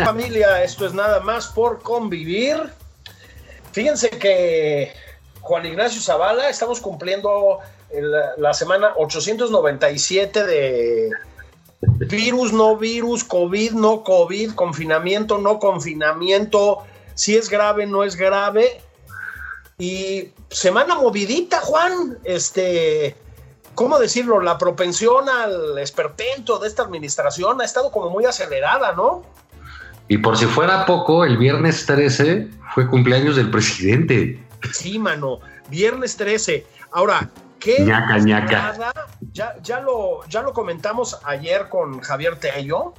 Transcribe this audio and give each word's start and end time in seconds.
familia, 0.04 0.62
esto 0.62 0.86
es 0.86 0.94
nada 0.94 1.20
más 1.20 1.48
por 1.48 1.82
convivir. 1.82 2.56
Fíjense 3.72 4.10
que 4.10 4.92
Juan 5.40 5.66
Ignacio 5.66 6.00
Zavala, 6.00 6.48
estamos 6.48 6.80
cumpliendo 6.80 7.58
la 8.36 8.54
semana 8.54 8.92
897 8.96 10.46
de 10.46 11.10
virus, 11.80 12.52
no 12.52 12.76
virus, 12.76 13.24
COVID, 13.24 13.72
no 13.72 14.04
COVID, 14.04 14.54
confinamiento, 14.54 15.38
no 15.38 15.58
confinamiento, 15.58 16.84
si 17.14 17.36
es 17.36 17.48
grave, 17.48 17.86
no 17.86 18.04
es 18.04 18.16
grave. 18.16 18.80
Y 19.78 20.32
semana 20.50 20.94
movidita, 20.94 21.60
Juan, 21.60 22.18
este, 22.24 23.16
¿cómo 23.74 23.98
decirlo? 23.98 24.40
La 24.40 24.58
propensión 24.58 25.28
al 25.28 25.78
esperpento 25.78 26.58
de 26.58 26.68
esta 26.68 26.82
administración 26.82 27.60
ha 27.60 27.64
estado 27.64 27.90
como 27.90 28.10
muy 28.10 28.26
acelerada, 28.26 28.92
¿no? 28.92 29.22
Y 30.10 30.18
por 30.18 30.36
si 30.36 30.44
fuera 30.46 30.86
poco, 30.86 31.24
el 31.24 31.38
viernes 31.38 31.86
13 31.86 32.48
fue 32.74 32.88
cumpleaños 32.88 33.36
del 33.36 33.48
presidente. 33.48 34.44
Sí, 34.72 34.98
mano. 34.98 35.38
Viernes 35.68 36.16
13. 36.16 36.66
Ahora, 36.90 37.30
¿qué? 37.60 37.78
Ñaca, 37.84 38.18
ñaca. 38.18 38.74
ya, 39.32 39.80
lo, 39.80 40.26
ya 40.26 40.42
lo 40.42 40.52
comentamos 40.52 41.16
ayer 41.22 41.68
con 41.68 42.00
Javier 42.00 42.34
Tello, 42.40 42.92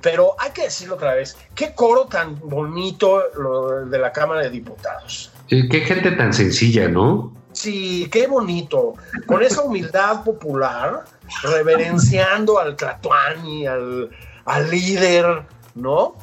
pero 0.00 0.34
hay 0.40 0.50
que 0.50 0.62
decirlo 0.62 0.96
otra 0.96 1.14
vez. 1.14 1.36
Qué 1.54 1.72
coro 1.72 2.06
tan 2.06 2.36
bonito 2.40 3.22
lo 3.38 3.86
de 3.86 3.98
la 4.00 4.10
Cámara 4.10 4.40
de 4.40 4.50
Diputados. 4.50 5.30
Eh, 5.50 5.68
Qué 5.70 5.82
gente 5.82 6.10
tan 6.10 6.34
sencilla, 6.34 6.88
¿no? 6.88 7.32
Sí, 7.52 8.08
qué 8.10 8.26
bonito. 8.26 8.94
Con 9.26 9.40
esa 9.44 9.62
humildad 9.62 10.24
popular, 10.24 11.04
reverenciando 11.44 12.58
al 12.58 12.74
Tlatuani, 12.74 13.68
al, 13.68 14.10
al 14.46 14.68
líder, 14.68 15.44
¿no? 15.76 16.16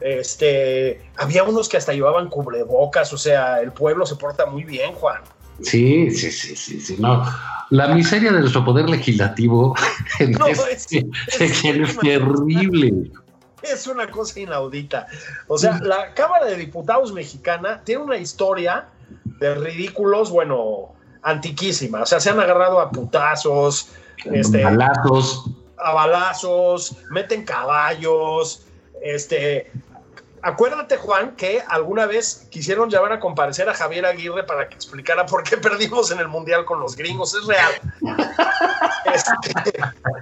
Este, 0.00 1.00
había 1.16 1.44
unos 1.44 1.68
que 1.68 1.76
hasta 1.76 1.92
llevaban 1.92 2.28
cubrebocas, 2.28 3.12
o 3.12 3.18
sea, 3.18 3.60
el 3.60 3.72
pueblo 3.72 4.06
se 4.06 4.16
porta 4.16 4.46
muy 4.46 4.64
bien, 4.64 4.92
Juan. 4.92 5.20
Sí, 5.62 6.10
sí, 6.10 6.30
sí, 6.32 6.56
sí, 6.56 6.80
sí, 6.80 6.96
no. 6.98 7.24
La 7.70 7.88
miseria 7.94 8.32
de 8.32 8.40
nuestro 8.40 8.64
poder 8.64 8.88
legislativo 8.88 9.74
No, 10.38 10.46
es, 10.46 10.58
es- 10.58 10.86
es- 11.40 11.64
es 11.64 11.98
terrible. 11.98 13.10
Es 13.62 13.86
una 13.86 14.10
cosa 14.10 14.40
inaudita. 14.40 15.06
O 15.46 15.58
sea, 15.58 15.78
la 15.82 16.14
Cámara 16.14 16.46
de 16.46 16.56
Diputados 16.56 17.12
mexicana 17.12 17.82
tiene 17.84 18.02
una 18.04 18.16
historia 18.16 18.86
de 19.38 19.54
ridículos, 19.54 20.30
bueno, 20.30 20.94
antiquísima. 21.22 22.00
O 22.00 22.06
sea, 22.06 22.20
se 22.20 22.30
han 22.30 22.40
agarrado 22.40 22.80
a 22.80 22.90
putazos, 22.90 23.90
este, 24.24 24.64
Balazos. 24.64 25.50
a 25.76 25.92
balazos, 25.92 26.96
meten 27.10 27.44
caballos, 27.44 28.64
este. 29.02 29.70
Acuérdate, 30.42 30.96
Juan, 30.96 31.36
que 31.36 31.62
alguna 31.68 32.06
vez 32.06 32.46
quisieron 32.50 32.88
llamar 32.88 33.12
a 33.12 33.20
comparecer 33.20 33.68
a 33.68 33.74
Javier 33.74 34.06
Aguirre 34.06 34.44
para 34.44 34.68
que 34.68 34.74
explicara 34.74 35.26
por 35.26 35.42
qué 35.42 35.56
perdimos 35.58 36.10
en 36.10 36.18
el 36.18 36.28
Mundial 36.28 36.64
con 36.64 36.80
los 36.80 36.96
gringos. 36.96 37.34
Es 37.34 37.46
real. 37.46 37.72
Este, 39.12 39.72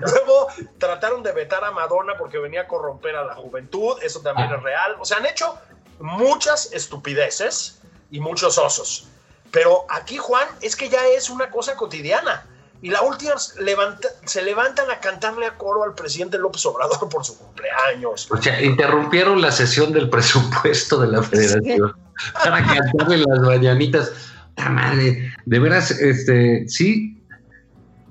luego 0.01 0.49
trataron 0.79 1.23
de 1.23 1.33
vetar 1.33 1.63
a 1.63 1.73
Madonna 1.73 2.15
porque 2.17 2.39
venía 2.39 2.63
a 2.63 2.67
corromper 2.67 3.17
a 3.17 3.25
la 3.25 3.35
juventud. 3.35 3.99
Eso 4.03 4.21
también 4.21 4.51
es 4.51 4.63
real. 4.63 4.97
O 4.99 5.05
sea, 5.05 5.19
han 5.19 5.27
hecho 5.27 5.59
muchas 5.99 6.73
estupideces 6.73 7.81
y 8.11 8.21
muchos 8.21 8.57
osos. 8.57 9.09
Pero 9.51 9.85
aquí, 9.91 10.17
Juan, 10.17 10.47
es 10.61 10.77
que 10.77 10.89
ya 10.89 11.07
es 11.07 11.29
una 11.29 11.51
cosa 11.51 11.77
cotidiana. 11.77 12.47
Y 12.81 12.91
la 12.91 13.03
última 13.03 13.33
levanta- 13.59 14.09
se 14.25 14.43
levantan 14.43 14.89
a 14.91 15.01
cantarle 15.01 15.47
a 15.47 15.57
coro 15.57 15.83
al 15.83 15.95
presidente 15.95 16.39
López 16.39 16.65
Obrador 16.67 17.09
por 17.09 17.25
su 17.25 17.37
cumpleaños. 17.37 18.31
O 18.31 18.41
sea, 18.41 18.63
interrumpieron 18.63 19.41
la 19.41 19.51
sesión 19.51 19.93
del 19.93 20.09
presupuesto 20.09 21.01
de 21.01 21.09
la 21.09 21.23
federación 21.23 21.93
para 22.45 22.65
cantarle 22.65 23.19
las 23.19 23.41
mañanitas. 23.41 24.13
¡Ta 24.55 24.69
madre! 24.69 25.33
De 25.45 25.59
veras, 25.59 25.91
este, 25.91 26.69
sí, 26.69 27.21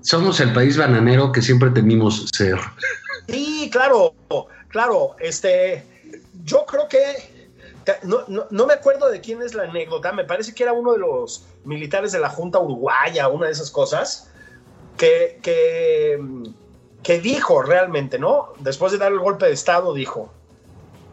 somos 0.01 0.39
el 0.41 0.51
país 0.53 0.77
bananero 0.77 1.31
que 1.31 1.41
siempre 1.41 1.69
temimos 1.69 2.25
ser. 2.33 2.59
Sí, 3.27 3.69
claro, 3.71 4.13
claro. 4.69 5.15
Este, 5.19 5.83
yo 6.43 6.65
creo 6.65 6.87
que 6.89 7.37
no, 8.03 8.23
no- 8.27 8.47
no 8.49 8.65
me 8.67 8.73
acuerdo 8.73 9.09
de 9.09 9.21
quién 9.21 9.41
es 9.41 9.53
la 9.53 9.63
anécdota. 9.63 10.11
Me 10.11 10.25
parece 10.25 10.53
que 10.53 10.63
era 10.63 10.73
uno 10.73 10.91
de 10.93 10.99
los 10.99 11.45
militares 11.63 12.11
de 12.11 12.19
la 12.19 12.29
Junta 12.29 12.59
Uruguaya, 12.59 13.27
una 13.29 13.45
de 13.47 13.51
esas 13.53 13.71
cosas, 13.71 14.29
que, 14.97 15.39
que, 15.41 16.19
que 17.03 17.19
dijo 17.19 17.61
realmente, 17.61 18.19
¿no? 18.19 18.53
Después 18.59 18.91
de 18.91 18.97
dar 18.97 19.11
el 19.11 19.19
golpe 19.19 19.45
de 19.45 19.53
Estado, 19.53 19.93
dijo: 19.93 20.31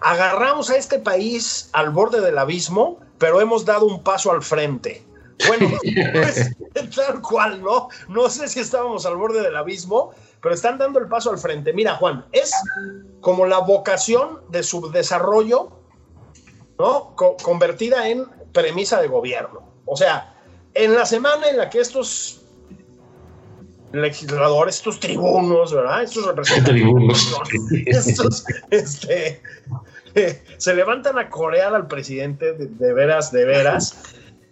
agarramos 0.01 0.71
a 0.71 0.77
este 0.77 0.99
país 0.99 1.69
al 1.73 1.91
borde 1.91 2.21
del 2.21 2.39
abismo, 2.39 2.99
pero 3.19 3.41
hemos 3.41 3.65
dado 3.65 3.87
un 3.87 4.03
paso 4.03 4.31
al 4.33 4.43
frente. 4.43 5.03
Bueno, 5.49 5.69
pues, 6.13 6.51
tal 6.95 7.21
cual, 7.21 7.63
¿no? 7.63 7.89
No 8.09 8.29
sé 8.31 8.49
si 8.49 8.61
estábamos 8.61 9.05
al 9.07 9.17
borde 9.17 9.43
del 9.43 9.57
abismo, 9.57 10.13
pero 10.41 10.55
están 10.55 10.79
dando 10.79 10.99
el 10.99 11.09
paso 11.09 11.31
al 11.31 11.39
frente. 11.39 11.73
Mira, 11.73 11.97
Juan, 11.97 12.25
es 12.33 12.53
como 13.21 13.47
la 13.47 13.59
vocación 13.59 14.41
de 14.51 14.63
subdesarrollo, 14.63 15.71
¿no? 16.79 17.15
Co- 17.17 17.37
convertida 17.43 18.09
en 18.09 18.27
premisa 18.53 19.01
de 19.01 19.09
gobierno. 19.09 19.63
O 19.87 19.97
sea, 19.97 20.35
en 20.75 20.95
la 20.95 21.05
semana 21.07 21.49
en 21.49 21.57
la 21.57 21.69
que 21.71 21.81
estos 21.81 22.44
legisladores, 24.01 24.77
estos 24.77 25.01
tribunos, 25.01 25.73
¿verdad? 25.73 26.03
Estos 26.03 26.27
representantes 26.27 26.75
Tribunos. 26.75 27.41
estos 27.87 28.45
este, 28.71 29.41
eh, 30.15 30.43
se 30.57 30.75
levantan 30.75 31.19
a 31.19 31.29
corear 31.31 31.75
al 31.75 31.87
presidente 31.87 32.53
de, 32.53 32.67
de 32.67 32.93
veras, 32.93 33.33
de 33.33 33.45
veras. 33.45 33.97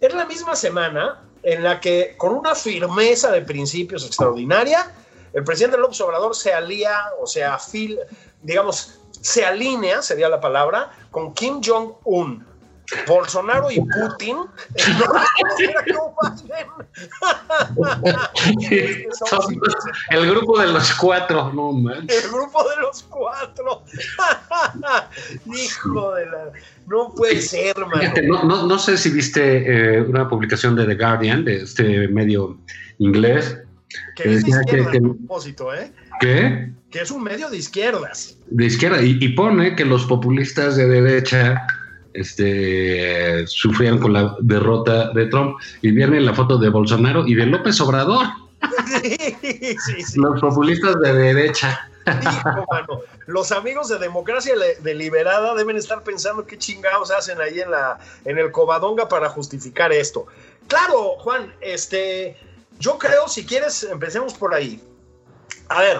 Es 0.01 0.13
la 0.13 0.25
misma 0.25 0.55
semana 0.55 1.23
en 1.43 1.63
la 1.63 1.79
que, 1.79 2.15
con 2.17 2.33
una 2.33 2.55
firmeza 2.55 3.31
de 3.31 3.41
principios 3.41 4.05
extraordinaria, 4.05 4.91
el 5.33 5.43
presidente 5.43 5.77
López 5.77 5.99
Obrador 6.01 6.35
se 6.35 6.53
alía, 6.53 6.95
o 7.19 7.27
sea, 7.27 7.55
afil, 7.55 7.99
digamos, 8.41 8.99
se 9.21 9.45
alinea, 9.45 10.01
sería 10.01 10.29
la 10.29 10.39
palabra, 10.39 10.91
con 11.11 11.33
Kim 11.33 11.61
Jong-un. 11.63 12.45
Bolsonaro 13.07 13.71
y 13.71 13.79
Putin 13.79 14.37
el 20.11 20.29
grupo 20.29 20.59
de 20.59 20.67
los 20.67 20.93
cuatro, 20.95 21.51
no. 21.53 21.71
El 21.91 22.29
grupo 22.29 22.63
de 22.69 22.81
los 22.81 23.03
cuatro. 23.03 23.83
Hijo 25.45 26.13
de 26.15 26.25
la. 26.25 26.51
No 26.87 27.13
puede 27.15 27.41
ser. 27.41 27.75
Fíjate, 27.99 28.23
no, 28.23 28.43
no- 28.43 28.67
no 28.67 28.79
sé 28.79 28.97
si 28.97 29.09
viste 29.09 29.97
eh, 29.97 30.01
una 30.01 30.27
publicación 30.27 30.75
de 30.75 30.85
The 30.85 30.95
Guardian, 30.95 31.45
de 31.45 31.63
este 31.63 32.07
medio 32.09 32.57
inglés, 32.99 33.57
Que 34.15 34.35
es 34.35 34.43
de 34.43 34.49
izquierda, 34.49 34.89
a 34.89 34.99
propósito, 34.99 35.73
¿eh? 35.73 35.91
¿Qué? 36.19 36.71
Que 36.91 37.01
es 37.01 37.11
un 37.11 37.23
medio 37.23 37.49
de 37.49 37.57
izquierdas. 37.57 38.37
De 38.47 38.65
izquierda, 38.65 39.01
y, 39.01 39.27
pone 39.29 39.75
que 39.75 39.85
los 39.85 40.05
populistas 40.05 40.75
de 40.75 40.87
derecha 40.87 41.65
este, 42.13 43.45
sufrían 43.47 43.99
con 43.99 44.13
la 44.13 44.35
derrota 44.39 45.11
de 45.11 45.27
Trump. 45.27 45.57
Y 45.81 45.91
viene 45.91 46.19
la 46.21 46.33
foto 46.33 46.57
de 46.57 46.69
Bolsonaro 46.69 47.25
y 47.27 47.35
de 47.35 47.45
López 47.45 47.79
Obrador. 47.81 48.25
Sí, 49.01 49.17
sí, 49.77 50.03
sí. 50.03 50.19
Los 50.19 50.39
populistas 50.39 50.95
de 51.01 51.13
derecha. 51.13 51.89
Los 53.27 53.51
amigos 53.51 53.89
de 53.89 53.97
democracia 53.97 54.55
deliberada 54.81 55.55
deben 55.55 55.77
estar 55.77 56.03
pensando 56.03 56.45
qué 56.45 56.57
chingados 56.57 57.11
hacen 57.11 57.39
ahí 57.39 57.59
en, 57.59 57.71
la, 57.71 57.99
en 58.25 58.37
el 58.37 58.51
Covadonga 58.51 59.07
para 59.07 59.29
justificar 59.29 59.91
esto. 59.91 60.25
Claro, 60.67 61.15
Juan, 61.19 61.53
este, 61.61 62.37
yo 62.79 62.97
creo, 62.97 63.27
si 63.27 63.45
quieres, 63.45 63.83
empecemos 63.83 64.33
por 64.33 64.53
ahí. 64.53 64.81
A 65.69 65.81
ver, 65.81 65.99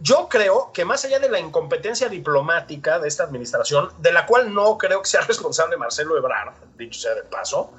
yo 0.00 0.28
creo 0.28 0.70
que 0.72 0.84
más 0.84 1.04
allá 1.04 1.18
de 1.18 1.28
la 1.28 1.40
incompetencia 1.40 2.08
diplomática 2.08 2.98
de 2.98 3.08
esta 3.08 3.24
administración, 3.24 3.90
de 3.98 4.12
la 4.12 4.26
cual 4.26 4.52
no 4.52 4.78
creo 4.78 5.02
que 5.02 5.08
sea 5.08 5.20
responsable 5.28 5.76
Marcelo 5.76 6.16
Ebrard, 6.16 6.54
dicho 6.76 7.00
sea 7.00 7.14
de 7.14 7.22
paso, 7.22 7.72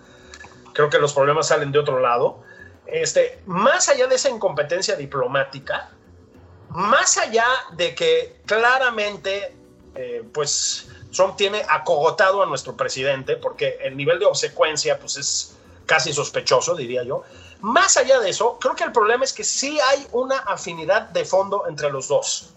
creo 0.74 0.90
que 0.90 1.00
los 1.00 1.14
problemas 1.14 1.48
salen 1.48 1.72
de 1.72 1.80
otro 1.80 2.00
lado. 2.00 2.44
Este, 2.86 3.40
más 3.46 3.88
allá 3.90 4.08
de 4.08 4.16
esa 4.16 4.30
incompetencia 4.30 4.96
diplomática, 4.96 5.92
más 6.70 7.18
allá 7.18 7.46
de 7.74 7.94
que 7.96 8.42
claramente, 8.46 9.56
eh, 9.96 10.24
pues 10.34 10.90
Trump 11.12 11.36
tiene 11.36 11.64
acogotado 11.70 12.42
a 12.42 12.46
nuestro 12.46 12.76
presidente, 12.76 13.36
porque 13.36 13.78
el 13.82 13.96
nivel 13.98 14.20
de 14.20 14.26
obsecuencia, 14.26 15.00
pues 15.00 15.18
es 15.18 15.56
casi 15.86 16.14
sospechoso, 16.14 16.76
diría 16.76 17.04
yo. 17.04 17.24
Más 17.62 17.98
allá 17.98 18.20
de 18.20 18.30
eso, 18.30 18.58
creo 18.60 18.76
que 18.76 18.86
el 18.86 18.92
problema 18.92 19.24
es 19.24 19.34
que 19.34 19.44
sí 19.44 19.78
hay 19.92 20.08
una 20.14 20.38
afinidad 20.38 21.10
de 21.10 21.26
fondo 21.26 21.66
entre 21.68 21.92
los 21.92 22.08
dos. 22.08 22.54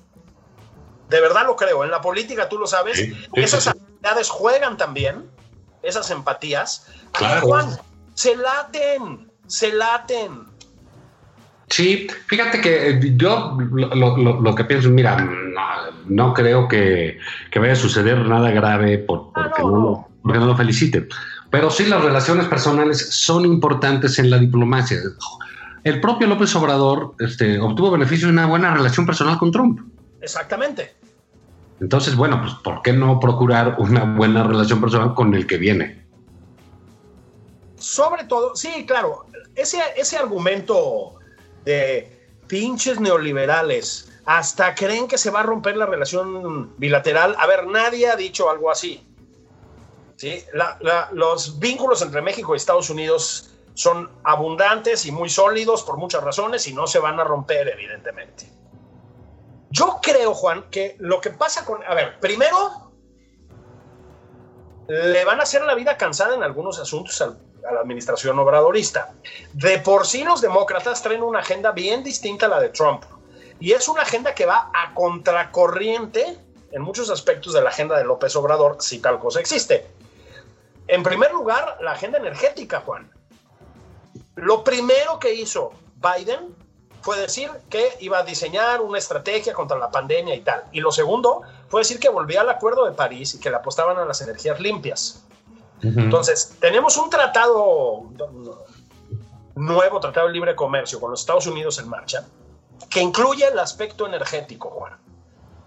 De 1.09 1.21
verdad 1.21 1.45
lo 1.47 1.57
creo. 1.57 1.85
En 1.85 1.91
la 1.91 2.01
política, 2.01 2.49
tú 2.49 2.59
lo 2.59 2.67
sabes, 2.67 3.03
esas 3.35 3.67
afinidades 3.67 4.31
juegan 4.31 4.77
también, 4.77 5.29
esas 5.83 6.11
empatías. 6.11 6.87
Claro. 7.13 7.47
Juan, 7.47 7.79
se 8.15 8.37
laten, 8.37 9.31
se 9.47 9.73
laten. 9.73 10.53
Sí, 11.69 12.07
fíjate 12.27 12.61
que 12.61 12.91
eh, 12.91 13.01
yo 13.17 13.57
lo, 13.59 14.55
que 14.55 14.65
pienso, 14.65 14.91
mira, 14.91 15.17
no, 16.07 16.35
creo 16.35 16.69
que, 16.69 17.19
vaya 17.57 17.73
a 17.73 17.77
suceder 17.77 18.19
nada 18.27 18.51
grave 18.51 19.01
ah, 19.01 19.05
porque, 19.07 19.63
no, 19.63 20.07
lo 20.23 20.57
feliciten, 20.57 21.09
pero 21.53 21.71
sí 21.71 21.85
las 21.85 22.03
relaciones 22.03 22.47
personales 22.47 23.15
son 23.15 23.45
importantes 23.45 24.19
en 24.19 24.31
la 24.31 24.39
diplomacia. 24.39 24.99
El 25.85 26.01
propio 26.01 26.27
López 26.27 26.57
Obrador 26.57 27.15
este, 27.19 27.61
obtuvo 27.61 27.91
beneficio 27.91 28.27
de 28.27 28.33
una 28.33 28.47
buena 28.47 28.73
relación 28.73 29.05
personal 29.05 29.37
con 29.37 29.53
Trump. 29.53 29.81
Exactamente. 30.23 30.95
Entonces, 31.79 32.17
bueno, 32.17 32.41
pues 32.41 32.55
¿por 32.65 32.81
qué 32.81 32.95
no 32.95 33.21
procurar 33.21 33.77
una 33.79 34.05
buena 34.05 34.45
relación 34.45 34.81
personal 34.81 35.13
con 35.13 35.35
el 35.35 35.47
que 35.47 35.59
viene? 35.59 36.03
Sobre 37.77 38.25
todo, 38.25 38.57
sí, 38.57 38.87
claro, 38.87 39.27
ese, 39.55 39.79
ese 39.99 40.17
argumento 40.17 41.17
de 41.67 42.31
pinches 42.47 42.99
neoliberales, 42.99 44.11
hasta 44.25 44.75
creen 44.75 45.07
que 45.07 45.19
se 45.19 45.31
va 45.31 45.41
a 45.41 45.43
romper 45.43 45.77
la 45.77 45.85
relación 45.85 46.73
bilateral. 46.79 47.37
A 47.39 47.47
ver, 47.47 47.67
nadie 47.67 48.09
ha 48.09 48.17
dicho 48.17 48.49
algo 48.49 48.71
así. 48.71 49.07
¿Sí? 50.23 50.45
los 51.13 51.59
vínculos 51.59 52.01
entre 52.03 52.23
México 52.23 52.55
y 52.55 52.57
Estados 52.57 52.91
Unidos 52.91 53.51
son 53.75 54.09
abundantes 54.23 55.05
y 55.05 55.11
muy 55.11 55.29
sólidos 55.29 55.83
por 55.83 55.97
muchas 55.97 56.23
razones 56.23 56.69
y 56.69 56.75
no 56.75 56.87
se 56.87 57.01
van 57.01 57.19
a 57.19 57.25
romper, 57.25 57.69
evidentemente. 57.69 58.49
Yo 59.71 59.99
creo, 60.01 60.33
Juan, 60.35 60.71
que 60.71 60.95
lo 61.01 61.21
que 61.21 61.31
pasa 61.31 61.65
con... 61.65 61.83
A 61.85 61.95
ver, 61.95 62.21
primero, 62.21 62.93
le 64.87 65.25
van 65.25 65.41
a 65.41 65.43
hacer 65.43 65.63
la 65.63 65.75
vida 65.75 65.97
cansada 65.97 66.37
en 66.37 66.43
algunos 66.43 66.79
asuntos 66.79 67.21
al 67.21 67.39
a 67.69 67.73
la 67.73 67.81
administración 67.81 68.39
obradorista. 68.39 69.15
De 69.53 69.79
por 69.79 70.05
sí 70.05 70.25
los 70.25 70.41
demócratas 70.41 71.03
traen 71.03 71.23
una 71.23 71.41
agenda 71.41 71.71
bien 71.71 72.03
distinta 72.03 72.47
a 72.47 72.49
la 72.49 72.61
de 72.61 72.71
Trump. 72.71 73.05
Y 73.61 73.73
es 73.73 73.89
una 73.89 74.03
agenda 74.03 74.35
que 74.35 74.47
va 74.47 74.71
a 74.75 74.93
contracorriente 74.95 76.39
en 76.73 76.83
muchos 76.83 77.09
aspectos 77.09 77.53
de 77.53 77.63
la 77.63 77.71
agenda 77.71 77.97
de 77.97 78.05
López 78.05 78.35
Obrador, 78.35 78.79
si 78.81 78.99
tal 78.99 79.21
cosa 79.21 79.39
existe. 79.41 79.87
En 80.89 81.03
primer 81.03 81.33
lugar, 81.33 81.79
la 81.81 81.93
agenda 81.93 82.19
energética, 82.19 82.81
Juan. 82.81 83.11
Lo 84.35 84.65
primero 84.65 85.19
que 85.19 85.35
hizo 85.35 85.73
Biden 85.97 86.55
fue 87.03 87.19
decir 87.19 87.51
que 87.69 87.97
iba 88.01 88.19
a 88.19 88.23
diseñar 88.23 88.81
una 88.81 88.99
estrategia 88.99 89.53
contra 89.53 89.77
la 89.77 89.91
pandemia 89.91 90.35
y 90.35 90.41
tal. 90.41 90.65
Y 90.73 90.81
lo 90.81 90.93
segundo 90.93 91.43
fue 91.69 91.81
decir 91.81 91.99
que 91.99 92.09
volvía 92.09 92.41
al 92.41 92.49
Acuerdo 92.49 92.85
de 92.85 92.93
París 92.93 93.35
y 93.35 93.41
que 93.41 93.51
le 93.51 93.57
apostaban 93.57 93.99
a 93.99 94.05
las 94.05 94.21
energías 94.21 94.61
limpias. 94.61 95.25
Entonces, 95.83 96.57
tenemos 96.61 96.97
un 96.97 97.11
tratado 97.11 98.05
nuevo, 99.57 100.01
tratado 100.01 100.29
de 100.29 100.33
libre 100.33 100.55
comercio 100.55 101.01
con 101.01 101.11
los 101.11 101.21
Estados 101.21 101.47
Unidos 101.49 101.79
en 101.81 101.89
marcha, 101.89 102.25
que 102.89 103.01
incluye 103.01 103.47
el 103.49 103.59
aspecto 103.59 104.07
energético, 104.07 104.71
Juan. 104.71 104.97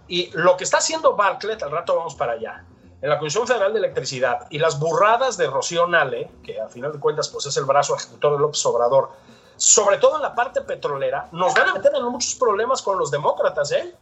Y 0.08 0.30
lo 0.32 0.56
que 0.56 0.64
está 0.64 0.78
haciendo 0.78 1.18
Bartlett, 1.18 1.64
al 1.64 1.72
rato 1.72 1.98
vamos 1.98 2.16
para 2.16 2.34
allá, 2.34 2.64
en 3.02 3.10
la 3.10 3.18
Comisión 3.18 3.48
Federal 3.48 3.74
de 3.74 3.80
Electricidad 3.80 4.48
y 4.50 4.60
las 4.60 4.80
burradas 4.80 5.38
de 5.38 5.48
Rocío 5.48 5.88
Nale, 5.88 6.30
que 6.44 6.60
a 6.60 6.68
final 6.68 6.94
de 6.94 7.00
cuentas 7.00 7.30
pues 7.30 7.46
es 7.46 7.58
el 7.58 7.66
brazo 7.66 7.96
ejecutor 7.96 8.34
de 8.34 8.40
López 8.40 8.66
Obrador, 8.66 9.12
sobre 9.58 9.98
todo 9.98 10.18
en 10.18 10.22
la 10.22 10.36
parte 10.36 10.62
petrolera, 10.62 11.30
nos 11.32 11.54
van 11.54 11.70
a 11.70 11.74
meter 11.74 11.92
en 11.96 12.04
muchos 12.06 12.36
problemas 12.36 12.82
con 12.82 12.98
los 12.98 13.12
demócratas, 13.12 13.72
¿eh? 13.72 13.94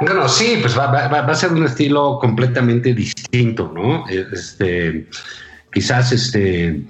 Bueno, 0.00 0.28
sí, 0.28 0.58
pues 0.60 0.76
va, 0.76 0.90
a 0.90 1.34
ser 1.34 1.52
un 1.52 1.64
estilo 1.64 2.18
completamente 2.20 2.92
distinto, 2.94 3.70
¿no? 3.72 4.04
Este, 4.08 5.08
quizás 5.72 6.10
este 6.12 6.84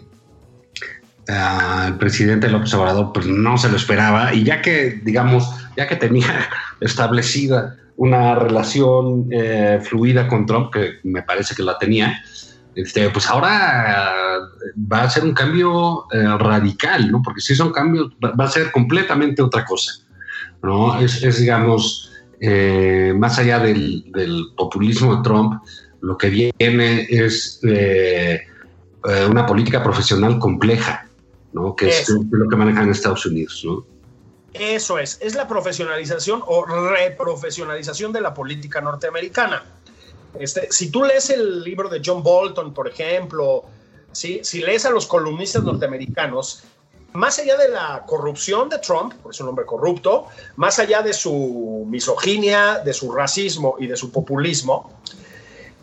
el 1.26 1.96
presidente 1.98 2.48
López 2.48 2.74
Obrador 2.74 3.12
pues 3.12 3.26
no 3.26 3.56
se 3.56 3.70
lo 3.70 3.76
esperaba 3.76 4.34
y 4.34 4.44
ya 4.44 4.60
que, 4.60 5.00
digamos, 5.02 5.48
ya 5.76 5.86
que 5.88 5.96
tenía 5.96 6.48
establecida 6.80 7.76
una 7.96 8.34
relación 8.34 9.28
eh, 9.30 9.80
fluida 9.82 10.26
con 10.28 10.46
Trump, 10.46 10.72
que 10.72 10.94
me 11.04 11.22
parece 11.22 11.54
que 11.54 11.62
la 11.62 11.78
tenía, 11.78 12.22
este, 12.74 13.08
pues 13.10 13.28
ahora 13.28 14.12
va 14.92 15.02
a 15.02 15.10
ser 15.10 15.24
un 15.24 15.32
cambio 15.32 16.06
eh, 16.12 16.36
radical, 16.38 17.10
¿no? 17.10 17.22
Porque 17.22 17.40
si 17.40 17.54
son 17.54 17.72
cambios, 17.72 18.08
va, 18.22 18.44
a 18.44 18.48
ser 18.48 18.72
completamente 18.72 19.42
otra 19.42 19.64
cosa, 19.64 19.92
¿no? 20.60 20.98
es 20.98 21.38
digamos, 21.38 22.10
eh, 22.46 23.14
más 23.16 23.38
allá 23.38 23.58
del, 23.58 24.04
populismo 24.54 25.16
de 25.16 25.22
Trump, 25.22 25.62
lo 26.02 26.18
que 26.18 26.28
viene 26.28 27.06
es 27.08 27.58
eh, 27.62 28.42
eh, 29.08 29.26
una 29.30 29.46
política 29.46 29.82
profesional 29.82 30.38
compleja, 30.38 31.08
¿no? 31.54 31.74
que 31.74 31.88
es 31.88 32.08
lo 32.08 32.48
que 32.48 32.56
manejan 32.56 32.90
Estados 32.90 33.24
Unidos. 33.24 33.62
¿no? 33.64 33.86
Eso 34.54 34.98
es, 34.98 35.18
es 35.20 35.34
la 35.34 35.48
profesionalización 35.48 36.42
o 36.46 36.64
reprofesionalización 36.64 38.12
de 38.12 38.20
la 38.20 38.32
política 38.32 38.80
norteamericana. 38.80 39.64
Este, 40.38 40.68
si 40.70 40.90
tú 40.90 41.04
lees 41.04 41.28
el 41.30 41.62
libro 41.62 41.88
de 41.88 42.00
John 42.04 42.22
Bolton, 42.22 42.72
por 42.72 42.88
ejemplo, 42.88 43.64
si 44.12 44.62
lees 44.62 44.86
a 44.86 44.90
los 44.90 45.06
columnistas 45.06 45.64
norteamericanos, 45.64 46.62
más 47.14 47.38
allá 47.38 47.56
de 47.56 47.68
la 47.68 48.04
corrupción 48.06 48.68
de 48.68 48.78
Trump, 48.78 49.14
por 49.14 49.32
es 49.32 49.40
un 49.40 49.48
hombre 49.48 49.64
corrupto, 49.64 50.26
más 50.56 50.80
allá 50.80 51.00
de 51.02 51.12
su 51.12 51.84
misoginia, 51.88 52.80
de 52.80 52.92
su 52.92 53.12
racismo 53.12 53.76
y 53.78 53.86
de 53.86 53.96
su 53.96 54.10
populismo, 54.10 54.90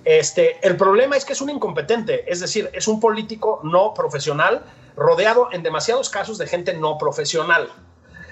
este, 0.03 0.57
el 0.61 0.75
problema 0.77 1.15
es 1.15 1.23
que 1.23 1.33
es 1.33 1.41
un 1.41 1.49
incompetente, 1.49 2.29
es 2.29 2.39
decir, 2.39 2.69
es 2.73 2.87
un 2.87 2.99
político 2.99 3.61
no 3.63 3.93
profesional, 3.93 4.63
rodeado 4.95 5.49
en 5.51 5.63
demasiados 5.63 6.09
casos 6.09 6.37
de 6.37 6.47
gente 6.47 6.73
no 6.73 6.97
profesional. 6.97 7.69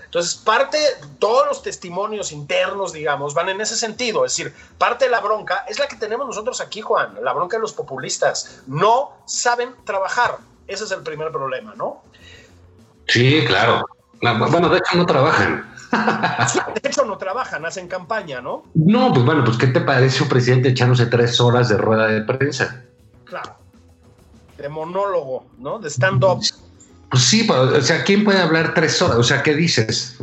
Entonces, 0.10 0.34
parte, 0.38 0.80
todos 1.20 1.46
los 1.46 1.62
testimonios 1.62 2.32
internos, 2.32 2.94
digamos, 2.94 3.36
van 3.36 3.50
en 3.50 3.62
ese 3.62 3.75
sentido. 3.75 4.25
Es 4.25 4.36
decir, 4.36 4.51
parte 4.80 5.06
de 5.06 5.12
la 5.12 5.20
bronca 5.20 5.66
es 5.70 5.78
la 5.78 5.88
que 5.88 5.98
tenemos 5.98 6.25
nosotros 6.25 6.62
aquí, 6.62 6.82
Juan, 6.82 7.13
la 7.22 7.32
bronca 7.32 7.58
de 7.58 7.62
los 7.62 7.74
populistas. 7.74 8.63
No 8.66 9.12
saben 9.25 9.75
trabajar. 9.84 10.39
Ese 10.66 10.86
es 10.86 10.92
el 10.92 11.04
primer 11.04 11.32
problema, 11.32 11.75
¿no? 11.75 12.01
Sí, 13.08 13.44
claro. 13.46 13.86
Bueno, 14.20 14.70
de 14.70 14.80
hecho 14.80 14.98
no 14.98 15.06
trabajan. 15.06 15.75
de 16.82 16.89
hecho 16.89 17.06
no 17.06 17.20
trabajan, 17.20 17.63
hacen 17.68 17.88
campaña, 17.88 18.42
¿no? 18.42 18.63
No, 18.74 19.13
pues 19.13 19.24
bueno, 19.24 19.44
pues 19.44 19.58
¿qué 19.58 19.68
te 19.68 19.82
parece 19.82 20.24
un 20.24 20.30
presidente 20.30 20.70
echándose 20.70 21.06
tres 21.06 21.39
horas 21.39 21.70
de 21.70 21.78
rueda 21.78 22.08
de 22.08 22.22
prensa? 22.22 22.84
Claro. 23.25 23.58
De 24.58 24.70
monólogo, 24.70 25.46
¿no? 25.60 25.78
De 25.78 25.92
stand-up. 25.92 26.42
Pues 27.10 27.24
sí, 27.24 27.44
pues, 27.44 27.60
o 27.60 27.82
sea, 27.82 28.04
¿quién 28.04 28.24
puede 28.24 28.39
hablar 28.39 28.74
tres 28.74 29.01
horas? 29.01 29.18
O 29.18 29.24
sea, 29.24 29.42
¿qué 29.44 29.56
dices? 29.56 30.18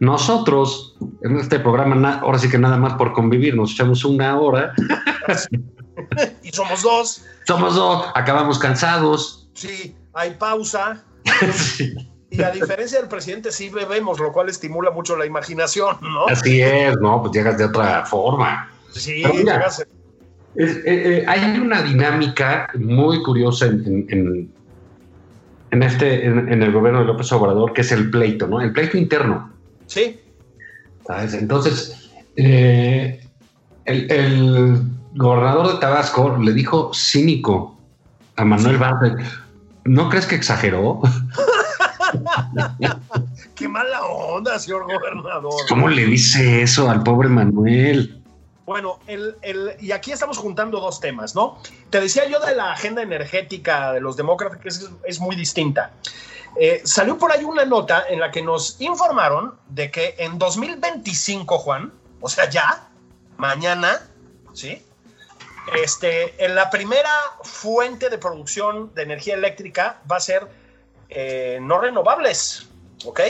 Nosotros, 0.00 0.94
en 1.22 1.38
este 1.38 1.58
programa, 1.58 2.18
ahora 2.22 2.38
sí 2.38 2.50
que 2.50 2.58
nada 2.58 2.76
más 2.76 2.94
por 2.94 3.12
convivir, 3.14 3.56
nos 3.56 3.72
echamos 3.72 4.04
una 4.04 4.38
hora. 4.38 4.74
y 6.42 6.50
somos 6.50 6.82
dos. 6.82 7.22
Somos 7.46 7.74
dos, 7.74 8.06
acabamos 8.14 8.58
cansados. 8.58 9.48
Sí, 9.54 9.94
hay 10.12 10.32
pausa. 10.34 11.02
sí 11.54 11.94
Y 12.30 12.42
a 12.42 12.50
diferencia 12.50 12.98
del 13.00 13.08
presidente, 13.08 13.50
sí 13.52 13.70
bebemos, 13.70 14.18
lo 14.20 14.32
cual 14.32 14.48
estimula 14.50 14.90
mucho 14.90 15.16
la 15.16 15.24
imaginación, 15.24 15.96
¿no? 16.02 16.26
Así 16.26 16.60
es, 16.60 16.94
¿no? 17.00 17.22
Pues 17.22 17.32
llegas 17.32 17.56
de 17.56 17.64
otra 17.64 18.04
forma. 18.04 18.70
Sí, 18.92 19.22
mira, 19.34 19.54
llegas- 19.58 19.80
eh, 20.58 20.82
eh, 20.86 21.24
hay 21.28 21.58
una 21.60 21.82
dinámica 21.82 22.68
muy 22.78 23.22
curiosa 23.22 23.66
en, 23.66 23.84
en- 23.86 24.06
en- 24.10 24.55
en 25.76 25.82
este, 25.82 26.24
en, 26.24 26.50
en 26.50 26.62
el 26.62 26.72
gobierno 26.72 27.00
de 27.00 27.06
López 27.06 27.30
Obrador, 27.32 27.74
que 27.74 27.82
es 27.82 27.92
el 27.92 28.10
pleito, 28.10 28.46
¿no? 28.46 28.62
El 28.62 28.72
pleito 28.72 28.96
interno. 28.96 29.50
sí, 29.86 30.18
¿sabes? 31.06 31.34
Entonces, 31.34 32.10
eh, 32.36 33.20
el, 33.84 34.10
el 34.10 34.80
gobernador 35.14 35.74
de 35.74 35.78
Tabasco 35.78 36.36
le 36.38 36.52
dijo 36.52 36.90
cínico 36.92 37.78
a 38.36 38.44
Manuel 38.44 38.78
Bartlett. 38.78 39.18
¿No 39.84 40.08
crees 40.08 40.26
que 40.26 40.34
exageró? 40.34 41.00
qué 43.54 43.68
mala 43.68 44.04
onda, 44.04 44.58
señor 44.58 44.84
gobernador. 44.84 45.52
¿Cómo 45.68 45.88
le 45.88 46.06
dice 46.06 46.62
eso 46.62 46.90
al 46.90 47.04
pobre 47.04 47.28
Manuel? 47.28 48.20
Bueno, 48.66 48.98
el, 49.06 49.36
el- 49.42 49.76
y 49.80 49.92
aquí 49.92 50.12
estamos 50.12 50.36
juntando 50.38 50.80
dos 50.80 51.00
temas, 51.00 51.34
¿no? 51.34 51.58
Te 51.88 52.00
decía 52.00 52.26
yo 52.28 52.40
de 52.40 52.54
la 52.54 52.72
agenda 52.72 53.00
energética 53.00 53.92
de 53.92 54.00
los 54.00 54.16
demócratas, 54.16 54.58
que 54.58 54.68
es, 54.68 54.90
es 55.04 55.20
muy 55.20 55.36
distinta. 55.36 55.92
Eh, 56.58 56.82
salió 56.84 57.16
por 57.16 57.30
ahí 57.32 57.44
una 57.44 57.64
nota 57.64 58.04
en 58.08 58.18
la 58.18 58.30
que 58.30 58.42
nos 58.42 58.80
informaron 58.80 59.56
de 59.68 59.90
que 59.90 60.16
en 60.18 60.38
2025, 60.38 61.58
Juan, 61.58 61.92
o 62.20 62.28
sea, 62.28 62.50
ya, 62.50 62.88
mañana, 63.36 64.00
¿sí? 64.52 64.82
Este, 65.82 66.44
en 66.44 66.54
la 66.54 66.70
primera 66.70 67.10
fuente 67.42 68.08
de 68.08 68.18
producción 68.18 68.92
de 68.94 69.02
energía 69.02 69.34
eléctrica 69.34 70.00
va 70.10 70.16
a 70.16 70.20
ser 70.20 70.46
eh, 71.08 71.58
no 71.60 71.78
renovables, 71.80 72.68
¿ok? 73.04 73.20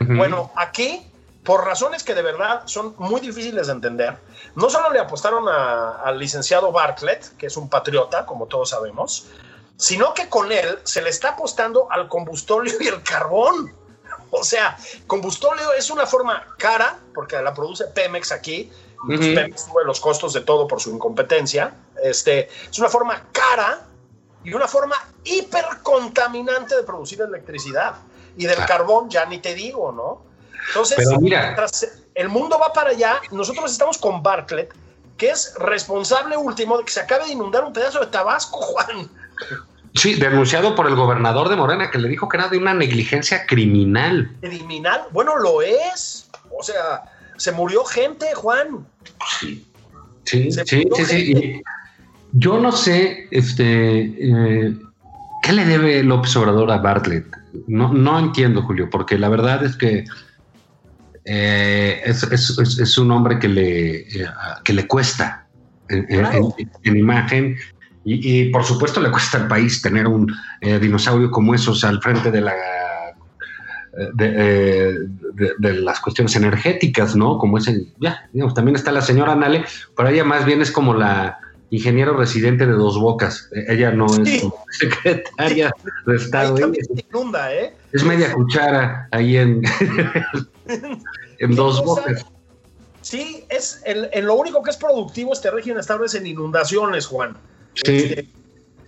Bueno, 0.00 0.50
aquí, 0.56 1.06
por 1.44 1.64
razones 1.64 2.02
que 2.02 2.14
de 2.14 2.22
verdad 2.22 2.62
son 2.66 2.94
muy 2.98 3.20
difíciles 3.20 3.66
de 3.68 3.72
entender, 3.72 4.16
no 4.56 4.70
solo 4.70 4.90
le 4.90 4.98
apostaron 5.00 5.48
a- 5.48 6.02
al 6.02 6.18
licenciado 6.18 6.70
Bartlett, 6.72 7.36
que 7.36 7.46
es 7.46 7.56
un 7.56 7.68
patriota, 7.68 8.24
como 8.26 8.46
todos 8.46 8.70
sabemos, 8.70 9.26
sino 9.76 10.14
que 10.14 10.28
con 10.28 10.52
él 10.52 10.78
se 10.84 11.02
le 11.02 11.10
está 11.10 11.30
apostando 11.30 11.90
al 11.90 12.08
combustóleo 12.08 12.74
y 12.80 12.86
el 12.88 13.02
carbón. 13.02 13.74
O 14.30 14.42
sea, 14.44 14.76
combustóleo 15.06 15.72
es 15.74 15.90
una 15.90 16.06
forma 16.06 16.44
cara, 16.58 16.98
porque 17.14 17.40
la 17.40 17.52
produce 17.54 17.86
Pemex 17.86 18.32
aquí. 18.32 18.70
y 19.06 19.16
pues 19.16 19.20
Ujú. 19.20 19.34
Pemex 19.34 19.60
sube 19.66 19.84
los 19.84 20.00
costos 20.00 20.32
de 20.32 20.40
todo 20.40 20.66
por 20.66 20.80
su 20.80 20.90
incompetencia. 20.90 21.74
Este, 22.02 22.48
es 22.70 22.78
una 22.78 22.88
forma 22.88 23.22
cara 23.32 23.82
y 24.42 24.54
una 24.54 24.66
forma 24.66 24.96
hipercontaminante 25.24 26.74
de 26.76 26.82
producir 26.84 27.20
electricidad. 27.20 27.96
Y 28.36 28.46
del 28.46 28.60
Ah. 28.62 28.66
carbón 28.66 29.10
ya 29.10 29.26
ni 29.26 29.38
te 29.38 29.54
digo, 29.54 29.92
¿no? 29.92 30.22
Entonces, 30.68 30.96
Pero 30.96 31.20
mira. 31.20 31.42
mientras 31.42 31.86
el 32.14 32.28
mundo 32.28 32.58
va 32.58 32.72
para 32.72 32.90
allá, 32.90 33.20
nosotros 33.30 33.70
estamos 33.72 33.98
con 33.98 34.22
Bartlett, 34.22 34.74
que 35.16 35.30
es 35.30 35.54
responsable 35.58 36.36
último 36.36 36.78
de 36.78 36.84
que 36.84 36.92
se 36.92 37.00
acabe 37.00 37.26
de 37.26 37.32
inundar 37.32 37.64
un 37.64 37.72
pedazo 37.72 38.00
de 38.00 38.06
Tabasco, 38.06 38.58
Juan. 38.60 39.08
Sí, 39.94 40.14
denunciado 40.14 40.74
por 40.74 40.88
el 40.88 40.96
gobernador 40.96 41.48
de 41.48 41.56
Morena, 41.56 41.90
que 41.90 41.98
le 41.98 42.08
dijo 42.08 42.28
que 42.28 42.36
era 42.36 42.48
de 42.48 42.58
una 42.58 42.74
negligencia 42.74 43.46
criminal. 43.46 44.30
Criminal, 44.40 45.02
bueno, 45.12 45.36
lo 45.36 45.62
es. 45.62 46.28
O 46.58 46.62
sea, 46.62 47.04
se 47.36 47.52
murió 47.52 47.84
gente, 47.84 48.26
Juan. 48.34 48.84
Sí, 49.38 49.64
sí, 50.24 50.50
Se 50.50 50.64
sí, 50.64 50.84
sí, 51.06 51.62
Yo 52.32 52.58
no 52.58 52.72
sé, 52.72 53.28
este, 53.30 54.00
eh, 54.00 54.76
¿qué 55.42 55.52
le 55.52 55.64
debe 55.64 56.02
López 56.02 56.34
Obrador 56.36 56.72
a 56.72 56.78
Bartlett? 56.78 57.26
No, 57.68 57.92
no 57.92 58.18
entiendo, 58.18 58.62
Julio, 58.62 58.88
porque 58.90 59.16
la 59.16 59.28
verdad 59.28 59.64
es 59.64 59.76
que 59.76 60.04
eh, 61.24 62.02
es, 62.04 62.22
es- 62.22 62.98
un 62.98 63.10
hombre 63.10 63.38
que 63.38 63.48
le, 63.48 63.96
eh, 64.00 64.26
que 64.62 64.72
le 64.72 64.86
cuesta 64.86 65.46
en, 65.88 66.06
en- 66.08 66.20
Claro. 66.20 66.54
en- 66.58 66.70
en 66.82 66.96
imagen 66.96 67.56
y, 68.04 68.40
y, 68.40 68.50
por 68.50 68.64
supuesto 68.64 69.00
le 69.00 69.10
cuesta 69.10 69.38
al 69.38 69.48
país 69.48 69.80
tener 69.80 70.06
un 70.06 70.30
eh, 70.60 70.78
dinosaurio 70.78 71.30
como 71.30 71.54
esos 71.54 71.82
al 71.84 72.00
frente 72.02 72.30
de 72.30 72.40
la 72.40 72.52
de, 74.14 74.28
de- 75.34 75.52
de 75.56 75.72
las 75.74 76.00
cuestiones 76.00 76.34
energéticas, 76.36 77.14
¿no? 77.14 77.38
Como 77.38 77.58
ese, 77.58 77.86
ya, 78.00 78.28
digamos, 78.32 78.52
también 78.54 78.74
está 78.74 78.90
la 78.90 79.00
señora 79.00 79.36
Nale, 79.36 79.64
pero 79.96 80.08
ella 80.08 80.24
más 80.24 80.44
bien 80.44 80.60
es 80.60 80.72
como 80.72 80.94
la 80.94 81.38
ingeniero 81.70 82.16
residente 82.16 82.66
de 82.66 82.72
Dos 82.72 82.98
Bocas. 82.98 83.48
Eh, 83.52 83.64
Ella 83.68 83.90
no 83.90 84.08
Sí. 84.08 84.42
es 84.70 84.78
secretaria 84.78 85.72
de 86.06 86.12
Ahí 86.12 86.18
Estado, 86.18 86.56
inunda, 87.10 87.52
¿eh? 87.54 87.74
es 87.92 88.04
media 88.04 88.32
cuchara 88.32 89.08
ahí 89.12 89.36
en, 89.36 89.62
en 90.68 91.00
¿Qué 91.38 91.46
Dos? 91.48 91.84
Bocas. 91.84 92.24
Sí, 93.02 93.44
es 93.50 93.82
el, 93.84 94.08
lo 94.24 94.34
único 94.34 94.62
que 94.62 94.70
es 94.70 94.76
productivo 94.78 95.32
este 95.34 95.50
régimen 95.50 95.78
estable 95.78 96.06
es 96.06 96.14
en 96.14 96.26
inundaciones, 96.26 97.06
Juan. 97.06 97.36
Sí, 97.74 97.96
Este, 97.96 98.28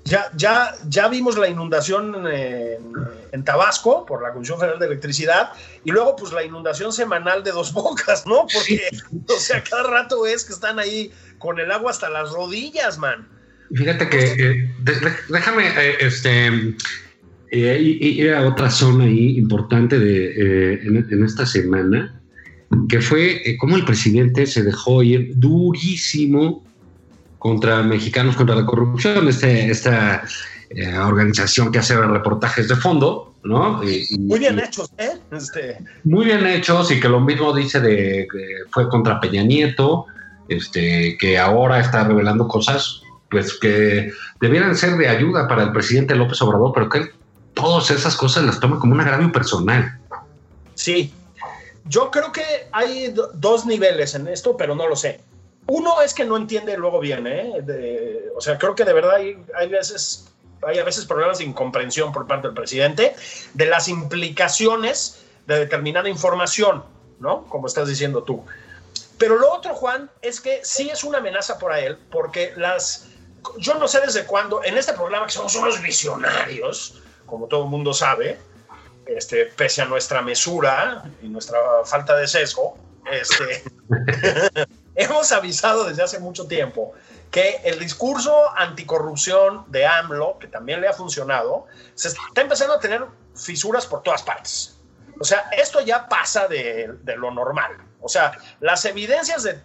ya, 0.04 0.30
ya, 0.37 0.73
ya 0.88 1.09
vimos 1.09 1.37
la 1.37 1.49
inundación 1.49 2.26
en, 2.28 2.92
en 3.33 3.45
Tabasco 3.45 4.06
por 4.06 4.23
la 4.23 4.33
Comisión 4.33 4.59
Federal 4.59 4.78
de 4.78 4.87
Electricidad 4.87 5.50
y 5.85 5.90
luego 5.90 6.14
pues 6.14 6.33
la 6.33 6.45
inundación 6.45 6.92
semanal 6.92 7.42
de 7.42 7.50
dos 7.50 7.73
bocas, 7.73 8.25
¿no? 8.25 8.47
Porque, 8.47 8.88
o 9.37 9.38
sea, 9.40 9.62
cada 9.64 9.83
rato 9.83 10.25
es 10.26 10.45
que 10.45 10.52
están 10.52 10.78
ahí 10.78 11.12
con 11.46 11.60
el 11.60 11.70
agua 11.70 11.92
hasta 11.92 12.10
las 12.10 12.30
rodillas, 12.32 12.98
man. 12.98 13.28
Fíjate 13.72 14.08
que 14.08 14.18
eh, 14.24 14.70
de- 14.82 14.92
de- 15.00 15.16
déjame 15.28 15.68
eh, 15.68 15.94
este 16.00 16.46
eh, 17.52 17.78
ir 17.80 18.32
a 18.34 18.42
otra 18.46 18.68
zona 18.68 19.04
ahí 19.04 19.38
importante 19.38 19.98
de 19.98 20.16
eh, 20.74 20.80
en, 20.82 20.96
en 21.08 21.24
esta 21.24 21.46
semana 21.46 22.20
que 22.88 23.00
fue 23.00 23.42
cómo 23.60 23.76
el 23.76 23.84
presidente 23.84 24.44
se 24.46 24.64
dejó 24.64 25.02
ir 25.04 25.32
durísimo 25.36 26.64
contra 27.38 27.82
mexicanos 27.84 28.34
contra 28.36 28.56
la 28.56 28.66
corrupción 28.66 29.28
este, 29.28 29.70
esta 29.70 30.24
organización 31.06 31.70
que 31.70 31.78
hace 31.78 31.94
reportajes 31.96 32.66
de 32.66 32.74
fondo 32.74 33.34
no 33.44 33.84
Y- 33.84 34.04
y- 34.10 34.18
Muy 34.18 34.40
bien 34.40 34.58
hechos, 34.58 34.90
¿eh? 34.98 35.12
Este, 35.30 35.78
muy 36.02 36.24
bien 36.24 36.44
hechos 36.44 36.90
y 36.90 36.98
que 36.98 37.08
lo 37.08 37.20
mismo 37.20 37.54
dice 37.54 37.78
de 37.78 38.26
fue 38.70 38.88
contra 38.88 39.20
Peña 39.20 39.44
Nieto, 39.44 40.06
este, 40.48 41.16
que 41.18 41.38
ahora 41.38 41.80
está 41.80 42.04
revelando 42.04 42.46
cosas 42.48 43.02
pues 43.30 43.58
que 43.58 44.10
debieran 44.40 44.76
ser 44.76 44.96
de 44.96 45.08
ayuda 45.08 45.48
para 45.48 45.64
el 45.64 45.72
presidente 45.72 46.14
López 46.14 46.40
Obrador, 46.42 46.72
pero 46.74 46.88
que 46.88 46.98
él 46.98 47.10
todas 47.54 47.90
esas 47.90 48.14
cosas 48.16 48.44
las 48.44 48.60
toma 48.60 48.78
como 48.78 48.92
un 48.92 49.00
agravio 49.00 49.32
personal. 49.32 49.98
Sí. 50.74 51.12
Yo 51.86 52.10
creo 52.10 52.30
que 52.30 52.42
hay 52.70 53.08
do- 53.08 53.30
dos 53.34 53.64
niveles 53.64 54.14
en 54.14 54.28
esto, 54.28 54.56
pero 54.56 54.74
no 54.74 54.86
lo 54.86 54.94
sé. 54.94 55.20
Uno 55.66 56.02
es 56.02 56.12
que 56.14 56.24
no 56.24 56.36
entiende 56.36 56.76
luego 56.76 57.00
bien, 57.00 57.26
¿eh? 57.26 57.52
O 58.36 58.40
sea, 58.40 58.58
creo 58.58 58.74
que 58.74 58.84
de 58.84 58.92
verdad 58.92 59.14
hay, 59.16 59.36
hay 59.58 59.68
veces 59.68 60.28
hay 60.66 60.78
a 60.78 60.84
veces 60.84 61.04
problemas 61.04 61.38
de 61.38 61.44
incomprensión 61.44 62.12
por 62.12 62.26
parte 62.26 62.48
del 62.48 62.54
presidente 62.54 63.14
de 63.54 63.66
las 63.66 63.88
implicaciones 63.88 65.22
de 65.46 65.58
determinada 65.60 66.08
información, 66.08 66.82
¿no? 67.20 67.44
Como 67.44 67.66
estás 67.66 67.88
diciendo 67.88 68.22
tú. 68.22 68.42
Pero 69.18 69.38
lo 69.38 69.52
otro, 69.52 69.75
Juan, 69.75 70.11
es 70.20 70.40
que 70.40 70.61
sí 70.64 70.90
es 70.90 71.04
una 71.04 71.18
amenaza 71.18 71.58
para 71.58 71.80
él, 71.80 71.99
porque 72.11 72.52
las. 72.56 73.08
Yo 73.58 73.75
no 73.75 73.87
sé 73.87 74.00
desde 74.00 74.26
cuándo, 74.26 74.62
en 74.64 74.76
este 74.76 74.92
programa 74.92 75.26
que 75.26 75.32
somos 75.32 75.54
unos 75.54 75.80
visionarios, 75.80 77.00
como 77.26 77.46
todo 77.46 77.64
el 77.64 77.70
mundo 77.70 77.94
sabe, 77.94 78.38
este, 79.06 79.46
pese 79.46 79.82
a 79.82 79.85
nuestra 79.85 80.20
mesura 80.20 81.04
y 81.23 81.28
nuestra 81.28 81.58
falta 81.85 82.16
de 82.16 82.26
sesgo, 82.26 82.76
este, 83.11 83.62
hemos 84.96 85.30
avisado 85.30 85.85
desde 85.85 86.02
hace 86.02 86.18
mucho 86.18 86.46
tiempo 86.49 86.92
que 87.30 87.61
el 87.64 87.78
discurso 87.78 88.50
anticorrupción 88.56 89.64
de 89.68 89.87
AMLO, 89.87 90.38
que 90.38 90.49
también 90.49 90.80
le 90.80 90.88
ha 90.88 90.92
funcionado, 90.92 91.66
se 91.94 92.08
está 92.08 92.40
empezando 92.40 92.75
a 92.75 92.80
tener 92.80 93.04
fisuras 93.35 93.87
por 93.87 94.02
todas 94.02 94.23
partes. 94.23 94.78
O 95.20 95.25
sea, 95.25 95.49
esto 95.56 95.80
ya 95.80 96.08
pasa 96.08 96.49
de, 96.49 96.94
de 97.02 97.16
lo 97.16 97.30
normal. 97.30 97.76
O 98.00 98.08
sea, 98.08 98.32
las 98.60 98.84
evidencias 98.84 99.42
de 99.42 99.58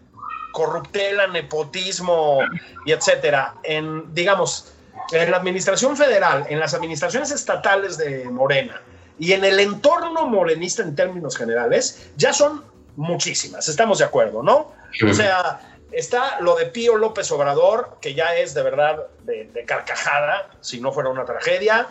corruptela, 0.51 1.27
nepotismo 1.27 2.39
y 2.85 2.91
etcétera, 2.91 3.55
en, 3.63 4.13
digamos, 4.13 4.73
en 5.11 5.31
la 5.31 5.38
administración 5.38 5.95
federal, 5.97 6.45
en 6.50 6.59
las 6.59 6.73
administraciones 6.73 7.31
estatales 7.31 7.97
de 7.97 8.25
Morena 8.25 8.81
y 9.17 9.33
en 9.33 9.43
el 9.43 9.59
entorno 9.59 10.27
morenista 10.27 10.83
en 10.83 10.95
términos 10.95 11.38
generales, 11.38 12.11
ya 12.17 12.33
son 12.33 12.63
muchísimas, 12.95 13.67
estamos 13.67 14.00
de 14.00 14.05
acuerdo, 14.05 14.43
¿no? 14.43 14.73
O 15.09 15.13
sea, 15.13 15.61
está 15.91 16.39
lo 16.41 16.55
de 16.55 16.65
Pío 16.65 16.97
López 16.97 17.31
Obrador, 17.31 17.97
que 18.01 18.13
ya 18.13 18.35
es 18.35 18.53
de 18.53 18.63
verdad 18.63 19.07
de, 19.23 19.45
de 19.45 19.63
carcajada, 19.65 20.50
si 20.59 20.81
no 20.81 20.91
fuera 20.91 21.09
una 21.09 21.25
tragedia. 21.25 21.88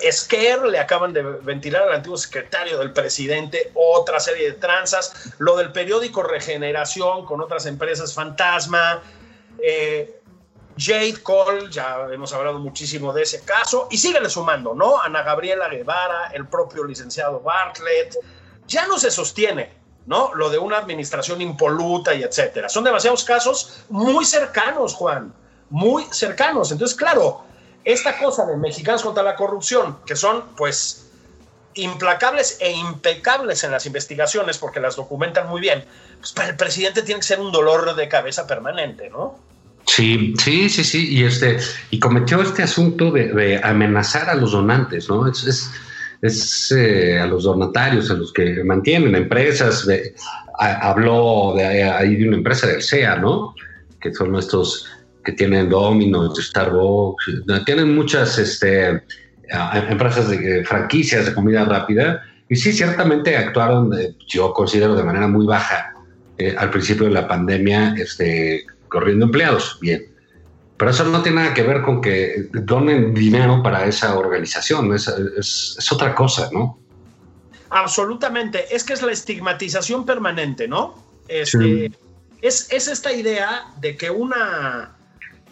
Esquer 0.00 0.62
le 0.62 0.78
acaban 0.78 1.12
de 1.12 1.22
ventilar 1.22 1.82
al 1.82 1.92
antiguo 1.92 2.16
secretario 2.16 2.78
del 2.78 2.92
presidente 2.92 3.70
otra 3.74 4.20
serie 4.20 4.52
de 4.52 4.52
tranzas, 4.54 5.34
lo 5.38 5.56
del 5.56 5.70
periódico 5.70 6.22
Regeneración 6.22 7.24
con 7.26 7.40
otras 7.40 7.66
empresas 7.66 8.14
fantasma. 8.14 9.02
Eh, 9.62 10.18
Jade 10.76 11.22
Cole, 11.22 11.70
ya 11.70 12.06
hemos 12.10 12.32
hablado 12.32 12.58
muchísimo 12.58 13.12
de 13.12 13.22
ese 13.22 13.44
caso, 13.44 13.88
y 13.90 13.98
síguele 13.98 14.30
sumando, 14.30 14.74
¿no? 14.74 15.00
Ana 15.00 15.22
Gabriela 15.22 15.68
Guevara, 15.68 16.30
el 16.32 16.46
propio 16.46 16.84
licenciado 16.84 17.40
Bartlett, 17.40 18.16
ya 18.66 18.86
no 18.86 18.98
se 18.98 19.10
sostiene, 19.10 19.74
¿no? 20.06 20.32
Lo 20.34 20.48
de 20.48 20.58
una 20.58 20.78
administración 20.78 21.42
impoluta 21.42 22.14
y 22.14 22.22
etcétera. 22.22 22.68
Son 22.68 22.84
demasiados 22.84 23.24
casos 23.24 23.84
muy 23.90 24.24
cercanos, 24.24 24.94
Juan, 24.94 25.34
muy 25.68 26.04
cercanos. 26.10 26.72
Entonces, 26.72 26.96
claro, 26.96 27.44
esta 27.84 28.18
cosa 28.18 28.46
de 28.46 28.56
mexicanos 28.56 29.02
contra 29.02 29.22
la 29.22 29.36
corrupción, 29.36 29.98
que 30.06 30.16
son, 30.16 30.44
pues, 30.56 31.10
implacables 31.74 32.58
e 32.60 32.70
impecables 32.70 33.64
en 33.64 33.70
las 33.70 33.86
investigaciones 33.86 34.58
porque 34.58 34.80
las 34.80 34.96
documentan 34.96 35.48
muy 35.48 35.60
bien, 35.60 35.84
pues 36.18 36.32
para 36.32 36.50
el 36.50 36.56
presidente 36.56 37.02
tiene 37.02 37.20
que 37.20 37.26
ser 37.26 37.40
un 37.40 37.50
dolor 37.50 37.94
de 37.94 38.08
cabeza 38.08 38.46
permanente, 38.46 39.08
¿no? 39.10 39.38
Sí, 39.86 40.34
sí, 40.38 40.68
sí, 40.68 40.84
sí, 40.84 41.08
y 41.14 41.24
este, 41.24 41.58
y 41.90 41.98
cometió 41.98 42.40
este 42.40 42.62
asunto 42.62 43.10
de, 43.10 43.60
amenazar 43.62 44.30
a 44.30 44.34
los 44.34 44.52
donantes, 44.52 45.08
¿no? 45.08 45.28
Es, 45.28 45.70
es, 46.22 46.72
eh, 46.72 47.18
a 47.18 47.26
los 47.26 47.44
donatarios, 47.44 48.10
a 48.10 48.14
los 48.14 48.32
que 48.32 48.62
mantienen 48.62 49.16
empresas, 49.16 49.86
habló 50.58 51.54
de 51.56 51.82
ahí 51.84 52.14
de 52.14 52.28
una 52.28 52.36
empresa 52.36 52.68
del 52.68 52.82
SEA, 52.82 53.16
¿no? 53.16 53.54
Que 54.00 54.14
son 54.14 54.36
estos 54.36 54.86
que 55.24 55.32
tienen 55.32 55.68
Domino's, 55.68 56.38
Starbucks, 56.38 57.24
tienen 57.64 57.94
muchas 57.94 58.38
este, 58.38 59.02
empresas 59.88 60.28
de 60.28 60.64
franquicias 60.64 61.26
de 61.26 61.34
comida 61.34 61.64
rápida, 61.64 62.22
y 62.48 62.56
sí, 62.56 62.72
ciertamente 62.72 63.34
actuaron, 63.34 63.90
yo 64.26 64.52
considero, 64.52 64.94
de 64.94 65.04
manera 65.04 65.26
muy 65.26 65.46
baja 65.46 65.94
eh, 66.36 66.54
al 66.58 66.70
principio 66.70 67.04
de 67.06 67.12
la 67.12 67.26
pandemia, 67.26 67.94
este, 67.96 68.66
corriendo 68.88 69.24
empleados, 69.24 69.78
bien. 69.80 70.06
Pero 70.76 70.90
eso 70.90 71.04
no 71.04 71.22
tiene 71.22 71.42
nada 71.42 71.54
que 71.54 71.62
ver 71.62 71.82
con 71.82 72.00
que 72.00 72.48
donen 72.52 73.14
dinero 73.14 73.62
para 73.62 73.86
esa 73.86 74.18
organización, 74.18 74.92
es, 74.92 75.08
es, 75.38 75.92
otra 75.92 76.14
cosa, 76.14 76.50
¿no? 76.52 76.78
Absolutamente, 77.70 78.74
es 78.74 78.84
que 78.84 78.92
es 78.92 79.02
la 79.02 79.12
estigmatización 79.12 80.04
permanente, 80.04 80.68
¿no? 80.68 81.02
Este, 81.28 81.92
es, 82.42 82.66
es, 82.70 82.88
esta 82.88 83.12
idea 83.12 83.66
de 83.80 83.96
que 83.96 84.10
una, 84.10 84.96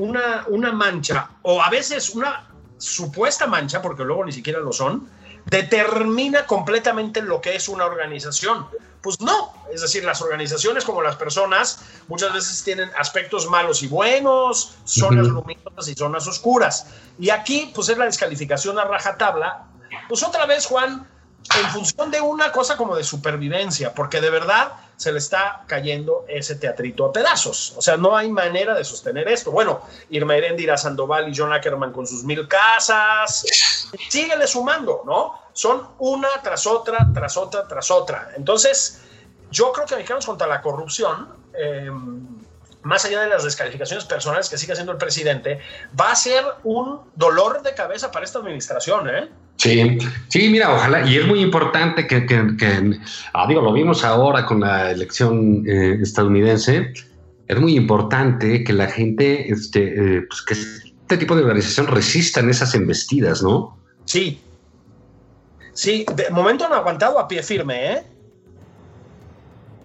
una, 0.01 0.45
una 0.49 0.73
mancha, 0.73 1.31
o 1.43 1.63
a 1.63 1.71
veces 1.71 2.11
una 2.11 2.49
supuesta 2.79 3.47
mancha, 3.47 3.83
porque 3.83 4.05
luego 4.05 4.25
ni 4.25 4.33
siquiera 4.33 4.59
lo 4.59 4.73
son, 4.73 5.09
determina 5.47 6.47
completamente 6.47 7.23
lo 7.23 7.41
que 7.41 7.55
es 7.55 7.69
una 7.69 7.85
organización. 7.85 8.67
Pues 9.03 9.21
no, 9.21 9.55
es 9.73 9.81
decir, 9.81 10.05
las 10.05 10.21
organizaciones 10.21 10.85
como 10.85 11.01
las 11.01 11.17
personas 11.17 11.81
muchas 12.09 12.33
veces 12.35 12.63
tienen 12.63 12.91
aspectos 12.99 13.49
malos 13.49 13.83
y 13.83 13.87
buenos, 13.87 14.77
zonas 14.85 15.27
luminosas 15.27 15.89
y 15.89 15.95
zonas 15.95 16.27
oscuras. 16.27 16.87
Y 17.19 17.31
aquí, 17.31 17.73
pues 17.75 17.89
es 17.89 17.97
la 17.97 18.05
descalificación 18.05 18.79
a 18.79 18.85
rajatabla. 18.85 19.67
Pues 20.09 20.23
otra 20.23 20.45
vez, 20.47 20.67
Juan, 20.67 21.07
en 21.59 21.71
función 21.71 22.11
de 22.11 22.21
una 22.21 22.53
cosa 22.53 22.77
como 22.77 22.95
de 22.97 23.05
supervivencia, 23.05 23.95
porque 23.95 24.21
de 24.21 24.31
verdad 24.31 24.73
se 24.97 25.11
le 25.11 25.19
está 25.19 25.65
cayendo 25.67 26.27
ese 26.29 26.57
teatrito 26.57 27.07
a 27.07 27.13
pedazos. 27.13 27.73
O 27.77 27.83
sea, 27.83 27.97
no 27.97 28.17
hay 28.17 28.31
manera 28.31 28.75
de 28.75 28.85
sostener 28.85 29.29
esto. 29.29 29.51
Bueno, 29.51 29.81
Irma 30.11 30.37
Erendira 30.37 30.77
Sandoval 30.77 31.29
y 31.29 31.37
John 31.37 31.53
Ackerman 31.53 31.93
con 31.93 32.07
sus 32.07 32.23
mil 32.23 32.47
casas, 32.47 33.47
síguele 34.09 34.47
sumando, 34.47 35.03
¿no? 35.07 35.41
Son 35.53 35.89
una 35.99 36.29
tras 36.43 36.67
otra, 36.67 37.09
tras 37.15 37.37
otra, 37.37 37.67
tras 37.67 37.91
otra. 37.91 38.29
Entonces, 38.37 39.01
yo 39.51 39.73
creo 39.73 39.87
que 39.87 39.97
Mexicanos 39.97 40.27
contra 40.27 40.47
la 40.47 40.61
corrupción, 40.61 41.35
eh, 41.55 41.91
más 42.83 43.05
allá 43.05 43.23
de 43.23 43.29
las 43.29 43.45
descalificaciones 43.45 44.05
personales 44.05 44.49
que 44.49 44.57
sigue 44.57 44.73
haciendo 44.73 44.93
el 44.93 44.99
presidente, 44.99 45.59
va 45.99 46.13
a 46.13 46.15
ser 46.15 46.45
un 46.65 47.01
dolor 47.15 47.63
de 47.63 47.75
cabeza 47.75 48.11
para 48.11 48.25
esta 48.25 48.39
administración, 48.39 49.09
¿eh? 49.09 49.29
Sí, 49.57 49.99
sí, 50.29 50.49
mira, 50.49 50.75
ojalá, 50.75 51.07
y 51.07 51.19
es 51.19 51.27
muy 51.27 51.41
importante 51.41 52.07
que, 52.07 52.27
ah, 53.35 53.47
digo, 53.47 53.61
lo 53.61 53.73
vimos 53.75 54.05
ahora 54.05 54.47
con 54.47 54.61
la 54.61 54.91
elección 54.91 55.65
eh, 55.69 55.99
estadounidense, 56.01 56.95
es 57.47 57.61
muy 57.61 57.77
importante 57.77 58.65
que 58.65 58.73
la 58.73 58.87
gente, 58.87 59.53
este, 59.53 60.17
eh, 60.17 60.23
pues 60.23 60.43
que 60.43 60.55
este 60.55 61.19
tipo 61.19 61.35
de 61.35 61.43
organización 61.43 61.89
resistan 61.89 62.49
esas 62.49 62.75
embestidas, 62.75 63.43
¿no? 63.43 63.77
Sí, 64.07 64.41
sí, 65.75 66.07
de 66.15 66.31
momento 66.31 66.65
han 66.65 66.73
aguantado 66.73 67.19
a 67.19 67.29
pie 67.29 67.43
firme, 67.43 67.93
¿eh? 67.93 68.03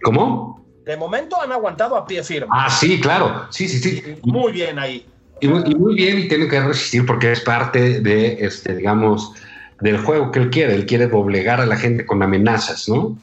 ¿Cómo? 0.04 0.65
De 0.86 0.96
momento 0.96 1.42
han 1.42 1.52
aguantado 1.52 1.98
a 1.98 2.06
pie 2.06 2.24
firme. 2.24 2.48
Ah, 2.52 2.70
sí, 2.70 3.02
claro, 3.02 3.48
sí, 3.50 3.68
sí, 3.68 3.80
sí. 3.80 4.18
Muy 4.24 4.52
bien 4.52 4.78
ahí. 4.78 5.06
Y 5.42 5.48
muy, 5.48 5.64
y 5.66 5.76
muy 5.76 5.96
bien, 5.96 6.20
y 6.20 6.28
tienen 6.28 6.48
que 6.48 6.62
resistir 6.62 7.06
porque 7.08 7.32
es 7.32 7.42
parte 7.42 8.02
de, 8.02 8.38
este, 8.40 8.76
digamos, 8.76 9.32
del 9.82 9.98
juego 9.98 10.32
que 10.32 10.40
él 10.40 10.50
quiere. 10.52 10.76
Él 10.76 10.86
quiere 10.86 11.08
doblegar 11.08 11.60
a 11.60 11.66
la 11.66 11.76
gente 11.76 12.06
con 12.06 12.22
amenazas, 12.22 12.88
¿no? 12.88 13.18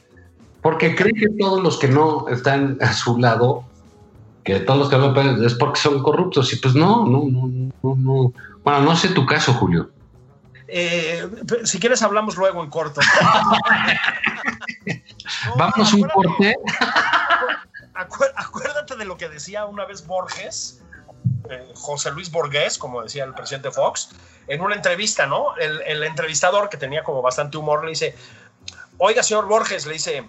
Porque 0.61 0.93
cree 0.93 1.13
que 1.13 1.29
todos 1.39 1.63
los 1.63 1.79
que 1.79 1.87
no 1.87 2.27
están 2.27 2.77
a 2.81 2.91
su 2.91 3.17
lado, 3.17 3.63
que 4.43 4.59
todos 4.59 4.79
los 4.79 4.89
que 4.89 4.97
no 4.97 5.45
es 5.45 5.53
porque 5.53 5.79
son 5.79 6.03
corruptos. 6.03 6.51
Y 6.51 6.57
pues 6.57 6.75
no, 6.75 7.05
no, 7.05 7.23
no, 7.29 7.47
no, 7.81 7.95
no. 7.95 8.33
Bueno, 8.63 8.81
no 8.81 8.95
sé 8.97 9.07
tu 9.09 9.25
caso, 9.25 9.53
Julio. 9.53 9.89
Eh, 10.67 11.27
si 11.63 11.79
quieres 11.79 12.01
hablamos 12.03 12.35
luego 12.35 12.61
en 12.63 12.69
corto. 12.69 12.99
Vamos 15.57 15.93
un 15.93 16.03
corte. 16.03 16.55
acuérdate 18.35 18.95
de 18.95 19.05
lo 19.05 19.17
que 19.17 19.29
decía 19.29 19.65
una 19.65 19.85
vez 19.85 20.05
Borges, 20.05 20.81
eh, 21.49 21.71
José 21.75 22.11
Luis 22.11 22.31
Borges, 22.31 22.77
como 22.77 23.03
decía 23.03 23.23
el 23.23 23.33
presidente 23.33 23.71
Fox, 23.71 24.09
en 24.47 24.61
una 24.61 24.75
entrevista, 24.75 25.25
¿no? 25.25 25.55
El, 25.57 26.03
entrevistador, 26.03 26.69
que 26.69 26.77
tenía 26.77 27.03
como 27.03 27.21
bastante 27.21 27.57
humor, 27.57 27.83
le 27.83 27.91
dice, 27.91 28.15
oiga, 28.97 29.23
señor 29.23 29.47
Borges, 29.47 29.85
le 29.85 29.93
dice, 29.93 30.27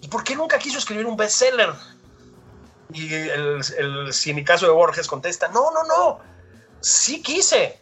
¿y 0.00 0.08
por 0.08 0.24
qué 0.24 0.36
nunca 0.36 0.58
quiso 0.58 0.78
escribir 0.78 1.06
un 1.06 1.16
bestseller? 1.16 1.72
Y 2.92 3.14
el, 3.14 3.60
el 3.78 4.12
sinicazo 4.12 4.66
de 4.66 4.72
Borges 4.72 5.06
contesta, 5.06 5.48
no, 5.48 5.70
no, 5.70 5.84
no, 5.84 6.20
sí 6.80 7.22
quise. 7.22 7.80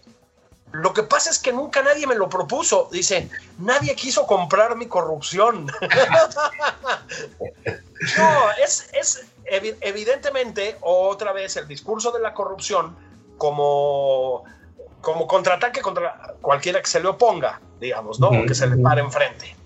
Lo 0.72 0.92
que 0.92 1.02
pasa 1.02 1.30
es 1.30 1.40
que 1.40 1.52
nunca 1.52 1.82
nadie 1.82 2.06
me 2.06 2.14
lo 2.14 2.28
propuso. 2.28 2.88
Dice, 2.92 3.28
nadie 3.58 3.96
quiso 3.96 4.26
comprar 4.26 4.76
mi 4.76 4.86
corrupción. 4.86 5.66
no, 8.18 8.50
es, 8.64 8.90
es 8.92 9.26
evidentemente 9.44 10.76
otra 10.80 11.32
vez 11.32 11.56
el 11.56 11.66
discurso 11.68 12.12
de 12.12 12.20
la 12.20 12.32
corrupción 12.34 12.96
como 13.36 14.44
como 15.00 15.26
contraataque 15.26 15.80
contra 15.80 16.34
cualquiera 16.40 16.80
que 16.80 16.86
se 16.86 17.00
le 17.00 17.08
oponga, 17.08 17.60
digamos, 17.80 18.20
¿no? 18.20 18.30
que 18.46 18.54
se 18.54 18.66
le 18.66 18.76
pare 18.76 19.00
enfrente. 19.00 19.56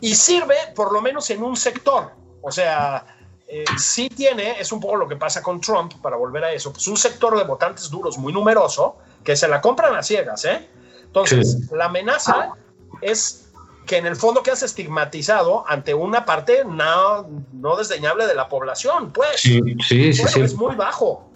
Y 0.00 0.14
sirve 0.14 0.56
por 0.74 0.92
lo 0.92 1.00
menos 1.00 1.28
en 1.30 1.42
un 1.42 1.56
sector. 1.56 2.12
O 2.42 2.52
sea, 2.52 3.16
eh, 3.48 3.64
sí 3.78 4.08
tiene, 4.10 4.60
es 4.60 4.70
un 4.72 4.80
poco 4.80 4.96
lo 4.96 5.08
que 5.08 5.16
pasa 5.16 5.42
con 5.42 5.60
Trump, 5.60 5.94
para 6.02 6.16
volver 6.16 6.44
a 6.44 6.52
eso, 6.52 6.72
pues 6.72 6.86
un 6.86 6.96
sector 6.96 7.36
de 7.36 7.44
votantes 7.44 7.90
duros 7.90 8.18
muy 8.18 8.32
numeroso 8.32 8.96
que 9.24 9.36
se 9.36 9.48
la 9.48 9.60
compran 9.60 9.96
a 9.96 10.02
ciegas, 10.02 10.44
¿eh? 10.44 10.68
Entonces, 11.02 11.70
la 11.72 11.86
amenaza 11.86 12.52
es 13.00 13.47
que 13.88 13.96
en 13.96 14.06
el 14.06 14.14
fondo 14.14 14.44
quedas 14.44 14.62
estigmatizado 14.62 15.64
ante 15.66 15.94
una 15.94 16.24
parte 16.24 16.62
no, 16.64 17.28
no 17.52 17.76
desdeñable 17.76 18.26
de 18.26 18.36
la 18.36 18.48
población, 18.48 19.12
pues. 19.12 19.40
Sí, 19.40 19.60
sí, 19.84 20.12
sí. 20.12 20.40
Es 20.40 20.54
muy 20.54 20.76
bajo. 20.76 21.28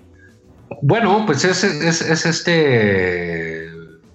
Bueno, 0.82 1.24
pues 1.26 1.44
es, 1.44 1.64
es, 1.64 2.26
este 2.26 3.70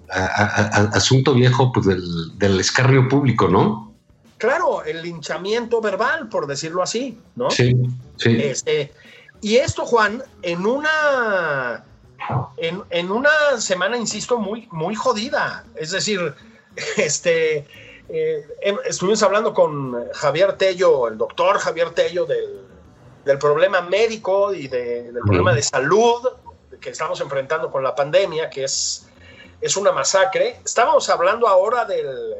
asunto 0.08 1.34
viejo 1.34 1.70
pues, 1.72 1.86
del, 1.86 2.60
escarnio 2.60 3.08
público, 3.08 3.48
¿no? 3.48 3.94
Claro, 4.38 4.84
el 4.84 5.02
linchamiento 5.02 5.80
verbal, 5.80 6.28
por 6.28 6.46
decirlo 6.46 6.82
así, 6.82 7.18
¿no? 7.34 7.50
Sí, 7.50 7.74
sí. 8.16 8.36
Este, 8.40 8.92
y 9.40 9.56
esto, 9.56 9.84
Juan, 9.84 10.22
en 10.42 10.64
una, 10.64 11.84
en, 12.56 13.10
una 13.10 13.30
semana, 13.58 13.96
insisto, 13.96 14.38
muy, 14.38 14.68
muy 14.70 14.94
jodida. 14.94 15.64
Es 15.74 15.90
decir, 15.90 16.34
este, 16.96 17.66
eh, 18.08 18.46
em, 18.62 18.76
estuvimos 18.84 19.22
hablando 19.22 19.52
con 19.52 20.10
Javier 20.12 20.56
Tello, 20.56 21.08
el 21.08 21.18
doctor 21.18 21.58
Javier 21.58 21.90
Tello, 21.90 22.26
del, 22.26 22.64
problema 23.38 23.82
médico 23.82 24.54
y 24.54 24.68
del 24.68 25.12
problema 25.26 25.52
de 25.52 25.62
salud 25.62 26.26
que 26.80 26.88
estamos 26.88 27.20
enfrentando 27.20 27.70
con 27.70 27.82
la 27.82 27.94
pandemia, 27.94 28.48
que 28.48 28.64
es, 28.64 29.06
es 29.60 29.76
una 29.76 29.92
masacre. 29.92 30.58
Estábamos 30.64 31.10
hablando 31.10 31.46
ahora 31.46 31.84
del, 31.84 32.36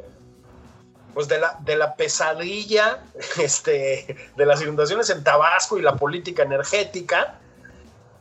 pues 1.13 1.29
de, 1.29 1.41
la, 1.41 1.59
de 1.61 1.77
la 1.77 1.95
pesadilla 1.95 3.05
este, 3.39 4.17
de 4.35 4.47
las 4.47 4.63
inundaciones 4.63 5.11
en 5.11 5.23
Tabasco 5.23 5.77
y 5.77 5.83
la 5.83 5.97
política 5.97 6.43
energética, 6.43 7.39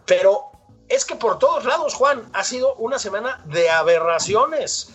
pero 0.06 0.52
es 0.90 1.06
que 1.06 1.16
por 1.16 1.40
todos 1.40 1.66
lados, 1.66 1.94
Juan, 1.94 2.30
ha 2.34 2.44
sido 2.44 2.76
una 2.76 2.98
semana 3.00 3.42
de 3.46 3.70
aberraciones. 3.70 4.90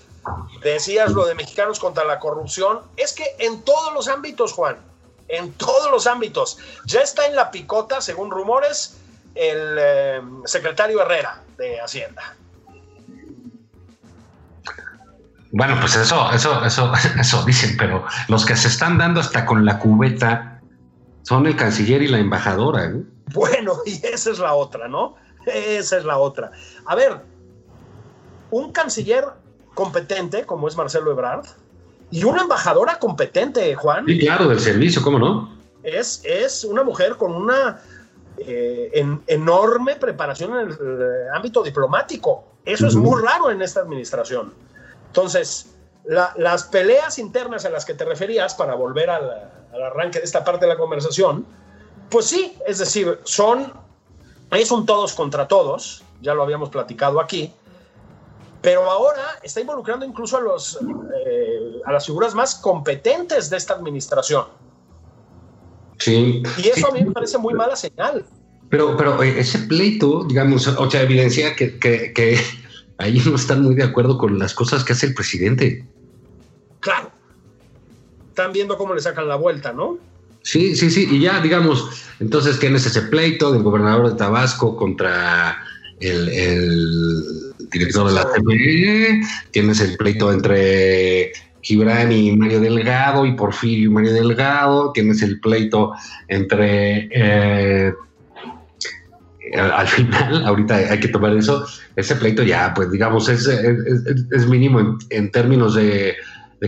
Decías 0.62 1.10
lo 1.12 1.26
de 1.26 1.34
mexicanos 1.34 1.80
contra 1.80 2.04
la 2.04 2.18
corrupción, 2.18 2.80
es 2.96 3.12
que 3.12 3.24
en 3.38 3.62
todos 3.62 3.92
los 3.92 4.08
ámbitos, 4.08 4.52
Juan, 4.52 4.76
en 5.28 5.52
todos 5.54 5.90
los 5.90 6.06
ámbitos, 6.06 6.58
ya 6.86 7.00
está 7.00 7.26
en 7.26 7.34
la 7.34 7.50
picota, 7.50 8.00
según 8.00 8.30
rumores, 8.30 8.98
el 9.34 9.78
em, 9.78 10.42
secretario 10.44 11.00
Herrera 11.00 11.42
de 11.56 11.80
Hacienda. 11.80 12.36
Bueno, 15.50 15.76
pues 15.80 15.96
eso, 15.96 16.30
eso, 16.32 16.64
eso, 16.64 16.92
eso 17.20 17.44
dicen, 17.44 17.76
pero 17.76 18.04
los 18.28 18.46
que 18.46 18.56
se 18.56 18.68
están 18.68 18.98
dando 18.98 19.20
hasta 19.20 19.44
con 19.44 19.64
la 19.64 19.78
cubeta 19.78 20.60
son 21.22 21.46
el 21.46 21.56
canciller 21.56 22.02
y 22.02 22.08
la 22.08 22.18
embajadora. 22.18 22.86
¿eh? 22.86 23.02
Bueno, 23.32 23.78
y 23.86 24.04
esa 24.06 24.30
es 24.30 24.38
la 24.38 24.54
otra, 24.54 24.88
¿no? 24.88 25.16
Esa 25.46 25.98
es 25.98 26.04
la 26.04 26.18
otra. 26.18 26.52
A 26.86 26.94
ver, 26.94 27.20
un 28.50 28.72
canciller 28.72 29.24
competente, 29.74 30.44
como 30.44 30.68
es 30.68 30.76
Marcelo 30.76 31.10
Ebrard, 31.10 31.46
y 32.10 32.24
una 32.24 32.42
embajadora 32.42 32.98
competente, 32.98 33.74
Juan. 33.74 34.04
Sí, 34.06 34.18
claro, 34.18 34.48
del 34.48 34.60
servicio, 34.60 35.02
¿cómo 35.02 35.18
no? 35.18 35.58
Es, 35.82 36.22
es 36.24 36.64
una 36.64 36.84
mujer 36.84 37.16
con 37.16 37.34
una 37.34 37.80
eh, 38.38 38.90
en, 38.94 39.22
enorme 39.26 39.96
preparación 39.96 40.52
en 40.52 40.68
el, 40.68 40.72
eh, 40.72 41.28
ámbito 41.34 41.62
diplomático. 41.62 42.44
Eso 42.64 42.86
es 42.86 42.94
muy 42.94 43.20
raro 43.22 43.50
en 43.50 43.62
esta 43.62 43.80
administración. 43.80 44.52
Entonces, 45.08 45.74
las 46.04 46.64
peleas 46.64 47.18
internas 47.18 47.64
a 47.64 47.70
las 47.70 47.84
que 47.84 47.94
te 47.94 48.04
referías, 48.04 48.54
para 48.54 48.74
volver 48.74 49.10
al, 49.10 49.50
al, 49.72 49.82
arranque 49.82 50.18
de 50.18 50.24
esta 50.24 50.44
parte 50.44 50.66
de 50.66 50.72
la 50.72 50.78
conversación, 50.78 51.46
pues 52.10 52.26
sí, 52.26 52.56
es 52.66 52.78
decir, 52.78 53.20
son, 53.24 53.72
es 54.50 54.70
un 54.70 54.86
todos 54.86 55.14
contra 55.14 55.48
todos, 55.48 56.04
ya 56.20 56.34
lo 56.34 56.42
habíamos 56.42 56.70
platicado 56.70 57.20
aquí, 57.20 57.52
pero 58.62 58.88
ahora 58.88 59.40
está 59.42 59.60
involucrando 59.60 60.06
incluso 60.06 60.36
a, 60.36 60.40
los, 60.40 60.78
eh, 61.26 61.80
a 61.84 61.92
las 61.92 62.06
figuras 62.06 62.34
más 62.34 62.54
competentes 62.54 63.50
de 63.50 63.56
esta 63.56 63.74
administración. 63.74 64.46
Sí. 65.98 66.42
Y 66.58 66.68
eso 66.68 66.88
a 66.88 66.92
mí 66.92 67.04
me 67.04 67.10
parece 67.10 67.38
muy 67.38 67.54
mala 67.54 67.76
señal. 67.76 68.24
Pero, 68.70 68.96
pero 68.96 69.22
eh, 69.22 69.40
ese 69.40 69.58
pleito, 69.60 70.24
digamos, 70.24 70.66
o 70.66 70.90
sea, 70.90 71.02
evidencia 71.02 71.54
que, 71.56 71.78
que, 71.78 72.12
que 72.12 72.38
ahí 72.98 73.20
no 73.26 73.34
están 73.34 73.62
muy 73.62 73.74
de 73.74 73.82
acuerdo 73.82 74.16
con 74.16 74.38
las 74.38 74.54
cosas 74.54 74.84
que 74.84 74.92
hace 74.92 75.06
el 75.06 75.14
presidente. 75.14 75.84
Claro. 76.80 77.10
Están 78.28 78.52
viendo 78.52 78.78
cómo 78.78 78.94
le 78.94 79.00
sacan 79.00 79.28
la 79.28 79.36
vuelta, 79.36 79.72
¿no? 79.72 79.98
Sí, 80.42 80.74
sí, 80.74 80.90
sí. 80.90 81.06
Y 81.10 81.20
ya, 81.20 81.40
digamos, 81.40 82.04
entonces 82.20 82.58
tienes 82.58 82.86
ese 82.86 83.02
pleito 83.02 83.52
del 83.52 83.62
gobernador 83.62 84.10
de 84.10 84.16
Tabasco 84.16 84.76
contra 84.76 85.62
el, 86.00 86.28
el 86.28 87.51
director 87.72 88.06
de 88.08 88.12
la 88.12 88.24
TPE, 88.24 89.20
tienes 89.50 89.80
el 89.80 89.96
pleito 89.96 90.32
entre 90.32 91.32
Gibran 91.62 92.12
y 92.12 92.36
Mario 92.36 92.60
Delgado 92.60 93.24
y 93.24 93.32
Porfirio 93.32 93.90
y 93.90 93.92
Mario 93.92 94.12
Delgado, 94.12 94.92
tienes 94.92 95.22
el 95.22 95.40
pleito 95.40 95.92
entre... 96.28 97.08
Eh, 97.10 97.92
al 99.54 99.86
final, 99.86 100.46
ahorita 100.46 100.76
hay 100.76 101.00
que 101.00 101.08
tomar 101.08 101.36
eso, 101.36 101.66
ese 101.96 102.16
pleito 102.16 102.42
ya, 102.42 102.72
pues 102.74 102.90
digamos, 102.90 103.28
es, 103.28 103.46
es, 103.46 104.46
mínimo 104.48 104.98
en, 105.10 105.30
términos 105.30 105.74
de, 105.74 106.14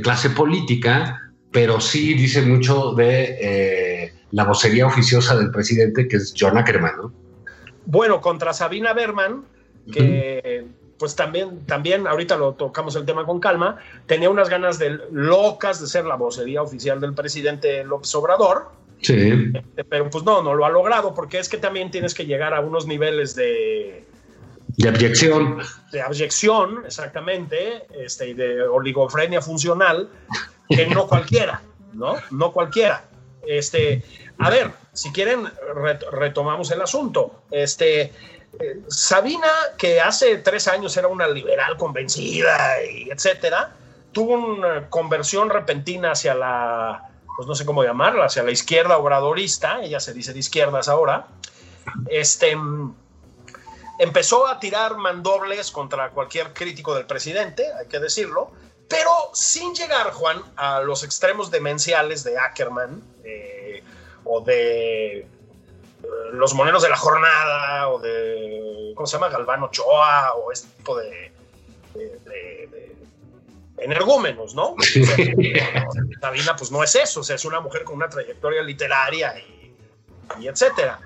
clase 0.03 0.31
política, 0.31 1.33
pero 1.51 1.81
sí 1.81 2.15
dice 2.15 2.43
mucho 2.43 2.93
de 2.95 3.39
eh, 3.41 4.13
la 4.33 4.45
vocería 4.45 4.87
oficiosa 4.87 5.37
del 5.37 5.51
presidente, 5.51 6.09
que 6.09 6.17
es 6.17 6.35
John 6.37 6.59
Ackerman, 6.59 6.97
¿no? 6.97 7.13
Bueno, 7.87 8.21
contra 8.21 8.53
Sabina 8.53 8.93
Berman, 8.93 9.45
que 9.93 10.67
pues 10.99 11.17
también, 11.17 11.67
también, 11.67 12.07
ahorita 12.07 12.37
lo 12.37 12.53
tocamos 12.53 12.95
el 12.97 13.05
tema 13.05 13.27
con 13.27 13.41
calma, 13.41 13.79
tenía 14.07 14.31
unas 14.31 14.49
ganas 14.49 14.79
de 14.79 14.99
locas 15.11 15.81
de 15.81 15.87
ser 15.87 16.05
la 16.05 16.17
vocería 16.17 16.63
oficial 16.63 17.01
del 17.01 17.15
presidente 17.15 17.85
López 17.85 18.15
Obrador. 18.15 18.71
Sí. 19.03 19.53
Este, 19.55 19.85
pero 19.85 20.09
pues 20.09 20.25
no, 20.25 20.43
no 20.43 20.55
lo 20.55 20.65
ha 20.65 20.71
logrado, 20.71 21.15
porque 21.15 21.39
es 21.39 21.49
que 21.49 21.59
también 21.59 21.91
tienes 21.91 22.15
que 22.15 22.27
llegar 22.27 22.55
a 22.55 22.61
unos 22.61 22.87
niveles 22.87 23.35
de. 23.35 24.05
De 24.69 24.89
abyección. 24.89 25.59
De 25.93 26.01
abyección, 26.01 26.83
exactamente, 26.87 27.85
este, 27.93 28.29
y 28.31 28.35
de 28.35 28.63
oligofrenia 28.63 29.41
funcional, 29.41 30.09
que 30.69 30.87
no 30.87 31.07
cualquiera, 31.09 31.63
¿no? 31.93 32.17
No 32.31 32.53
cualquiera. 32.53 33.05
Este, 33.47 34.03
a 34.39 34.51
ver, 34.51 34.71
si 34.93 35.13
quieren, 35.13 35.49
retomamos 36.13 36.71
el 36.71 36.81
asunto. 36.81 37.43
Este, 37.51 38.13
Sabina, 38.89 39.49
que 39.79 40.01
hace 40.01 40.39
tres 40.39 40.69
años 40.69 40.97
era 40.97 41.09
una 41.09 41.29
liberal 41.29 41.77
convencida 41.77 42.83
y 42.83 43.11
etcétera, 43.11 43.75
tuvo 44.13 44.35
una 44.35 44.89
conversión 44.89 45.51
repentina 45.51 46.13
hacia 46.13 46.35
la, 46.35 47.11
pues 47.37 47.49
no 47.49 47.55
sé 47.55 47.65
cómo 47.65 47.83
llamarla, 47.83 48.27
hacia 48.27 48.43
la 48.43 48.51
izquierda 48.51 48.97
obradorista, 48.99 49.83
ella 49.83 50.01
se 50.01 50.13
dice 50.13 50.33
de 50.33 50.39
izquierdas 50.39 50.89
ahora, 50.89 51.27
este, 52.09 52.57
empezó 53.99 54.47
a 54.47 54.61
tirar 54.61 54.97
mandobles 54.97 55.71
contra 55.71 56.11
cualquier 56.11 56.53
crítico 56.53 56.95
del 56.95 57.07
presidente, 57.07 57.67
hay 57.79 57.87
que 57.87 58.01
decirlo, 58.01 58.53
pero 58.89 59.11
sin 59.33 59.75
llegar, 59.75 60.13
Juan, 60.13 60.43
a 60.57 60.81
los 60.81 61.05
extremos 61.05 61.51
demenciales 61.51 62.23
de 62.23 62.39
Ackerman 62.39 63.03
eh, 63.25 63.83
o 64.25 64.41
de 64.41 65.27
los 66.33 66.55
moneros 66.55 66.83
de 66.83 66.89
la 66.89 66.97
jornada 66.97 67.89
o 67.89 67.99
de, 67.99 68.93
¿cómo 68.95 69.07
se 69.07 69.17
llama? 69.17 69.29
Galvano 69.29 69.67
Ochoa 69.67 70.35
o 70.35 70.53
este 70.53 70.69
tipo 70.77 70.97
de, 70.97 71.33
energúmenos, 73.79 74.55
¿no? 74.55 74.77
Sabina, 76.21 76.57
pues 76.57 76.71
no 76.71 76.83
es 76.83 76.95
eso, 76.95 77.21
o 77.21 77.23
sea, 77.23 77.37
es 77.37 77.45
una 77.45 77.61
mujer 77.61 77.85
con 77.85 77.97
una 77.97 78.09
trayectoria 78.09 78.63
literaria 78.63 79.35
y, 79.39 80.47
etcétera. 80.47 81.01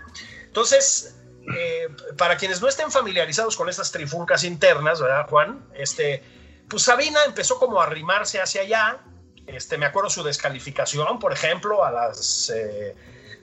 Entonces, 0.47 1.17
eh, 1.57 1.89
para 2.17 2.37
quienes 2.37 2.61
no 2.61 2.69
estén 2.69 2.91
familiarizados 2.91 3.57
con 3.57 3.69
estas 3.69 3.91
trifulcas 3.91 4.45
internas, 4.45 5.01
¿verdad, 5.01 5.27
Juan? 5.29 5.67
Este, 5.75 6.23
pues 6.69 6.85
Sabina 6.85 7.19
empezó 7.27 7.59
como 7.59 7.81
a 7.81 7.85
arrimarse 7.85 8.41
hacia 8.41 8.63
allá. 8.63 9.01
Este, 9.47 9.79
me 9.79 9.87
acuerdo 9.87 10.11
su 10.11 10.23
descalificación, 10.23 11.19
por 11.19 11.33
ejemplo, 11.33 11.85
a 11.85 11.91
las 11.91 12.51
eh, 12.55 12.95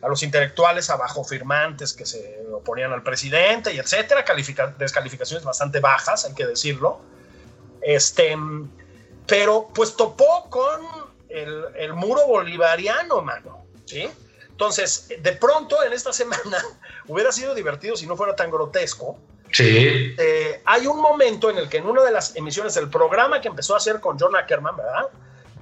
a 0.06 0.08
los 0.08 0.22
intelectuales 0.22 0.92
abajo 0.92 1.24
firmantes 1.24 1.94
que 1.94 2.06
se 2.06 2.46
oponían 2.54 2.94
al 2.94 3.02
presidente 3.02 3.74
y 3.74 3.80
etcétera, 3.80 4.24
descalificaciones 4.78 5.44
bastante 5.44 5.80
bajas, 5.80 6.26
hay 6.26 6.36
que 6.36 6.46
decirlo. 6.46 7.02
Este, 7.82 8.38
pero 9.26 9.70
pues 9.74 9.96
topó 9.96 10.48
con 10.52 10.82
el, 11.28 11.66
el 11.76 11.94
muro 11.94 12.28
bolivariano, 12.28 13.22
mano, 13.24 13.66
¿sí? 13.86 14.08
Entonces, 14.48 15.08
de 15.20 15.32
pronto 15.34 15.84
en 15.84 15.92
esta 15.92 16.14
semana 16.14 16.64
hubiera 17.08 17.32
sido 17.32 17.56
divertido 17.56 17.98
si 17.98 18.06
no 18.06 18.16
fuera 18.16 18.36
tan 18.36 18.52
grotesco. 18.52 19.18
Sí. 19.52 20.14
Eh, 20.20 20.62
hay 20.66 20.86
un 20.86 21.02
momento 21.02 21.50
en 21.50 21.58
el 21.58 21.68
que 21.68 21.78
en 21.78 21.88
una 21.88 22.04
de 22.04 22.12
las 22.12 22.36
emisiones 22.36 22.76
del 22.76 22.90
programa 22.90 23.42
que 23.42 23.48
empezó 23.48 23.74
a 23.74 23.78
hacer 23.78 24.00
con 24.00 24.20
John 24.20 24.36
Ackerman, 24.36 24.78
¿verdad? 24.78 25.08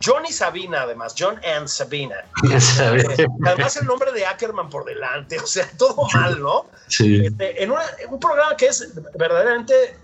John 0.03 0.25
y 0.27 0.31
Sabina, 0.31 0.81
además, 0.81 1.15
John 1.17 1.39
and 1.45 1.67
Sabina. 1.67 2.15
además, 3.45 3.77
el 3.77 3.85
nombre 3.85 4.11
de 4.11 4.25
Ackerman 4.25 4.69
por 4.69 4.85
delante, 4.85 5.39
o 5.39 5.47
sea, 5.47 5.69
todo 5.77 6.07
mal, 6.13 6.41
¿no? 6.41 6.65
Sí. 6.87 7.25
Este, 7.25 7.63
en, 7.63 7.71
un 7.71 8.19
programa 8.19 8.57
que 8.57 8.67
es 8.67 8.93
verdaderamente, 9.15 9.97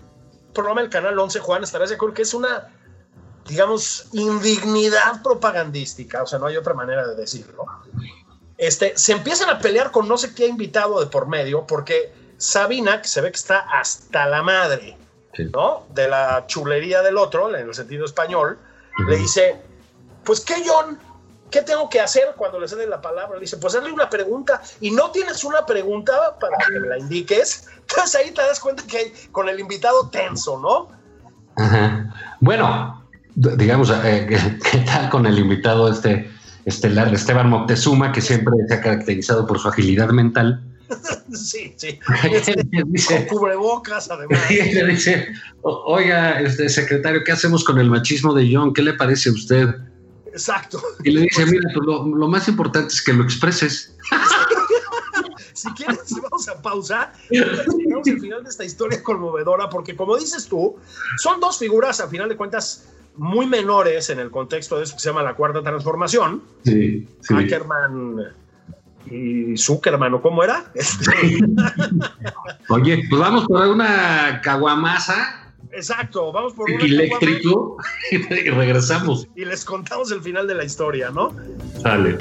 programa 0.54 0.80
del 0.80 0.90
Canal 0.90 1.18
11, 1.18 1.40
Juan, 1.40 1.64
estarás 1.64 1.90
de 1.90 1.96
acuerdo 1.96 2.14
que 2.14 2.22
es 2.22 2.32
una, 2.32 2.68
digamos, 3.46 4.08
indignidad 4.12 5.22
propagandística, 5.22 6.22
o 6.22 6.26
sea, 6.26 6.38
no 6.38 6.46
hay 6.46 6.56
otra 6.56 6.72
manera 6.72 7.06
de 7.06 7.14
decirlo. 7.16 7.66
Este, 8.56 8.96
se 8.96 9.12
empiezan 9.12 9.50
a 9.50 9.58
pelear 9.58 9.90
con 9.90 10.08
no 10.08 10.16
sé 10.16 10.34
qué 10.34 10.46
invitado 10.46 11.00
de 11.00 11.06
por 11.06 11.26
medio, 11.26 11.66
porque 11.66 12.12
Sabina, 12.38 13.02
que 13.02 13.08
se 13.08 13.20
ve 13.20 13.30
que 13.30 13.36
está 13.36 13.58
hasta 13.58 14.26
la 14.26 14.42
madre, 14.42 14.96
¿no? 15.52 15.86
De 15.90 16.08
la 16.08 16.46
chulería 16.46 17.02
del 17.02 17.18
otro, 17.18 17.54
en 17.54 17.68
el 17.68 17.74
sentido 17.74 18.04
español, 18.04 18.58
le 19.08 19.16
dice, 19.16 19.60
pues 20.24 20.40
¿qué, 20.40 20.54
John? 20.66 20.98
¿Qué 21.50 21.62
tengo 21.62 21.88
que 21.88 22.00
hacer 22.00 22.34
cuando 22.36 22.60
le 22.60 22.68
cede 22.68 22.86
la 22.86 23.00
palabra? 23.00 23.34
Le 23.34 23.40
dice, 23.40 23.56
pues 23.56 23.74
hazle 23.74 23.90
una 23.90 24.08
pregunta 24.08 24.62
y 24.80 24.92
no 24.92 25.10
tienes 25.10 25.42
una 25.42 25.66
pregunta 25.66 26.36
para 26.40 26.56
que 26.58 26.78
me 26.78 26.88
la 26.88 26.98
indiques. 26.98 27.66
Entonces 27.80 28.14
ahí 28.14 28.30
te 28.30 28.40
das 28.40 28.60
cuenta 28.60 28.84
que 28.84 28.96
hay 28.98 29.12
con 29.32 29.48
el 29.48 29.58
invitado 29.58 30.08
tenso, 30.10 30.58
¿no? 30.60 30.88
Bueno, 32.40 33.04
digamos, 33.34 33.92
eh, 34.04 34.26
¿qué 34.70 34.78
tal 34.78 35.10
con 35.10 35.26
el 35.26 35.38
invitado 35.38 35.90
este 35.90 36.30
estelar 36.64 37.12
Esteban 37.12 37.48
Moctezuma, 37.48 38.12
que 38.12 38.20
siempre 38.20 38.54
se 38.68 38.74
ha 38.74 38.80
caracterizado 38.80 39.46
por 39.46 39.58
su 39.58 39.68
agilidad 39.68 40.10
mental? 40.10 40.62
sí, 41.32 41.74
sí. 41.76 41.98
Este, 42.32 42.54
con 42.54 43.22
cubrebocas, 43.26 44.10
además. 44.10 44.38
le 44.50 44.86
dice, 44.88 45.28
oiga, 45.62 46.40
este 46.40 46.68
secretario, 46.68 47.22
¿qué 47.24 47.32
hacemos 47.32 47.64
con 47.64 47.78
el 47.78 47.90
machismo 47.90 48.34
de 48.34 48.48
John? 48.52 48.72
¿Qué 48.72 48.82
le 48.82 48.94
parece 48.94 49.30
a 49.30 49.32
usted? 49.32 49.68
Exacto. 50.32 50.80
Y 51.04 51.10
le 51.10 51.22
dice, 51.22 51.46
mira, 51.46 51.70
pues 51.74 51.86
lo, 51.86 52.28
más 52.28 52.48
importante 52.48 52.92
es 52.92 53.02
que 53.02 53.12
lo 53.12 53.24
expreses. 53.24 53.96
si 55.54 55.68
quieres, 55.70 56.14
vamos 56.22 56.48
a 56.48 56.60
pausar 56.62 57.12
y 57.30 57.38
al 57.38 58.20
final 58.20 58.42
de 58.42 58.50
esta 58.50 58.64
historia 58.64 59.02
conmovedora, 59.02 59.68
porque 59.68 59.96
como 59.96 60.16
dices 60.16 60.46
tú, 60.46 60.76
son 61.18 61.40
dos 61.40 61.58
figuras, 61.58 62.00
al 62.00 62.08
final 62.08 62.28
de 62.28 62.36
cuentas, 62.36 62.88
muy 63.16 63.46
menores 63.46 64.08
en 64.10 64.20
el 64.20 64.30
contexto 64.30 64.78
de 64.78 64.84
eso 64.84 64.94
que 64.94 65.00
se 65.00 65.08
llama 65.10 65.22
la 65.22 65.34
cuarta 65.34 65.62
transformación. 65.62 66.42
Sí, 66.64 67.06
Ackerman 67.28 68.32
y 69.10 69.56
Zuckerman, 69.56 70.14
¿o 70.14 70.22
cómo 70.22 70.44
era? 70.44 70.72
Oye, 72.68 73.04
pues 73.08 73.20
vamos 73.20 73.46
por 73.46 73.66
una 73.66 74.40
caguamasa 74.42 75.49
Exacto, 75.72 76.32
vamos 76.32 76.52
por 76.54 76.70
un 76.70 76.80
eléctrico 76.80 77.76
y 78.10 78.18
regresamos. 78.18 79.28
Y 79.36 79.44
les 79.44 79.64
contamos 79.64 80.10
el 80.10 80.20
final 80.20 80.46
de 80.46 80.54
la 80.54 80.64
historia, 80.64 81.10
¿no? 81.10 81.34
Sale. 81.80 82.18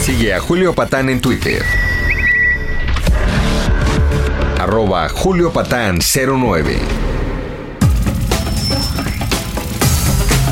Sigue 0.00 0.32
a 0.32 0.40
Julio 0.40 0.72
Patán 0.74 1.08
en 1.08 1.20
Twitter. 1.20 1.62
Arroba 4.58 5.08
Julio 5.08 5.52
Patán 5.52 5.98
09. 5.98 6.78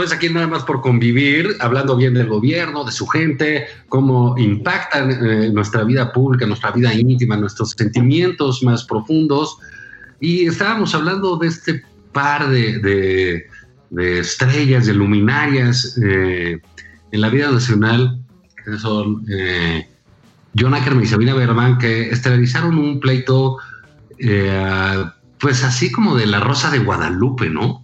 Vez 0.00 0.12
aquí 0.12 0.28
nada 0.28 0.46
más 0.46 0.64
por 0.64 0.80
convivir, 0.80 1.56
hablando 1.60 1.96
bien 1.96 2.14
del 2.14 2.26
gobierno, 2.26 2.84
de 2.84 2.92
su 2.92 3.06
gente, 3.06 3.66
cómo 3.88 4.36
impactan 4.36 5.10
eh, 5.10 5.50
nuestra 5.52 5.84
vida 5.84 6.12
pública, 6.12 6.46
nuestra 6.46 6.70
vida 6.72 6.92
íntima, 6.92 7.36
nuestros 7.36 7.70
sentimientos 7.70 8.62
más 8.62 8.84
profundos. 8.84 9.58
Y 10.20 10.46
estábamos 10.46 10.94
hablando 10.94 11.36
de 11.36 11.48
este 11.48 11.84
par 12.12 12.48
de, 12.48 13.46
estrellas, 13.96 14.86
de 14.86 14.94
luminarias 14.94 15.98
eh, 16.04 16.58
en 17.12 17.20
la 17.20 17.28
vida 17.28 17.50
nacional, 17.50 18.20
que 18.64 18.78
son 18.78 19.24
eh, 19.30 19.88
John 20.58 20.74
y 21.02 21.06
Sabina 21.06 21.34
Berman, 21.34 21.78
que 21.78 22.10
esterilizaron 22.10 22.76
un 22.76 22.98
pleito, 22.98 23.58
pues 25.38 25.64
así 25.64 25.90
como 25.92 26.16
de 26.16 26.26
la 26.26 26.40
Rosa 26.40 26.70
de 26.70 26.80
Guadalupe, 26.80 27.48
¿no? 27.48 27.79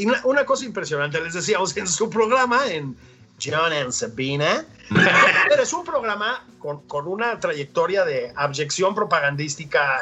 Y 0.00 0.06
una, 0.24 0.46
cosa 0.46 0.64
impresionante, 0.64 1.20
les 1.20 1.34
decíamos 1.34 1.76
en 1.76 1.86
su 1.86 2.08
programa, 2.08 2.66
en 2.68 2.96
John 3.42 3.70
and 3.70 3.92
Sabina, 3.92 4.64
pero 5.48 5.62
es 5.62 5.72
un 5.74 5.84
programa 5.84 6.42
con, 6.58 6.80
con, 6.88 7.06
una 7.06 7.38
trayectoria 7.38 8.06
de 8.06 8.32
abyección 8.34 8.94
propagandística 8.94 10.00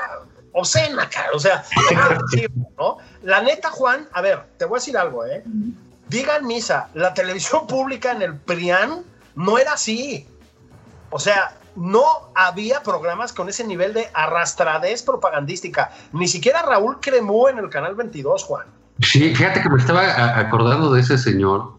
obscena, 0.53 1.11
cara. 1.11 1.31
O 1.35 1.41
sea, 1.41 1.65
¿no? 2.79 2.99
La 3.23 3.43
neta, 3.43 3.71
Juan, 3.71 4.09
a 4.13 4.21
ver, 4.21 4.45
te 4.57 4.67
voy 4.67 4.77
a 4.77 4.81
decir 4.81 4.97
algo, 4.97 5.27
¿eh? 5.27 5.43
Digan 6.09 6.47
misa, 6.47 6.91
la 6.95 7.13
televisión 7.13 7.67
pública 7.67 8.13
en 8.13 8.23
el 8.23 8.37
PRIAN 8.37 9.05
no 9.35 9.59
era 9.59 9.73
así. 9.73 10.29
O 11.11 11.19
sea, 11.19 11.57
no 11.75 12.05
había 12.37 12.85
programas 12.85 13.33
con 13.33 13.49
ese 13.49 13.65
nivel 13.65 13.95
de 13.95 14.09
arrastradez 14.15 15.03
propagandística. 15.03 15.91
Ni 16.13 16.29
siquiera 16.29 16.63
Raúl 16.63 17.01
Cremú 17.01 17.49
en 17.49 17.59
el 17.59 17.69
Canal 17.69 17.97
22, 17.97 18.45
Juan. 18.45 18.78
Sí, 19.01 19.35
fíjate 19.35 19.63
que 19.63 19.71
me 19.71 19.79
estaba 19.79 20.39
acordando 20.39 20.93
de 20.93 21.01
ese 21.01 21.19
señor, 21.19 21.73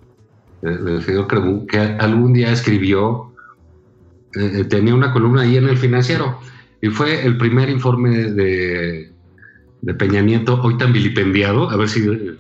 del 0.62 1.03
señor 1.03 1.27
Cremú, 1.27 1.67
que 1.67 1.77
algún 1.77 2.34
día 2.34 2.51
escribió, 2.51 3.32
eh, 4.36 4.63
tenía 4.65 4.95
una 4.95 5.12
columna 5.12 5.41
ahí 5.41 5.58
en 5.58 5.67
el 5.67 5.77
financiero, 5.77 6.39
y 6.82 6.89
fue 6.89 7.25
el 7.25 7.38
primer 7.38 7.69
informe 7.69 8.32
de, 8.32 9.12
Peña 9.97 10.21
Nieto, 10.21 10.62
hoy 10.62 10.77
tan 10.77 10.93
vilipendiado, 10.93 11.69
a 11.69 11.75
ver 11.75 11.89
si 11.89 12.08
eh, 12.08 12.38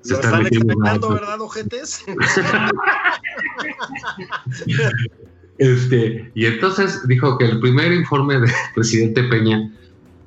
se 0.00 0.14
están, 0.14 0.42
metiendo. 0.42 0.74
¿verdad, 0.78 1.40
ojetes? 1.40 2.02
este, 5.58 6.30
y 6.34 6.46
entonces 6.46 7.06
dijo 7.08 7.36
que 7.36 7.44
el 7.44 7.60
primer 7.60 7.92
informe 7.92 8.40
del 8.40 8.50
presidente 8.74 9.22
Peña 9.24 9.70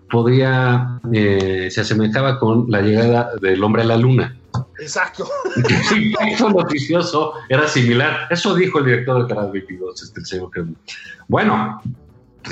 podría, 0.09 0.99
eh, 1.13 1.69
se 1.71 1.81
asemejaba 1.81 2.39
con 2.39 2.69
la 2.69 2.81
llegada 2.81 3.31
del 3.41 3.63
hombre 3.63 3.83
a 3.83 3.85
la 3.85 3.97
luna. 3.97 4.35
Exacto. 4.79 5.27
Eso 6.31 6.49
noticioso 6.49 7.33
era 7.49 7.67
similar. 7.67 8.27
Eso 8.29 8.55
dijo 8.55 8.79
el 8.79 8.85
director 8.85 9.17
del 9.19 9.27
canal 9.27 9.51
22, 9.51 10.03
este, 10.03 10.19
el 10.19 10.25
señor 10.25 10.51
que... 10.51 10.63
Bueno, 11.27 11.81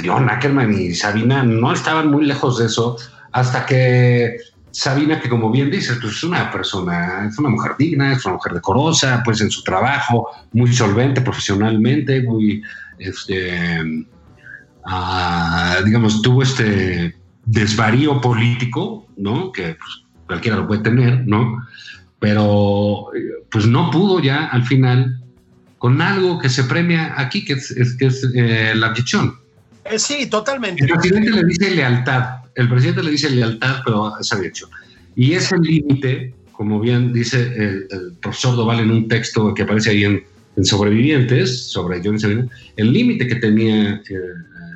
John 0.05 0.29
Ackerman 0.29 0.73
y 0.73 0.93
Sabina 0.93 1.43
no 1.43 1.73
estaban 1.73 2.11
muy 2.11 2.25
lejos 2.25 2.59
de 2.59 2.65
eso 2.65 2.97
hasta 3.31 3.65
que 3.65 4.37
Sabina, 4.71 5.19
que 5.19 5.29
como 5.29 5.49
bien 5.49 5.71
dices, 5.71 5.97
pues 6.01 6.17
es 6.17 6.23
una 6.23 6.51
persona, 6.51 7.27
es 7.27 7.37
una 7.39 7.49
mujer 7.49 7.71
digna, 7.79 8.13
es 8.13 8.25
una 8.25 8.35
mujer 8.35 8.53
decorosa, 8.53 9.21
pues 9.25 9.41
en 9.41 9.49
su 9.49 9.63
trabajo, 9.63 10.29
muy 10.51 10.71
solvente 10.71 11.21
profesionalmente, 11.21 12.21
muy, 12.21 12.61
este, 12.99 14.05
ah, 14.85 15.77
digamos, 15.83 16.21
tuvo 16.21 16.43
este 16.43 17.15
desvarío 17.47 18.21
político, 18.21 19.07
¿no? 19.17 19.51
Que 19.51 19.75
pues, 19.75 20.03
cualquiera 20.27 20.57
lo 20.57 20.67
puede 20.67 20.81
tener, 20.81 21.25
¿no? 21.25 21.65
Pero 22.19 23.07
pues 23.49 23.65
no 23.65 23.89
pudo 23.89 24.19
ya 24.19 24.45
al 24.47 24.63
final 24.63 25.23
con 25.77 26.01
algo 26.01 26.39
que 26.39 26.49
se 26.49 26.63
premia 26.63 27.13
aquí, 27.17 27.45
que 27.45 27.53
es, 27.53 27.95
que 27.97 28.07
es 28.07 28.27
eh, 28.35 28.73
la 28.75 28.87
adicción. 28.87 29.35
Eh, 29.85 29.97
sí, 29.97 30.27
totalmente. 30.27 30.83
El 30.83 30.91
presidente 30.91 31.31
le 31.31 31.43
dice 31.45 31.71
lealtad, 31.71 32.41
el 32.55 32.67
presidente 32.67 33.03
le 33.03 33.11
dice 33.11 33.29
lealtad, 33.29 33.81
pero 33.85 34.19
es 34.19 34.33
adicción. 34.33 34.69
Y 35.15 35.33
ese 35.33 35.57
límite, 35.57 36.33
como 36.51 36.79
bien 36.79 37.13
dice 37.13 37.41
el, 37.41 38.13
profesor 38.21 38.55
Doval 38.55 38.81
en 38.81 38.91
un 38.91 39.07
texto 39.07 39.53
que 39.53 39.63
aparece 39.63 39.91
ahí 39.91 40.03
en, 40.03 40.23
Sobrevivientes, 40.63 41.67
sobre 41.69 42.01
Johnny 42.03 42.17
Sabina, 42.17 42.47
el 42.77 42.91
límite 42.91 43.27
que 43.27 43.35
tenía 43.35 44.01
eh, 44.09 44.15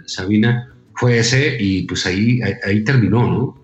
Sabina 0.06 0.72
fue 0.96 1.20
ese 1.20 1.58
y 1.60 1.84
pues 1.84 2.06
ahí, 2.06 2.40
ahí, 2.64 2.84
terminó, 2.84 3.26
¿no? 3.28 3.58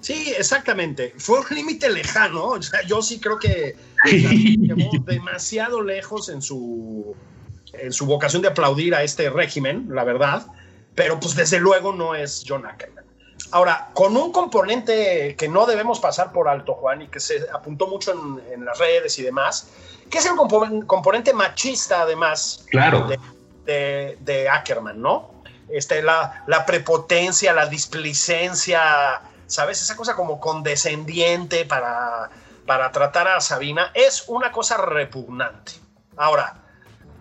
Sí, 0.00 0.34
exactamente. 0.36 1.14
Fue 1.16 1.40
un 1.40 1.46
límite 1.50 1.88
lejano. 1.88 2.48
O 2.48 2.62
sea, 2.62 2.82
yo 2.82 3.00
sí 3.00 3.18
creo 3.18 3.38
que 3.38 3.74
llegó 4.04 4.90
demasiado 5.06 5.82
lejos 5.82 6.28
en 6.28 6.42
su, 6.42 7.16
en 7.72 7.92
su 7.92 8.06
vocación 8.06 8.42
de 8.42 8.48
aplaudir 8.48 8.94
a 8.94 9.02
este 9.02 9.30
régimen, 9.30 9.86
la 9.90 10.04
verdad. 10.04 10.46
Pero 10.94 11.18
pues 11.18 11.34
desde 11.34 11.58
luego 11.58 11.92
no 11.92 12.14
es 12.14 12.44
John 12.46 12.66
Ackerman. 12.66 13.04
Ahora, 13.50 13.90
con 13.94 14.16
un 14.16 14.32
componente 14.32 15.36
que 15.36 15.48
no 15.48 15.66
debemos 15.66 16.00
pasar 16.00 16.32
por 16.32 16.48
alto, 16.48 16.74
Juan, 16.74 17.02
y 17.02 17.08
que 17.08 17.20
se 17.20 17.46
apuntó 17.52 17.86
mucho 17.86 18.12
en, 18.52 18.64
las 18.64 18.78
redes 18.78 19.18
y 19.18 19.22
demás, 19.22 19.68
que 20.10 20.18
es 20.18 20.26
el 20.26 20.32
componente 20.86 21.32
machista, 21.32 22.02
además, 22.02 22.66
claro. 22.70 23.08
de, 23.64 24.18
de 24.20 24.48
Ackerman, 24.48 25.00
¿no? 25.00 25.33
Este, 25.68 26.02
la, 26.02 26.44
la 26.46 26.66
prepotencia, 26.66 27.52
la 27.52 27.66
displicencia, 27.66 29.22
¿sabes? 29.46 29.82
Esa 29.82 29.96
cosa 29.96 30.14
como 30.14 30.40
condescendiente 30.40 31.64
para, 31.64 32.30
para 32.66 32.90
tratar 32.92 33.28
a 33.28 33.40
Sabina 33.40 33.90
es 33.94 34.24
una 34.28 34.52
cosa 34.52 34.76
repugnante. 34.76 35.72
Ahora, 36.16 36.54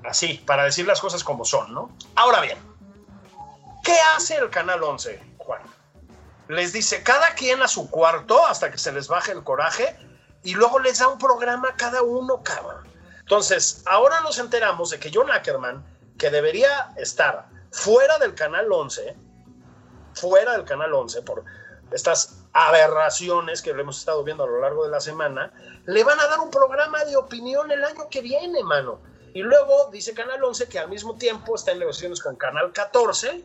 así, 0.06 0.44
para 0.46 0.64
decir 0.64 0.86
las 0.86 1.02
cosas 1.02 1.24
como 1.24 1.46
son, 1.46 1.74
¿no? 1.74 1.92
Ahora 2.16 2.42
bien, 2.42 2.58
¿qué 3.84 3.98
hace 4.16 4.38
el 4.38 4.50
Canal 4.50 4.84
11, 4.84 5.22
Juan? 5.38 5.62
Les 6.48 6.74
dice 6.74 7.04
cada 7.04 7.34
quien 7.36 7.62
a 7.62 7.68
su 7.68 7.90
cuarto 7.90 8.46
hasta 8.46 8.72
que 8.72 8.78
se 8.78 8.92
les 8.92 9.08
baje 9.08 9.32
el 9.32 9.44
coraje 9.44 9.96
y 10.44 10.54
luego 10.54 10.80
les 10.80 11.00
da 11.00 11.08
un 11.08 11.18
programa 11.18 11.76
cada 11.78 12.02
uno, 12.04 12.44
cabrón. 12.44 12.88
Entonces, 13.22 13.84
ahora 13.86 14.20
nos 14.22 14.38
enteramos 14.38 14.90
de 14.90 15.00
que 15.00 15.10
John 15.14 15.32
Ackerman, 15.32 15.84
que 16.18 16.30
debería 16.30 16.92
estar 16.98 17.48
fuera 17.74 18.18
del 18.20 18.36
canal 18.36 18.72
11, 18.72 19.16
fuera 20.14 20.54
del 20.54 20.64
canal 20.64 20.94
11, 20.94 21.24
por 21.24 21.44
estas 21.92 22.38
aberraciones 22.54 23.62
que 23.62 23.74
lo 23.74 23.82
hemos 23.82 23.98
estado 23.98 24.24
viendo 24.24 24.44
a 24.44 24.48
lo 24.48 24.62
largo 24.62 24.86
de 24.86 24.92
la 24.92 25.02
semana, 25.02 25.52
le 25.86 26.04
van 26.04 26.20
a 26.20 26.28
dar 26.28 26.40
un 26.40 26.52
programa 26.52 27.04
de 27.04 27.18
opinión 27.18 27.72
el 27.72 27.84
año 27.84 28.08
que 28.10 28.22
viene, 28.22 28.64
mano. 28.64 29.00
Y 29.34 29.42
luego 29.42 29.90
dice 29.92 30.14
Canal 30.14 30.44
11 30.44 30.68
que 30.68 30.78
al 30.78 30.90
mismo 30.90 31.16
tiempo 31.16 31.56
está 31.56 31.72
en 31.72 31.80
negociaciones 31.80 32.22
con 32.22 32.36
Canal 32.36 32.72
14, 32.72 33.44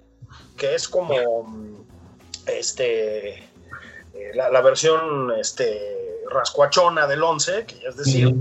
que 0.56 0.74
es 0.74 0.86
como 0.86 1.86
este 2.46 3.38
eh, 3.38 4.32
la, 4.34 4.60
versión 4.60 5.32
este, 5.38 6.20
rascuachona 6.30 7.06
del 7.06 7.22
11, 7.22 7.64
que 7.64 7.88
es 7.88 7.96
decir, 7.96 8.34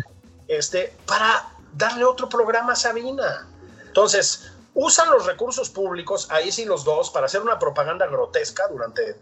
este, 0.50 0.94
para 1.06 1.50
darle 1.74 2.04
otro 2.04 2.28
programa 2.28 2.74
a 2.74 2.76
Sabina. 2.76 3.48
Entonces, 3.86 4.52
usan 4.78 5.10
los 5.10 5.26
recursos 5.26 5.72
públicos, 5.72 6.28
ahí 6.30 6.52
sí 6.52 6.64
los 6.64 6.86
dos, 6.86 7.10
para 7.10 7.26
hacer 7.26 7.42
una 7.42 7.58
propaganda 7.58 8.06
grotesca 8.06 8.68
durante 8.70 9.16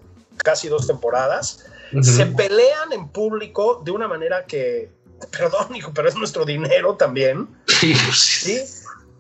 casi 0.43 0.67
dos 0.67 0.85
temporadas. 0.85 1.65
Se 2.01 2.25
pelean 2.25 2.91
en 2.91 3.07
público 3.07 3.81
de 3.85 3.91
una 3.91 4.05
manera 4.07 4.45
que, 4.45 4.91
perdón, 5.31 5.73
hijo, 5.73 5.93
pero 5.93 6.09
es 6.09 6.15
nuestro 6.15 6.43
dinero 6.43 6.95
también. 6.95 7.47
Sí. 7.67 8.59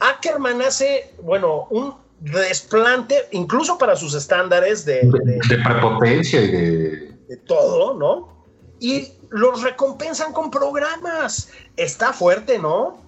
Ackerman 0.01 0.61
hace, 0.61 1.13
bueno, 1.21 1.67
un 1.69 1.95
desplante, 2.19 3.29
incluso 3.31 3.77
para 3.77 3.95
sus 3.95 4.13
estándares 4.13 4.83
de, 4.83 5.03
de, 5.03 5.57
prepotencia 5.63 6.41
y 6.41 6.51
de... 6.51 6.89
de 7.29 7.37
todo, 7.45 7.93
¿no? 7.93 8.45
Y 8.81 9.13
los 9.29 9.63
recompensan 9.63 10.33
con 10.33 10.51
programas. 10.51 11.49
Está 11.77 12.11
fuerte, 12.11 12.59
¿no? 12.59 13.04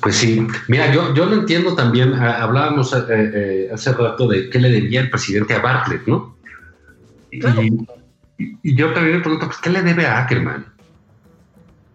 Pues 0.00 0.16
sí, 0.16 0.46
mira, 0.68 0.92
yo, 0.92 1.14
yo 1.14 1.26
lo 1.26 1.34
entiendo 1.34 1.74
también, 1.74 2.14
ah, 2.14 2.42
hablábamos 2.42 2.92
eh, 2.92 3.04
eh, 3.08 3.70
hace 3.72 3.92
rato 3.92 4.28
de 4.28 4.50
qué 4.50 4.58
le 4.58 4.70
debía 4.70 5.00
el 5.00 5.10
presidente 5.10 5.54
a 5.54 5.60
Bartlett, 5.60 6.06
¿no? 6.06 6.36
Y, 7.30 8.76
yo 8.76 8.92
también 8.92 9.16
me 9.16 9.22
pregunto, 9.22 9.46
pues, 9.46 9.58
¿qué 9.58 9.70
le 9.70 9.82
debe 9.82 10.06
a 10.06 10.18
Ackerman? 10.18 10.66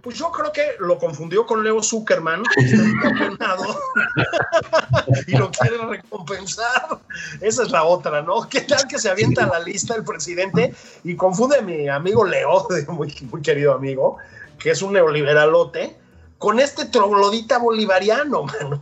Pues 0.01 0.17
yo 0.17 0.31
creo 0.31 0.51
que 0.53 0.61
lo 0.79 0.97
confundió 0.97 1.45
con 1.45 1.63
Leo 1.63 1.83
Zuckerman, 1.83 2.43
y 5.27 5.37
lo 5.37 5.51
quiere 5.51 5.77
recompensar. 5.85 6.99
Esa 7.41 7.63
es 7.63 7.71
la 7.71 7.83
otra, 7.83 8.21
¿no? 8.21 8.47
¿Qué 8.47 8.61
tal 8.61 8.87
que 8.87 8.97
se 8.97 9.09
avienta 9.09 9.43
a 9.43 9.47
la 9.47 9.59
lista 9.59 9.95
el 9.95 10.05
presidente 10.05 10.73
y 11.03 11.15
confunde 11.15 11.57
a 11.57 11.61
mi 11.61 11.89
amigo 11.89 12.25
Leo, 12.25 12.65
muy, 12.87 13.13
muy 13.29 13.41
querido 13.41 13.73
amigo, 13.73 14.17
que 14.57 14.71
es 14.71 14.81
un 14.81 14.93
neoliberalote, 14.93 15.98
con 16.39 16.59
este 16.59 16.85
troglodita 16.85 17.59
bolivariano, 17.59 18.43
mano. 18.61 18.81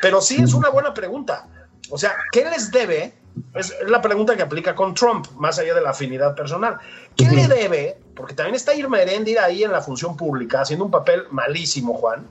Pero 0.00 0.20
sí 0.20 0.40
es 0.40 0.54
una 0.54 0.68
buena 0.68 0.94
pregunta. 0.94 1.48
O 1.90 1.98
sea, 1.98 2.14
¿qué 2.30 2.44
les 2.44 2.70
debe? 2.70 3.14
Es, 3.54 3.74
la 3.86 4.00
pregunta 4.02 4.36
que 4.36 4.42
aplica 4.42 4.74
con 4.74 4.94
Trump, 4.94 5.26
más 5.36 5.58
allá 5.58 5.74
de 5.74 5.80
la 5.80 5.90
afinidad 5.90 6.34
personal. 6.34 6.78
¿Qué 7.16 7.28
le 7.30 7.46
debe? 7.48 7.98
Porque 8.14 8.34
también 8.34 8.56
está 8.56 8.74
Irma 8.74 9.00
Heréndira 9.00 9.44
ahí 9.44 9.64
en 9.64 9.72
la 9.72 9.80
función 9.80 10.16
pública, 10.16 10.62
haciendo 10.62 10.84
un 10.84 10.90
papel 10.90 11.24
malísimo, 11.30 11.94
Juan. 11.94 12.26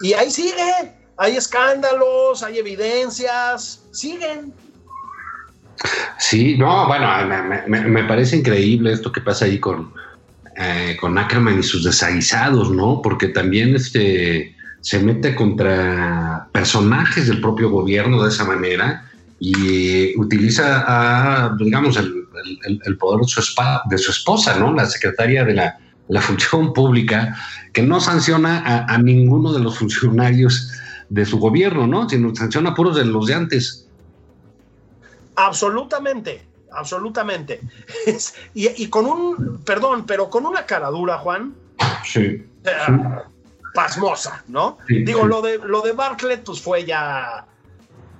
Y 0.00 0.12
ahí 0.12 0.30
sigue. 0.30 0.94
Hay 1.16 1.36
escándalos, 1.36 2.42
hay 2.42 2.58
evidencias, 2.58 3.84
siguen. 3.92 4.52
Sí, 6.18 6.58
no, 6.58 6.86
bueno, 6.86 7.08
me 7.66 8.04
parece 8.04 8.36
increíble 8.36 8.92
esto 8.92 9.12
que 9.12 9.20
pasa 9.20 9.44
ahí 9.44 9.58
con, 9.58 9.92
eh, 10.56 10.96
con 11.00 11.18
Ackerman 11.18 11.58
y 11.58 11.62
sus 11.62 11.82
desaguisados, 11.82 12.70
¿no? 12.70 13.02
Porque 13.02 13.28
también 13.28 13.74
este, 13.74 14.54
se 14.80 15.00
mete 15.00 15.34
contra 15.34 16.48
personajes 16.52 17.26
del 17.26 17.40
propio 17.40 17.70
gobierno 17.70 18.22
de 18.22 18.28
esa 18.28 18.44
manera 18.44 19.10
y 19.40 20.16
utiliza, 20.16 21.50
digamos, 21.58 21.96
el, 21.96 22.96
poder 22.98 23.20
de 23.22 23.98
su, 23.98 24.10
esposa, 24.10 24.56
¿no? 24.58 24.72
La 24.72 24.86
secretaria 24.86 25.44
de 25.44 25.54
la, 25.54 26.20
función 26.20 26.72
pública, 26.72 27.36
que 27.72 27.82
no 27.82 28.00
sanciona 28.00 28.86
a, 28.86 28.98
ninguno 28.98 29.52
de 29.52 29.60
los 29.60 29.78
funcionarios 29.78 30.70
de 31.08 31.24
su 31.24 31.38
gobierno, 31.38 31.88
¿no? 31.88 32.08
Sino 32.08 32.34
sanciona 32.34 32.74
puros 32.74 32.96
de 32.96 33.04
los 33.06 33.26
de 33.26 33.34
antes. 33.34 33.88
Absolutamente 35.34 36.53
absolutamente. 36.74 37.60
y, 38.54 38.88
con 38.88 39.06
un, 39.06 39.62
perdón, 39.64 40.06
pero 40.06 40.30
con 40.30 40.46
una 40.46 40.66
cara 40.66 40.88
dura, 40.88 41.18
Juan. 41.18 41.54
Sí. 42.04 42.46
pasmosa, 43.74 44.44
¿no? 44.48 44.78
Digo, 44.88 45.26
Lo, 45.26 45.42
de, 45.42 45.58
lo 45.58 45.80
de 45.80 45.92
Bartlett, 45.92 46.44
pues 46.44 46.60
fue 46.60 46.84
ya 46.84 47.46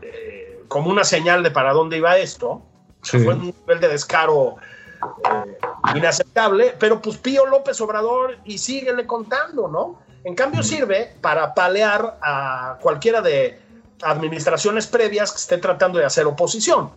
eh, 0.02 0.64
como 0.68 0.90
una 0.90 1.04
señal 1.04 1.42
de 1.42 1.50
para 1.50 1.72
dónde 1.72 1.98
iba 1.98 2.16
esto. 2.16 2.62
Fue 3.02 3.34
un 3.34 3.42
nivel 3.42 3.80
de 3.80 3.88
descaro 3.88 4.56
eh, 5.02 5.58
inaceptable, 5.94 6.74
pero 6.78 7.00
pues 7.00 7.18
Pío 7.18 7.46
López 7.46 7.80
Obrador 7.80 8.38
y 8.44 8.58
síguele 8.58 9.06
contando, 9.06 9.68
¿no? 9.68 10.02
En 10.24 10.34
cambio 10.34 10.62
sirve 10.62 11.14
para 11.20 11.54
palear 11.54 12.18
a 12.22 12.78
cualquiera 12.80 13.20
de 13.20 13.60
administraciones 14.02 14.86
previas 14.86 15.30
que 15.32 15.38
esté 15.38 15.58
tratando 15.58 15.98
de 15.98 16.06
hacer 16.06 16.26
oposición. 16.26 16.90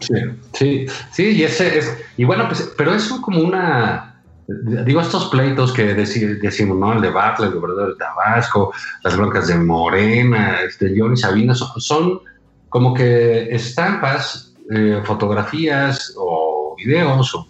Sí, 0.00 0.14
sí, 0.52 0.86
sí, 1.12 1.30
y 1.30 1.42
ese 1.42 1.78
es, 1.78 1.96
y 2.16 2.24
bueno, 2.24 2.46
pues, 2.48 2.72
pero 2.76 2.94
eso 2.94 3.20
como 3.22 3.40
una, 3.40 4.22
digo, 4.46 5.00
estos 5.00 5.26
pleitos 5.26 5.72
que 5.72 5.94
decimos, 5.94 6.78
¿no? 6.78 6.92
El 6.92 7.00
de 7.00 7.10
Bartlett, 7.10 7.52
el 7.52 7.60
gobernador 7.60 7.92
de 7.92 7.98
Tabasco, 7.98 8.72
las 9.02 9.16
broncas 9.16 9.48
de 9.48 9.56
Morena, 9.56 10.60
este, 10.66 10.92
Johnny 10.96 11.16
Sabina, 11.16 11.54
son, 11.54 12.20
como 12.68 12.94
que 12.94 13.54
estampas, 13.54 14.54
eh, 14.70 15.00
fotografías 15.04 16.14
o 16.16 16.76
videos 16.76 17.34
o 17.34 17.46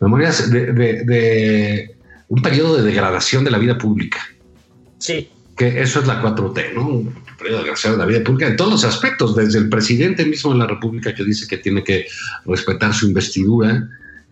memorias 0.00 0.50
de, 0.50 0.72
de, 0.72 1.96
un 2.28 2.40
periodo 2.40 2.76
de 2.76 2.82
degradación 2.82 3.44
de 3.44 3.50
la 3.50 3.58
vida 3.58 3.76
pública. 3.76 4.20
Sí. 4.98 5.30
Que 5.56 5.80
eso 5.82 6.00
es 6.00 6.06
la 6.06 6.22
4T, 6.22 6.74
¿no? 6.74 7.12
De 7.42 7.96
la 7.96 8.06
vida 8.06 8.22
pública 8.24 8.48
en 8.48 8.56
todos 8.56 8.72
los 8.72 8.84
aspectos, 8.84 9.34
desde 9.36 9.58
el 9.58 9.68
presidente 9.68 10.24
mismo 10.24 10.52
de 10.52 10.58
la 10.58 10.66
República 10.66 11.14
que 11.14 11.24
dice 11.24 11.46
que 11.46 11.58
tiene 11.58 11.82
que 11.82 12.06
respetar 12.44 12.92
su 12.92 13.06
investidura 13.06 13.88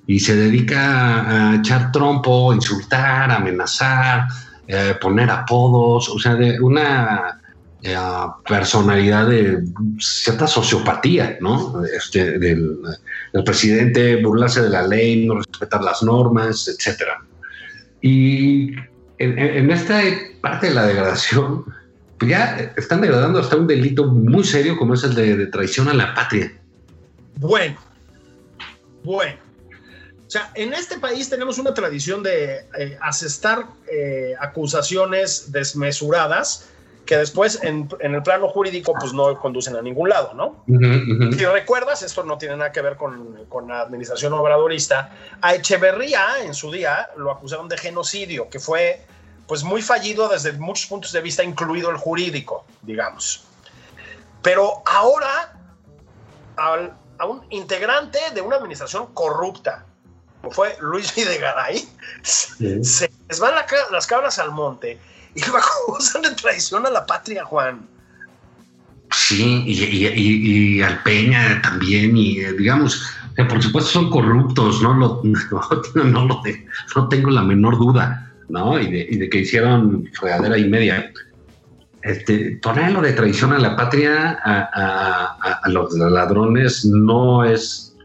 y 0.06 0.20
se 0.20 0.36
dedica 0.36 1.52
a 1.52 1.56
echar 1.56 1.92
trompo, 1.92 2.52
insultar, 2.54 3.30
amenazar, 3.30 4.26
eh, 4.66 4.94
poner 5.00 5.30
apodos, 5.30 6.08
o 6.08 6.18
sea, 6.18 6.34
de 6.34 6.60
una 6.60 7.40
eh, 7.82 7.96
personalidad 8.48 9.28
de 9.28 9.64
cierta 10.00 10.46
sociopatía, 10.46 11.38
¿no? 11.40 11.84
Este, 11.84 12.38
del, 12.38 12.78
presidente 13.44 14.16
burlarse 14.22 14.62
de 14.62 14.70
la 14.70 14.86
ley, 14.86 15.26
no 15.26 15.36
respetar 15.36 15.82
las 15.84 16.02
normas, 16.02 16.68
etcétera. 16.68 17.22
Y 18.00 18.72
en, 19.18 19.38
en, 19.38 19.70
esta 19.70 20.00
parte 20.40 20.68
de 20.68 20.74
la 20.74 20.86
degradación, 20.86 21.64
ya 22.26 22.72
están 22.76 23.00
degradando 23.00 23.38
hasta 23.38 23.56
un 23.56 23.66
delito 23.66 24.06
muy 24.06 24.44
serio 24.44 24.76
como 24.76 24.94
es 24.94 25.04
el 25.04 25.14
de, 25.14 25.46
traición 25.46 25.88
a 25.88 25.94
la 25.94 26.14
patria. 26.14 26.52
Bueno, 27.36 27.76
bueno. 29.04 29.36
O 30.26 30.30
sea, 30.30 30.50
en 30.54 30.74
este 30.74 30.98
país 30.98 31.30
tenemos 31.30 31.58
una 31.58 31.72
tradición 31.72 32.22
de 32.22 32.66
eh, 32.78 32.98
asestar 33.00 33.66
eh, 33.90 34.34
acusaciones 34.38 35.50
desmesuradas 35.52 36.68
que 37.08 37.16
después 37.16 37.58
en, 37.62 37.88
el 38.00 38.22
plano 38.22 38.48
jurídico 38.48 38.92
pues 39.00 39.14
no 39.14 39.40
conducen 39.40 39.74
a 39.76 39.80
ningún 39.80 40.10
lado, 40.10 40.34
¿no? 40.34 40.62
Si 41.32 41.46
recuerdas, 41.46 42.02
esto 42.02 42.22
no 42.22 42.36
tiene 42.36 42.58
nada 42.58 42.70
que 42.70 42.82
ver 42.82 42.96
con, 42.96 43.46
con, 43.48 43.68
la 43.68 43.80
administración 43.80 44.34
obradorista, 44.34 45.10
a 45.40 45.54
Echeverría 45.54 46.44
en 46.44 46.52
su 46.52 46.70
día 46.70 47.08
lo 47.16 47.30
acusaron 47.30 47.66
de 47.66 47.78
genocidio, 47.78 48.50
que 48.50 48.58
fue 48.58 49.06
pues 49.48 49.64
muy 49.64 49.80
fallido 49.80 50.28
desde 50.28 50.52
muchos 50.52 50.86
puntos 50.86 51.10
de 51.10 51.22
vista, 51.22 51.42
incluido 51.42 51.90
el 51.90 51.96
jurídico, 51.96 52.66
digamos. 52.82 53.44
Pero 54.42 54.82
ahora, 54.86 55.58
a 56.56 57.26
un 57.26 57.42
integrante 57.48 58.18
de 58.34 58.42
una 58.42 58.56
administración 58.56 59.06
corrupta, 59.14 59.86
como 60.42 60.52
fue 60.52 60.76
Luis 60.80 61.14
Videgaray, 61.14 61.88
se 62.22 63.10
les 63.28 63.40
van 63.40 63.54
las 63.90 64.06
cabras 64.06 64.38
al 64.38 64.52
monte 64.52 65.00
y 65.34 65.42
acusan 65.42 66.22
de 66.22 66.30
traición 66.32 66.86
a 66.86 66.90
la 66.90 67.06
patria, 67.06 67.44
Juan. 67.44 67.88
Sí, 69.10 69.64
y, 69.66 70.82
al 70.82 71.02
Peña 71.02 71.62
también, 71.62 72.14
y 72.14 72.40
eh, 72.40 72.52
digamos, 72.52 73.02
por 73.48 73.62
supuesto 73.62 73.90
son 73.92 74.10
corruptos, 74.10 74.82
no, 74.82 74.92
lo, 74.92 75.22
no, 75.94 76.26
no 76.26 77.08
tengo 77.08 77.30
la 77.30 77.42
menor 77.42 77.78
duda 77.78 78.27
¿no? 78.48 78.80
Y 78.80 79.16
de, 79.16 79.28
que 79.28 79.38
hicieron 79.38 80.08
fregadera 80.12 80.58
y 80.58 80.68
media. 80.68 81.12
Este, 82.02 82.58
ponerlo 82.62 83.02
de 83.02 83.12
traición 83.12 83.52
a 83.52 83.58
la 83.58 83.76
patria 83.76 84.38
a, 84.42 85.60
los 85.66 85.92
ladrones 85.94 86.84
no 86.84 87.44
es 87.44 87.96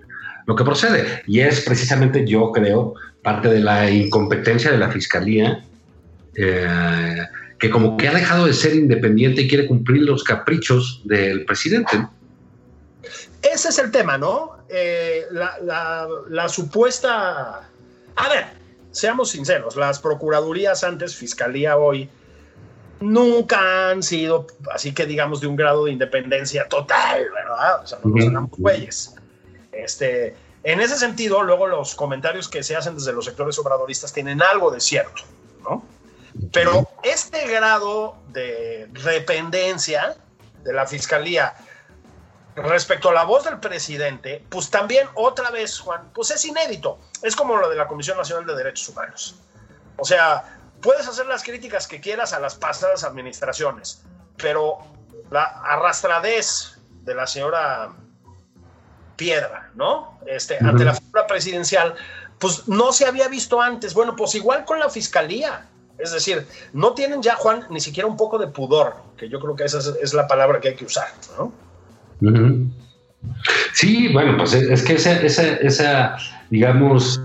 lo 0.46 0.56
que 0.56 0.64
procede. 0.64 1.24
Y 1.28 1.40
es 1.40 1.62
precisamente, 1.62 2.26
yo 2.28 2.52
creo, 2.52 2.96
parte 3.22 3.48
de 3.50 3.60
la 3.60 3.90
incompetencia 3.90 4.72
de 4.72 4.78
la 4.78 4.90
fiscalía, 4.90 5.64
eh, 6.36 7.22
que 7.60 7.70
como 7.70 7.96
que 7.96 8.08
ha 8.10 8.14
dejado 8.14 8.48
de 8.48 8.54
ser 8.54 8.76
independiente 8.76 9.44
y 9.44 9.48
quiere 9.48 9.68
cumplir 9.68 10.04
los 10.04 10.24
caprichos 10.24 11.02
del 11.06 11.46
presidente. 11.46 12.08
Ese 13.42 13.70
es 13.70 13.80
el 13.80 13.92
tema, 13.92 14.18
¿no? 14.18 14.58
Eh, 14.70 15.24
la, 15.32 16.08
la 16.30 16.50
supuesta... 16.50 17.70
A 18.16 18.30
ver, 18.30 18.63
seamos 18.94 19.32
sinceros, 19.32 19.76
las 19.76 20.00
procuradurías 20.00 20.84
antes, 20.84 21.16
fiscalía 21.16 21.76
hoy, 21.78 22.10
nunca 23.02 23.90
han 23.90 24.02
sido, 24.02 24.48
así 24.72 24.94
que 24.94 25.06
digamos, 25.06 25.42
de 25.42 25.48
un 25.48 25.58
grado 25.58 25.86
de 25.86 25.92
independencia 25.92 26.70
total, 26.70 27.26
¿verdad? 27.34 27.84
O 27.84 27.88
sea, 27.88 28.00
no 28.04 28.16
nos 28.16 28.28
hagamos 28.28 28.52
güeyes. 28.58 29.16
Este, 29.72 30.36
en 30.64 30.80
ese 30.80 30.96
sentido, 30.96 31.44
luego 31.44 31.68
los 31.68 31.96
comentarios 31.96 32.48
que 32.48 32.64
se 32.64 32.76
hacen 32.76 32.96
desde 32.96 33.12
los 33.12 33.26
sectores 33.26 33.58
obradoristas 33.60 34.14
tienen 34.14 34.42
algo 34.42 34.72
de 34.72 34.80
cierto, 34.80 35.24
¿no? 35.64 35.84
Pero 36.52 36.88
este 37.04 37.48
grado 37.48 38.16
de 38.30 38.88
dependencia 39.04 40.16
de 40.64 40.74
la 40.74 40.88
fiscalía 40.88 41.54
respecto 42.56 43.10
a 43.10 43.14
la 43.14 43.24
voz 43.24 43.46
del 43.46 43.60
presidente, 43.60 44.46
pues 44.50 44.70
también 44.70 45.08
otra 45.16 45.50
vez, 45.52 45.80
Juan, 45.80 46.10
pues 46.14 46.32
es 46.32 46.46
inédito. 46.46 47.00
Es 47.22 47.36
como 47.36 47.58
lo 47.58 47.70
de 47.70 47.76
la 47.76 47.88
Comisión 47.88 48.18
Nacional 48.18 48.46
de 48.46 48.56
Derechos 48.56 48.90
Humanos. 48.90 49.36
O 49.98 50.06
sea, 50.06 50.60
puedes 50.82 51.08
hacer 51.08 51.26
las 51.26 51.44
críticas 51.44 51.88
que 51.88 52.00
quieras 52.00 52.34
a 52.34 52.40
las 52.40 52.56
pasadas 52.56 53.04
administraciones, 53.04 54.04
pero 54.38 54.80
la 55.32 55.44
arrastradez 55.44 56.78
de 57.04 57.16
la 57.16 57.28
señora 57.28 57.92
Piedra, 59.16 59.70
¿no? 59.76 60.20
Este, 60.26 60.58
ante 60.58 60.84
la 60.84 60.96
figura 60.96 61.28
presidencial, 61.28 61.96
pues 62.40 62.68
no 62.68 62.92
se 62.92 63.06
había 63.06 63.28
visto 63.28 63.62
antes. 63.62 63.94
Bueno, 63.94 64.16
pues 64.16 64.36
igual 64.36 64.66
con 64.66 64.80
la 64.80 64.90
fiscalía. 64.90 65.68
Es 65.98 66.12
decir, 66.12 66.48
no 66.74 66.94
tienen 66.94 67.22
ya, 67.22 67.36
Juan, 67.36 67.68
ni 67.70 67.80
siquiera 67.80 68.08
un 68.08 68.18
poco 68.18 68.40
de 68.40 68.48
pudor, 68.48 68.96
que 69.16 69.30
yo 69.30 69.40
creo 69.40 69.56
que 69.56 69.64
esa 69.64 69.78
es, 69.78 70.14
la 70.14 70.28
palabra 70.28 70.60
que 70.60 70.70
hay 70.70 70.76
que 70.76 70.86
usar, 70.86 71.08
¿no? 71.38 71.54
Sí, 73.74 74.10
bueno, 74.14 74.38
pues 74.38 74.54
es 74.54 74.84
que 74.84 74.94
esa, 74.94 75.22
esa, 75.22 75.56
esa 75.58 76.18
digamos, 76.50 77.22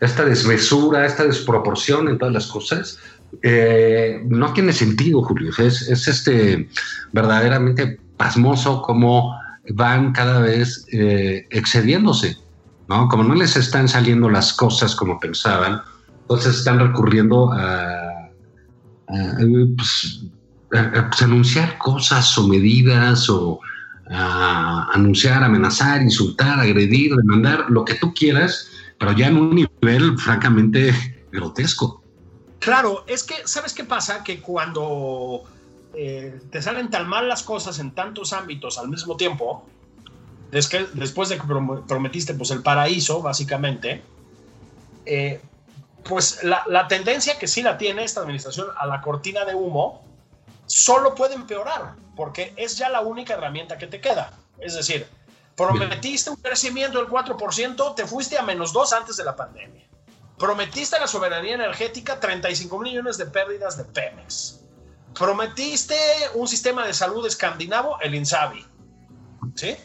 esta 0.00 0.24
desmesura, 0.24 1.06
esta 1.06 1.24
desproporción 1.24 2.08
en 2.08 2.18
todas 2.18 2.34
las 2.34 2.46
cosas, 2.46 2.98
eh, 3.42 4.20
no 4.26 4.52
tiene 4.52 4.72
sentido, 4.72 5.22
Julio. 5.22 5.50
Es, 5.58 5.82
es, 5.88 6.08
este 6.08 6.68
verdaderamente 7.12 7.98
pasmoso 8.16 8.82
cómo 8.82 9.34
van 9.70 10.12
cada 10.12 10.40
vez 10.40 10.86
eh, 10.92 11.46
excediéndose, 11.50 12.36
¿no? 12.88 13.08
Como 13.08 13.24
no 13.24 13.34
les 13.34 13.56
están 13.56 13.88
saliendo 13.88 14.28
las 14.28 14.52
cosas 14.52 14.94
como 14.94 15.18
pensaban, 15.18 15.80
entonces 16.22 16.56
están 16.56 16.78
recurriendo 16.78 17.52
a, 17.52 18.28
pues, 19.06 20.24
pues, 20.70 21.22
anunciar 21.22 21.78
cosas 21.78 22.36
o 22.38 22.48
medidas 22.48 23.28
o 23.28 23.60
a 24.10 24.88
anunciar, 24.92 25.42
amenazar, 25.42 26.02
insultar, 26.02 26.60
agredir, 26.60 27.14
demandar, 27.14 27.66
lo 27.68 27.84
que 27.84 27.94
tú 27.94 28.12
quieras, 28.12 28.68
pero 28.98 29.12
ya 29.12 29.28
en 29.28 29.36
un 29.36 29.54
nivel 29.54 30.18
francamente 30.18 30.92
grotesco. 31.30 32.02
Claro, 32.58 33.04
es 33.06 33.24
que, 33.24 33.34
¿sabes 33.44 33.72
qué 33.72 33.84
pasa? 33.84 34.22
Que 34.22 34.40
cuando 34.40 35.44
eh, 35.94 36.40
te 36.50 36.62
salen 36.62 36.90
tan 36.90 37.08
mal 37.08 37.28
las 37.28 37.42
cosas 37.42 37.78
en 37.78 37.92
tantos 37.92 38.32
ámbitos 38.32 38.78
al 38.78 38.88
mismo 38.88 39.16
tiempo, 39.16 39.66
es 40.52 40.68
que 40.68 40.86
después 40.94 41.28
de 41.28 41.38
que 41.38 41.44
prometiste 41.88 42.34
pues, 42.34 42.50
el 42.50 42.62
paraíso, 42.62 43.22
básicamente, 43.22 44.02
eh, 45.06 45.40
pues 46.04 46.44
la, 46.44 46.62
la, 46.68 46.86
tendencia 46.88 47.38
que 47.38 47.48
sí 47.48 47.62
la 47.62 47.78
tiene 47.78 48.04
esta 48.04 48.20
administración 48.20 48.66
a 48.76 48.86
la 48.86 49.00
cortina 49.00 49.44
de 49.44 49.54
humo 49.54 50.02
solo 50.72 51.14
puede 51.14 51.34
empeorar, 51.34 51.96
porque 52.16 52.54
es 52.56 52.78
ya 52.78 52.88
la 52.88 53.02
única 53.02 53.34
herramienta 53.34 53.76
que 53.76 53.86
te 53.86 54.00
queda. 54.00 54.32
Es 54.58 54.74
decir, 54.74 55.06
prometiste 55.54 56.30
un 56.30 56.36
crecimiento 56.36 56.98
del 56.98 57.08
4%, 57.08 57.94
te 57.94 58.06
fuiste 58.06 58.38
a 58.38 58.42
menos 58.42 58.72
2 58.72 58.92
antes 58.94 59.16
de 59.18 59.24
la 59.24 59.36
pandemia. 59.36 59.86
Prometiste 60.38 60.98
la 60.98 61.06
soberanía 61.06 61.54
energética, 61.54 62.18
35 62.18 62.78
millones 62.78 63.18
de 63.18 63.26
pérdidas 63.26 63.76
de 63.76 63.84
Pemex. 63.84 64.60
Prometiste 65.14 65.94
un 66.34 66.48
sistema 66.48 66.86
de 66.86 66.94
salud 66.94 67.26
escandinavo, 67.26 68.00
el 68.00 68.14
INSABI. 68.14 68.66
¿Sí? 69.54 69.76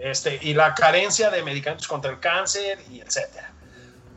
Este, 0.00 0.38
y 0.42 0.54
la 0.54 0.74
carencia 0.74 1.28
de 1.30 1.42
medicamentos 1.42 1.88
contra 1.88 2.12
el 2.12 2.20
cáncer 2.20 2.84
y 2.88 3.00
etcétera. 3.00 3.52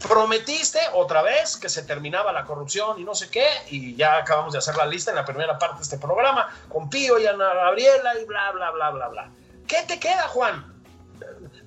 Prometiste 0.07 0.79
otra 0.93 1.21
vez 1.21 1.57
que 1.57 1.67
se 1.67 1.83
terminaba 1.83 2.31
la 2.31 2.45
corrupción 2.45 2.99
y 2.99 3.03
no 3.03 3.13
sé 3.13 3.29
qué, 3.29 3.45
y 3.69 3.95
ya 3.95 4.17
acabamos 4.17 4.53
de 4.53 4.59
hacer 4.59 4.75
la 4.77 4.85
lista 4.85 5.11
en 5.11 5.17
la 5.17 5.25
primera 5.25 5.59
parte 5.59 5.77
de 5.77 5.83
este 5.83 5.97
programa 5.97 6.47
con 6.69 6.89
Pío 6.89 7.19
y 7.19 7.27
Ana 7.27 7.53
Gabriela 7.53 8.17
y 8.19 8.25
bla, 8.25 8.51
bla, 8.51 8.71
bla, 8.71 8.91
bla, 8.91 9.07
bla. 9.09 9.31
¿Qué 9.67 9.83
te 9.87 9.99
queda, 9.99 10.27
Juan? 10.29 10.73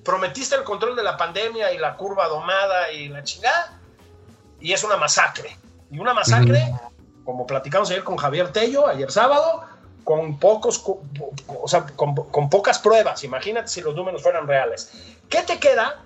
Prometiste 0.03 0.55
el 0.55 0.63
control 0.63 0.95
de 0.95 1.03
la 1.03 1.15
pandemia 1.15 1.71
y 1.71 1.77
la 1.77 1.95
curva 1.95 2.27
domada 2.27 2.91
y 2.91 3.07
la 3.07 3.23
chingada, 3.23 3.79
y 4.59 4.73
es 4.73 4.83
una 4.83 4.97
masacre. 4.97 5.57
Y 5.91 5.99
una 5.99 6.13
masacre, 6.13 6.73
como 7.23 7.45
platicamos 7.45 7.89
ayer 7.91 8.03
con 8.03 8.17
Javier 8.17 8.51
Tello, 8.51 8.87
ayer 8.87 9.11
sábado, 9.11 9.63
con 10.03 10.39
pocos, 10.39 10.83
o 10.85 11.67
sea, 11.67 11.85
con, 11.95 12.15
con, 12.15 12.49
pocas 12.49 12.79
pruebas. 12.79 13.23
Imagínate 13.23 13.67
si 13.67 13.81
los 13.81 13.95
números 13.95 14.23
fueran 14.23 14.47
reales. 14.47 14.91
¿Qué 15.29 15.43
te 15.43 15.59
queda? 15.59 16.01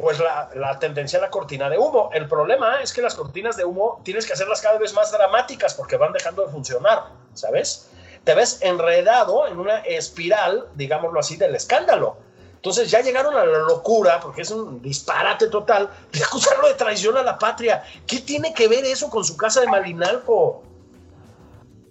Pues 0.00 0.18
la, 0.18 0.50
la, 0.54 0.78
tendencia 0.78 1.18
a 1.18 1.22
la 1.22 1.30
cortina 1.30 1.68
de 1.68 1.78
humo. 1.78 2.10
El 2.12 2.28
problema 2.28 2.80
es 2.82 2.92
que 2.92 3.02
las 3.02 3.14
cortinas 3.14 3.56
de 3.56 3.64
humo 3.64 4.00
tienes 4.04 4.26
que 4.26 4.32
hacerlas 4.32 4.60
cada 4.60 4.78
vez 4.78 4.94
más 4.94 5.12
dramáticas 5.12 5.74
porque 5.74 5.96
van 5.96 6.12
dejando 6.12 6.44
de 6.44 6.52
funcionar, 6.52 7.04
¿sabes? 7.34 7.90
Te 8.24 8.34
ves 8.34 8.60
enredado 8.62 9.46
en 9.46 9.58
una 9.58 9.78
espiral, 9.80 10.68
digámoslo 10.74 11.20
así, 11.20 11.36
del 11.36 11.54
escándalo. 11.54 12.16
Entonces 12.60 12.90
ya 12.90 13.00
llegaron 13.00 13.34
a 13.34 13.46
la 13.46 13.58
locura, 13.60 14.20
porque 14.20 14.42
es 14.42 14.50
un 14.50 14.82
disparate 14.82 15.48
total, 15.48 15.88
de 16.12 16.22
acusarlo 16.22 16.68
de 16.68 16.74
traición 16.74 17.16
a 17.16 17.22
la 17.22 17.38
patria. 17.38 17.82
¿Qué 18.06 18.20
tiene 18.20 18.52
que 18.52 18.68
ver 18.68 18.84
eso 18.84 19.08
con 19.08 19.24
su 19.24 19.34
casa 19.34 19.62
de 19.62 19.66
Malinalco? 19.68 20.62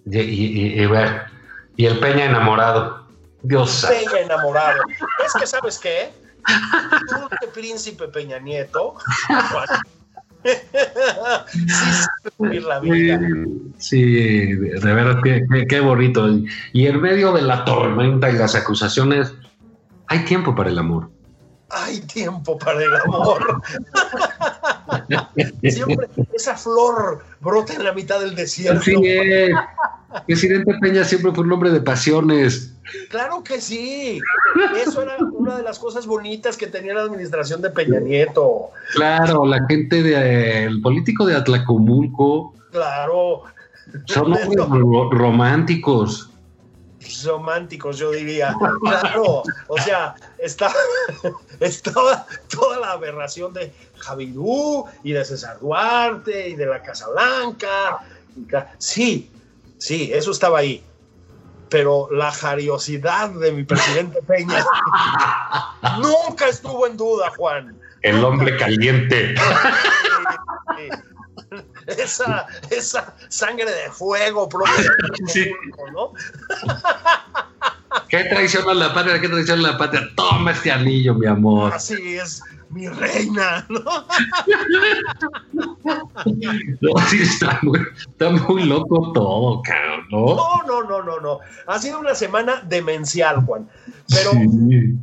Y, 0.06 0.18
y, 0.18 1.86
el 1.86 1.98
Peña 1.98 2.26
enamorado. 2.26 3.04
Dios 3.42 3.84
Peña 3.88 4.20
enamorado. 4.20 4.80
Es 5.26 5.32
que, 5.32 5.46
¿sabes 5.46 5.76
qué? 5.76 6.12
Dulce 7.10 7.48
príncipe 7.52 8.08
Peña 8.08 8.38
Nieto. 8.38 8.94
sí, 13.78 14.02
de 14.02 14.94
verdad, 14.94 15.20
qué, 15.22 15.66
qué, 15.68 15.80
bonito. 15.80 16.28
Y 16.72 16.86
en 16.86 17.00
medio 17.00 17.32
de 17.32 17.42
la 17.42 17.64
tormenta 17.64 18.30
y 18.30 18.34
las 18.34 18.54
acusaciones, 18.54 19.34
hay 20.06 20.24
tiempo 20.24 20.54
para 20.54 20.70
el 20.70 20.78
amor. 20.78 21.10
Hay 21.70 22.00
tiempo 22.00 22.58
para 22.58 22.82
el 22.82 22.94
amor. 22.96 23.62
Siempre 25.62 26.08
esa 26.32 26.56
flor 26.56 27.24
brota 27.40 27.74
en 27.74 27.84
la 27.84 27.92
mitad 27.92 28.20
del 28.20 28.34
desierto. 28.34 28.80
Presidente 30.26 30.74
Peña 30.80 31.04
siempre 31.04 31.32
fue 31.32 31.44
un 31.44 31.52
hombre 31.52 31.70
de 31.70 31.80
pasiones. 31.80 32.74
Claro 33.08 33.44
que 33.44 33.60
sí. 33.60 34.20
Eso 34.84 35.02
era 35.02 35.16
una 35.32 35.56
de 35.56 35.62
las 35.62 35.78
cosas 35.78 36.06
bonitas 36.06 36.56
que 36.56 36.66
tenía 36.66 36.94
la 36.94 37.02
administración 37.02 37.62
de 37.62 37.70
Peña 37.70 38.00
Nieto. 38.00 38.70
Claro, 38.94 39.46
la 39.46 39.64
gente 39.68 40.02
del 40.02 40.80
político 40.80 41.26
de 41.26 41.36
Atlacomulco. 41.36 42.54
Claro. 42.72 43.42
Son 44.06 44.32
hombres 44.32 44.66
románticos 45.12 46.30
románticos, 47.24 47.98
yo 47.98 48.10
diría. 48.10 48.54
Claro, 48.82 49.42
o 49.68 49.78
sea, 49.78 50.14
está, 50.38 50.72
toda, 51.92 52.26
toda 52.48 52.78
la 52.78 52.92
aberración 52.92 53.52
de 53.52 53.72
Javidú 53.98 54.84
y 55.02 55.12
de 55.12 55.24
César 55.24 55.58
Duarte 55.60 56.48
y 56.48 56.56
de 56.56 56.66
la 56.66 56.82
Casa 56.82 57.06
Blanca. 57.08 58.00
Sí, 58.78 59.30
sí, 59.78 60.10
eso 60.12 60.30
estaba 60.30 60.58
ahí. 60.60 60.84
Pero 61.68 62.08
la 62.10 62.32
jariosidad 62.32 63.30
de 63.30 63.52
mi 63.52 63.62
presidente 63.62 64.20
Peña 64.22 64.64
nunca 66.00 66.48
estuvo 66.48 66.86
en 66.86 66.96
duda, 66.96 67.30
Juan. 67.36 67.78
El 68.02 68.24
hombre 68.24 68.56
caliente. 68.56 69.34
Esa, 71.86 72.46
esa 72.70 73.14
sangre 73.28 73.70
de 73.70 73.90
fuego 73.90 74.48
propia 74.48 74.72
sí. 75.26 75.52
¿no? 75.92 76.12
¿Qué 78.08 78.24
traiciona 78.24 78.74
la 78.74 78.94
patria? 78.94 79.20
¿Qué 79.20 79.28
traiciona 79.28 79.70
la 79.72 79.78
patria? 79.78 80.08
Toma 80.14 80.52
este 80.52 80.70
anillo, 80.70 81.14
mi 81.14 81.26
amor. 81.26 81.72
Así 81.74 82.16
es, 82.16 82.42
mi 82.70 82.88
reina, 82.88 83.66
¿no? 83.68 83.80
no 86.80 87.06
sí, 87.08 87.22
está 87.22 87.58
muy, 87.62 87.80
está 87.98 88.30
muy 88.30 88.64
loco 88.64 89.10
todo, 89.12 89.60
cabrón, 89.62 90.06
¿no? 90.10 90.36
No, 90.36 90.62
no, 90.66 90.82
no, 90.84 91.02
no, 91.02 91.20
no. 91.20 91.40
Ha 91.66 91.78
sido 91.80 91.98
una 91.98 92.14
semana 92.14 92.62
demencial, 92.64 93.44
Juan. 93.44 93.68
Pero 94.08 94.30
sí 94.32 94.96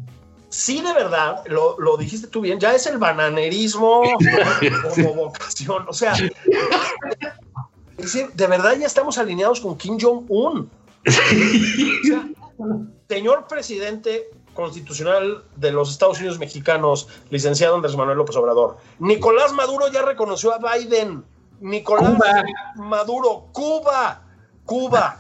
de 0.50 0.93
verdad, 0.93 1.43
lo, 1.48 1.80
lo, 1.80 1.98
dijiste 1.98 2.28
tú 2.28 2.41
bien, 2.41 2.60
ya 2.60 2.74
es 2.74 2.88
el 2.88 2.98
bananerismo 2.98 4.02
como 4.95 5.14
vocación. 5.14 5.86
O 5.88 5.93
sea, 5.93 6.14
de 8.34 8.48
verdad 8.48 8.76
ya 8.78 8.88
estamos 8.88 9.18
alineados 9.18 9.60
con 9.60 9.78
Kim 9.78 9.98
Jong-un. 10.00 10.70
señor 13.08 13.48
presidente 13.48 14.30
constitucional 14.54 15.43
de 15.56 15.72
los 15.72 15.91
Estados 15.91 16.18
Unidos 16.20 16.39
mexicanos, 16.39 17.08
licenciado 17.30 17.76
Andrés 17.76 17.95
Manuel 17.95 18.18
López 18.18 18.36
Obrador, 18.36 18.78
Nicolás 19.00 19.54
Maduro 19.54 19.88
ya 19.91 20.02
reconoció 20.02 20.54
a 20.54 20.60
Biden. 20.60 21.24
Nicolás 21.60 22.18
Maduro, 22.76 23.48
Cuba, 23.52 24.24
Cuba. 24.66 25.20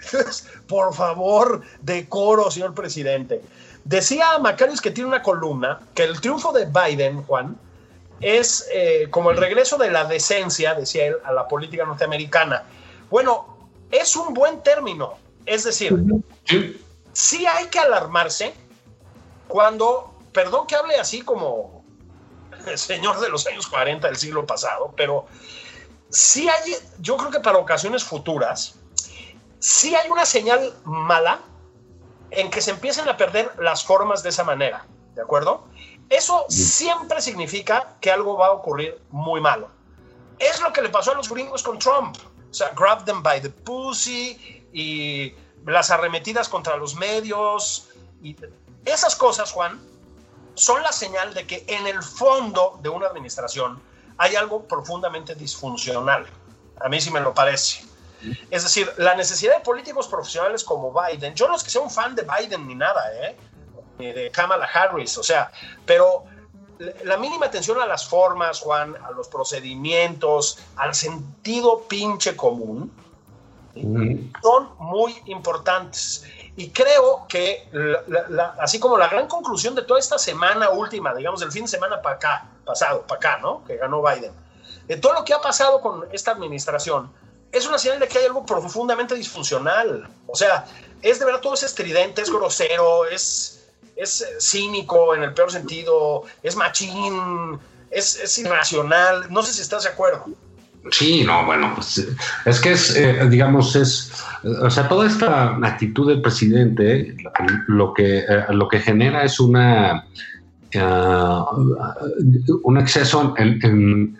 por 0.66 0.94
favor, 0.94 1.62
decoro, 1.82 2.50
señor 2.50 2.74
presidente. 2.74 3.42
Decía 3.90 4.38
Macarius 4.38 4.80
que 4.80 4.92
tiene 4.92 5.08
una 5.08 5.20
columna 5.20 5.80
que 5.94 6.04
el 6.04 6.20
triunfo 6.20 6.52
de 6.52 6.64
Biden, 6.66 7.24
Juan, 7.24 7.58
es 8.20 8.68
eh, 8.72 9.08
como 9.10 9.32
el 9.32 9.36
regreso 9.36 9.78
de 9.78 9.90
la 9.90 10.04
decencia, 10.04 10.76
decía 10.76 11.06
él, 11.06 11.16
a 11.24 11.32
la 11.32 11.48
política 11.48 11.84
norteamericana. 11.84 12.62
Bueno, 13.10 13.68
es 13.90 14.14
un 14.14 14.32
buen 14.32 14.62
término. 14.62 15.18
Es 15.44 15.64
decir, 15.64 15.92
sí, 17.12 17.44
hay 17.46 17.66
que 17.66 17.80
alarmarse 17.80 18.54
cuando, 19.48 20.14
perdón 20.32 20.68
que 20.68 20.76
hable 20.76 20.94
así 20.94 21.22
como 21.22 21.84
el 22.68 22.78
señor 22.78 23.18
de 23.18 23.28
los 23.28 23.44
años 23.48 23.66
40 23.66 24.06
del 24.06 24.16
siglo 24.16 24.46
pasado, 24.46 24.94
pero 24.96 25.26
sí 26.10 26.48
hay, 26.48 26.76
yo 27.00 27.16
creo 27.16 27.32
que 27.32 27.40
para 27.40 27.58
ocasiones 27.58 28.04
futuras, 28.04 28.76
sí 29.58 29.96
hay 29.96 30.08
una 30.08 30.24
señal 30.24 30.74
mala 30.84 31.40
en 32.30 32.50
que 32.50 32.60
se 32.60 32.70
empiecen 32.70 33.08
a 33.08 33.16
perder 33.16 33.52
las 33.58 33.84
formas 33.84 34.22
de 34.22 34.28
esa 34.28 34.44
manera, 34.44 34.84
¿de 35.14 35.22
acuerdo? 35.22 35.64
Eso 36.08 36.44
siempre 36.48 37.20
significa 37.20 37.96
que 38.00 38.10
algo 38.10 38.36
va 38.36 38.48
a 38.48 38.52
ocurrir 38.52 39.00
muy 39.10 39.40
malo. 39.40 39.70
Es 40.38 40.60
lo 40.60 40.72
que 40.72 40.82
le 40.82 40.88
pasó 40.88 41.12
a 41.12 41.14
los 41.14 41.28
gringos 41.28 41.62
con 41.62 41.78
Trump. 41.78 42.16
O 42.50 42.54
sea, 42.54 42.70
grab 42.70 43.04
them 43.04 43.22
by 43.22 43.40
the 43.40 43.50
pussy 43.50 44.66
y 44.72 45.34
las 45.66 45.90
arremetidas 45.90 46.48
contra 46.48 46.76
los 46.76 46.94
medios. 46.96 47.90
Y 48.22 48.36
esas 48.84 49.14
cosas, 49.14 49.52
Juan, 49.52 49.80
son 50.54 50.82
la 50.82 50.92
señal 50.92 51.32
de 51.34 51.46
que 51.46 51.64
en 51.68 51.86
el 51.86 52.02
fondo 52.02 52.78
de 52.82 52.88
una 52.88 53.06
administración 53.06 53.80
hay 54.18 54.34
algo 54.34 54.66
profundamente 54.66 55.34
disfuncional. 55.34 56.26
A 56.80 56.88
mí 56.88 57.00
sí 57.00 57.10
me 57.10 57.20
lo 57.20 57.32
parece. 57.32 57.84
Es 58.50 58.62
decir, 58.62 58.90
la 58.98 59.14
necesidad 59.14 59.56
de 59.56 59.60
políticos 59.60 60.08
profesionales 60.08 60.64
como 60.64 60.92
Biden, 60.92 61.34
yo 61.34 61.48
no 61.48 61.56
es 61.56 61.62
que 61.62 61.70
sea 61.70 61.80
un 61.80 61.90
fan 61.90 62.14
de 62.14 62.22
Biden 62.22 62.66
ni 62.66 62.74
nada, 62.74 63.02
¿eh? 63.22 63.36
Ni 63.98 64.12
de 64.12 64.30
Kamala 64.30 64.66
Harris, 64.66 65.16
o 65.18 65.22
sea, 65.22 65.50
pero 65.86 66.24
la 67.04 67.16
mínima 67.16 67.46
atención 67.46 67.80
a 67.80 67.86
las 67.86 68.06
formas, 68.08 68.60
Juan, 68.60 68.96
a 69.04 69.10
los 69.10 69.28
procedimientos, 69.28 70.58
al 70.76 70.94
sentido 70.94 71.82
pinche 71.88 72.36
común, 72.36 72.92
son 74.42 74.68
muy 74.78 75.14
importantes. 75.26 76.24
Y 76.56 76.70
creo 76.70 77.26
que, 77.28 77.68
así 78.58 78.80
como 78.80 78.98
la 78.98 79.08
gran 79.08 79.28
conclusión 79.28 79.74
de 79.74 79.82
toda 79.82 80.00
esta 80.00 80.18
semana 80.18 80.70
última, 80.70 81.14
digamos, 81.14 81.40
del 81.40 81.52
fin 81.52 81.62
de 81.62 81.68
semana 81.68 82.02
para 82.02 82.16
acá, 82.16 82.46
pasado, 82.64 83.02
para 83.02 83.18
acá, 83.18 83.38
¿no? 83.38 83.64
Que 83.64 83.76
ganó 83.76 84.02
Biden, 84.02 84.32
de 84.86 84.96
todo 84.96 85.12
lo 85.12 85.24
que 85.24 85.34
ha 85.34 85.40
pasado 85.40 85.80
con 85.80 86.06
esta 86.12 86.32
administración, 86.32 87.12
es 87.52 87.66
una 87.66 87.78
señal 87.78 87.98
de 88.00 88.08
que 88.08 88.18
hay 88.18 88.26
algo 88.26 88.44
profundamente 88.44 89.14
disfuncional. 89.14 90.08
O 90.26 90.36
sea, 90.36 90.66
es 91.02 91.18
de 91.18 91.24
verdad 91.24 91.40
todo 91.40 91.54
es 91.54 91.62
estridente, 91.62 92.22
es 92.22 92.30
grosero, 92.30 93.06
es, 93.06 93.68
es 93.96 94.24
cínico 94.40 95.14
en 95.14 95.22
el 95.22 95.34
peor 95.34 95.50
sentido, 95.50 96.24
es 96.42 96.56
machín, 96.56 97.58
es, 97.90 98.16
es 98.16 98.38
irracional. 98.38 99.26
No 99.30 99.42
sé 99.42 99.52
si 99.52 99.62
estás 99.62 99.84
de 99.84 99.90
acuerdo. 99.90 100.26
Sí, 100.90 101.24
no, 101.24 101.44
bueno, 101.44 101.72
pues 101.74 102.06
es 102.46 102.60
que 102.60 102.72
es, 102.72 102.96
eh, 102.96 103.26
digamos, 103.28 103.76
es, 103.76 104.12
o 104.62 104.70
sea, 104.70 104.88
toda 104.88 105.06
esta 105.06 105.56
actitud 105.56 106.08
del 106.08 106.22
presidente 106.22 107.16
lo 107.66 107.92
que, 107.92 108.20
eh, 108.20 108.44
lo 108.48 108.66
que 108.66 108.80
genera 108.80 109.22
es 109.22 109.38
una, 109.40 110.06
uh, 110.76 112.60
un 112.62 112.78
exceso 112.78 113.34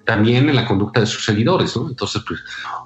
también 0.05 0.49
en 0.49 0.57
la 0.57 0.67
conducta 0.67 1.01
de 1.01 1.07
sus 1.07 1.25
seguidores, 1.25 1.77
¿no? 1.77 1.89
Entonces, 1.89 2.23
pues, 2.27 2.41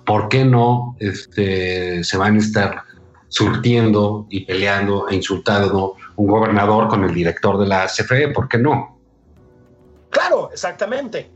¿por 0.04 0.28
qué 0.28 0.44
no 0.44 0.96
este, 1.00 2.02
se 2.04 2.16
van 2.16 2.36
a 2.36 2.38
estar 2.38 2.82
surtiendo 3.28 4.26
y 4.30 4.44
peleando 4.44 5.08
e 5.08 5.16
insultando 5.16 5.94
un 6.16 6.26
gobernador 6.26 6.88
con 6.88 7.04
el 7.04 7.14
director 7.14 7.58
de 7.58 7.66
la 7.66 7.86
CFE? 7.86 8.28
¿Por 8.28 8.48
qué 8.48 8.58
no? 8.58 8.98
Claro, 10.10 10.50
exactamente 10.52 11.34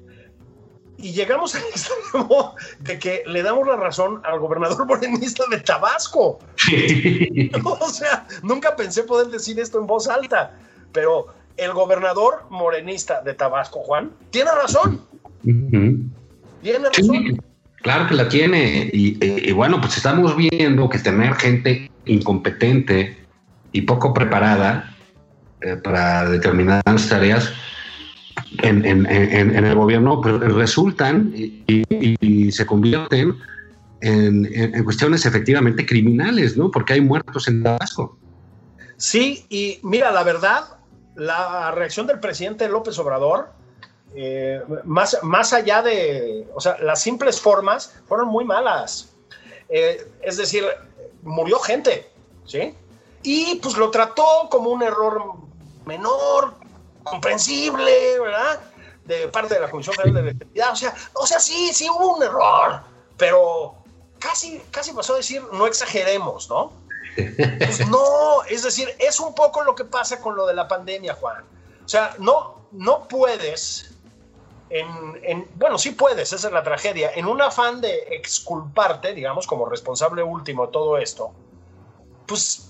y 0.99 1.12
llegamos 1.12 1.55
al 1.55 1.62
extremo 1.70 2.55
de 2.81 2.99
que 2.99 3.22
le 3.26 3.43
damos 3.43 3.66
la 3.66 3.76
razón 3.76 4.20
al 4.24 4.39
gobernador 4.39 4.85
morenista 4.87 5.45
de 5.51 5.61
Tabasco. 5.61 6.39
o 7.64 7.89
sea, 7.89 8.26
nunca 8.43 8.76
pensé 8.76 9.05
poder 9.05 9.29
decir 9.29 9.59
esto 9.59 9.79
en 9.79 9.87
voz 9.87 10.09
alta, 10.09 10.59
pero 10.93 11.26
el 11.57 11.72
gobernador 11.72 12.45
morenista 12.51 13.20
de 13.22 13.34
Tabasco, 13.34 13.80
Juan, 13.80 14.12
tiene 14.30 14.51
razón. 14.53 15.01
Tiene 15.43 16.89
razón. 16.89 17.43
claro 17.82 18.07
que 18.09 18.14
la 18.14 18.28
tiene. 18.28 18.91
Y, 18.93 19.53
bueno, 19.53 19.80
pues 19.80 19.97
estamos 19.97 20.36
viendo 20.36 20.89
que 20.89 20.99
tener 20.99 21.34
gente 21.34 21.91
incompetente 22.07 23.18
y 23.72 23.82
poco 23.82 24.14
preparada 24.14 24.97
eh, 25.61 25.76
para 25.76 26.28
determinadas 26.28 27.09
tareas, 27.09 27.53
en, 28.62 28.84
en, 28.86 29.64
el 29.64 29.74
gobierno 29.74 30.20
pues, 30.20 30.41
resultan 30.41 31.32
y, 31.34 32.53
se 32.53 32.66
convierten 32.66 33.36
en, 34.01 34.84
cuestiones 34.84 35.26
efectivamente 35.26 35.84
criminales, 35.84 36.57
¿no? 36.57 36.70
Porque 36.70 36.95
hay 36.95 37.01
muertos 37.01 37.49
en 37.49 37.62
Tabasco. 37.62 38.16
Sí, 38.97 39.45
y 39.49 39.78
mira, 39.82 40.11
la 40.12 40.22
verdad, 40.22 40.78
la 41.18 41.72
reacción 41.72 42.06
del 42.06 42.20
presidente 42.20 42.68
López 42.68 42.98
Obrador, 42.98 43.50
eh, 44.14 44.62
más, 44.84 45.18
más 45.22 45.52
allá 45.52 45.82
de, 45.82 46.48
o 46.54 46.60
sea, 46.60 46.78
las 46.78 47.02
simples 47.02 47.40
formas 47.40 47.94
fueron 48.06 48.28
muy 48.28 48.44
malas. 48.44 49.10
Eh, 49.68 50.10
es 50.22 50.36
decir, 50.36 50.64
murió 51.22 51.58
gente, 51.58 52.10
¿sí? 52.46 52.74
Y 53.22 53.56
pues 53.56 53.76
lo 53.76 53.90
trató 53.90 54.48
como 54.50 54.70
un 54.70 54.82
error 54.82 55.34
menor, 55.84 56.54
comprensible, 57.02 58.20
¿verdad? 58.20 58.60
De 59.04 59.28
parte 59.28 59.54
de 59.54 59.60
la 59.60 59.70
Comisión 59.70 59.96
Federal 59.96 60.14
de 60.14 60.20
Electricidad. 60.20 60.72
O 60.72 60.76
sea, 60.76 60.94
o 61.14 61.26
sea, 61.26 61.40
sí, 61.40 61.72
sí 61.74 61.88
hubo 61.90 62.16
un 62.16 62.22
error, 62.22 62.80
pero 63.16 63.74
casi, 64.18 64.60
casi 64.70 64.92
pasó 64.92 65.14
a 65.14 65.16
decir, 65.16 65.42
no 65.52 65.66
exageremos, 65.66 66.48
¿no? 66.48 66.72
Pues 67.58 67.86
no, 67.88 68.42
es 68.48 68.62
decir, 68.62 68.88
es 68.98 69.20
un 69.20 69.34
poco 69.34 69.62
lo 69.62 69.74
que 69.74 69.84
pasa 69.84 70.20
con 70.20 70.36
lo 70.36 70.46
de 70.46 70.54
la 70.54 70.68
pandemia, 70.68 71.14
Juan. 71.14 71.44
O 71.84 71.88
sea, 71.88 72.14
no, 72.18 72.66
no 72.72 73.08
puedes, 73.08 73.94
en, 74.70 75.48
bueno, 75.54 75.78
sí 75.78 75.92
puedes, 75.92 76.32
esa 76.32 76.48
es 76.48 76.52
la 76.52 76.62
tragedia, 76.62 77.12
en 77.14 77.26
un 77.26 77.40
afán 77.40 77.80
de 77.80 77.94
exculparte, 78.10 79.14
digamos, 79.14 79.46
como 79.46 79.66
responsable 79.66 80.22
último 80.22 80.66
de 80.66 80.72
todo 80.72 80.98
esto, 80.98 81.32
pues 82.26 82.68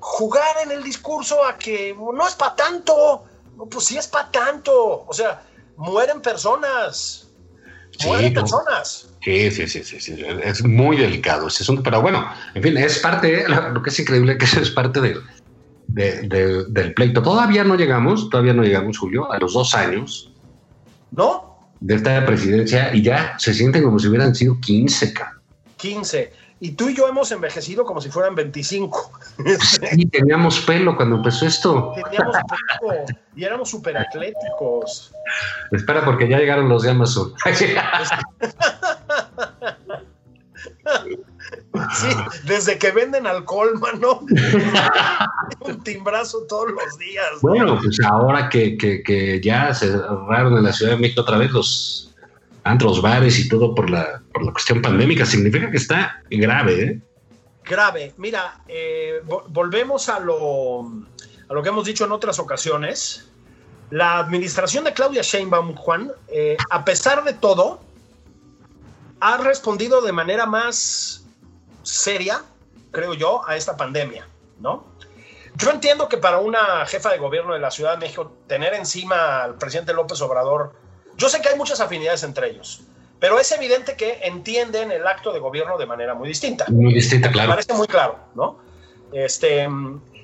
jugar 0.00 0.56
en 0.64 0.72
el 0.72 0.82
discurso 0.82 1.44
a 1.44 1.56
que 1.56 1.94
no 1.94 2.26
es 2.26 2.34
para 2.34 2.56
tanto, 2.56 3.24
pues 3.70 3.84
sí 3.84 3.96
es 3.96 4.08
para 4.08 4.30
tanto. 4.30 5.04
O 5.06 5.12
sea, 5.12 5.44
mueren 5.76 6.20
personas. 6.20 7.28
Mueren 8.04 8.34
personas. 8.34 9.08
Sí, 9.22 9.50
sí, 9.50 9.68
sí, 9.68 9.82
sí, 9.84 10.24
Es 10.42 10.64
muy 10.64 10.96
delicado 10.96 11.48
ese 11.48 11.62
asunto. 11.62 11.82
Pero 11.82 12.02
bueno, 12.02 12.26
en 12.54 12.62
fin, 12.62 12.76
es 12.76 12.98
parte, 12.98 13.44
lo 13.48 13.82
que 13.82 13.90
es 13.90 13.98
increíble 13.98 14.36
que 14.38 14.44
eso 14.44 14.60
es 14.60 14.70
parte 14.70 15.00
del 15.88 16.94
pleito. 16.94 17.22
Todavía 17.22 17.64
no 17.64 17.76
llegamos, 17.76 18.28
todavía 18.30 18.54
no 18.54 18.62
llegamos, 18.62 18.98
Julio, 18.98 19.30
a 19.30 19.38
los 19.38 19.52
dos 19.54 19.74
años. 19.74 20.32
¿No? 21.12 21.52
De 21.80 21.96
esta 21.96 22.24
presidencia 22.24 22.94
y 22.94 23.02
ya 23.02 23.34
se 23.38 23.52
sienten 23.52 23.82
como 23.82 23.98
si 23.98 24.08
hubieran 24.08 24.34
sido 24.34 24.58
15, 24.60 25.14
15 25.76 26.32
y 26.62 26.70
tú 26.70 26.88
y 26.88 26.94
yo 26.94 27.08
hemos 27.08 27.32
envejecido 27.32 27.84
como 27.84 28.00
si 28.00 28.08
fueran 28.08 28.36
25. 28.36 29.20
Sí, 29.58 30.06
teníamos 30.06 30.60
pelo 30.60 30.94
cuando 30.94 31.16
empezó 31.16 31.44
esto. 31.44 31.92
Teníamos 31.96 32.36
pelo 32.80 33.04
y 33.34 33.42
éramos 33.42 33.68
súper 33.68 33.96
atléticos. 33.96 35.12
Espera, 35.72 36.04
porque 36.04 36.28
ya 36.28 36.38
llegaron 36.38 36.68
los 36.68 36.84
de 36.84 36.90
Amazon. 36.90 37.34
Sí, 41.94 42.06
desde 42.46 42.78
que 42.78 42.92
venden 42.92 43.26
alcohol, 43.26 43.76
mano. 43.80 44.20
Un 45.60 45.82
timbrazo 45.82 46.44
todos 46.48 46.70
los 46.70 46.96
días. 46.98 47.26
Bueno, 47.40 47.80
pues 47.82 47.98
ahora 48.04 48.48
que, 48.48 48.78
que, 48.78 49.02
que 49.02 49.40
ya 49.40 49.74
cerraron 49.74 50.56
en 50.58 50.62
la 50.62 50.72
Ciudad 50.72 50.92
de 50.92 50.98
México 50.98 51.22
otra 51.22 51.38
vez 51.38 51.50
los, 51.50 52.12
antros, 52.64 53.02
bares 53.02 53.38
y 53.38 53.48
todo 53.48 53.74
por 53.74 53.90
la, 53.90 54.21
por 54.32 54.44
la 54.44 54.52
cuestión 54.52 54.82
pandémica. 54.82 55.26
Significa 55.26 55.70
que 55.70 55.76
está 55.76 56.22
grave, 56.30 56.82
¿eh? 56.82 57.00
Grave. 57.64 58.14
Mira, 58.16 58.60
eh, 58.68 59.22
volvemos 59.48 60.08
a 60.08 60.18
lo, 60.18 61.06
que 61.62 61.68
hemos 61.68 61.84
dicho 61.84 62.04
en 62.04 62.12
otras 62.12 62.38
ocasiones. 62.38 63.28
La 63.90 64.18
administración 64.18 64.84
de 64.84 64.92
Claudia 64.92 65.22
Sheinbaum, 65.22 65.74
Juan, 65.74 66.12
eh, 66.28 66.56
a 66.70 66.84
pesar 66.84 67.24
de 67.24 67.34
todo, 67.34 67.80
ha 69.20 69.36
respondido 69.36 70.00
de 70.00 70.12
manera 70.12 70.46
más 70.46 71.26
seria, 71.82 72.42
creo 72.90 73.14
yo, 73.14 73.46
a 73.46 73.56
esta 73.56 73.76
pandemia, 73.76 74.26
¿no? 74.60 74.86
Yo 75.56 75.70
entiendo 75.70 76.08
que 76.08 76.16
para 76.16 76.38
una 76.38 76.86
jefa 76.86 77.10
de 77.10 77.18
gobierno 77.18 77.52
de 77.52 77.60
la 77.60 77.70
Ciudad 77.70 77.92
de 77.92 77.98
México 77.98 78.32
tener 78.46 78.72
encima 78.72 79.42
al 79.42 79.56
presidente 79.56 79.92
López 79.92 80.20
Obrador 80.22 80.72
yo 81.16 81.28
sé 81.28 81.40
que 81.40 81.48
hay 81.48 81.56
muchas 81.56 81.80
afinidades 81.80 82.22
entre 82.22 82.50
ellos, 82.50 82.82
pero 83.22 83.38
es 83.38 83.52
evidente 83.52 83.94
que 83.94 84.18
entienden 84.24 84.90
el 84.90 85.06
acto 85.06 85.32
de 85.32 85.38
gobierno 85.38 85.78
de 85.78 85.86
manera 85.86 86.12
muy 86.12 86.26
distinta. 86.26 86.66
Muy 86.68 86.92
distinta, 86.92 87.30
claro. 87.30 87.50
Me 87.50 87.54
parece 87.54 87.72
muy 87.72 87.86
claro, 87.86 88.18
¿no? 88.34 88.58
Este, 89.12 89.68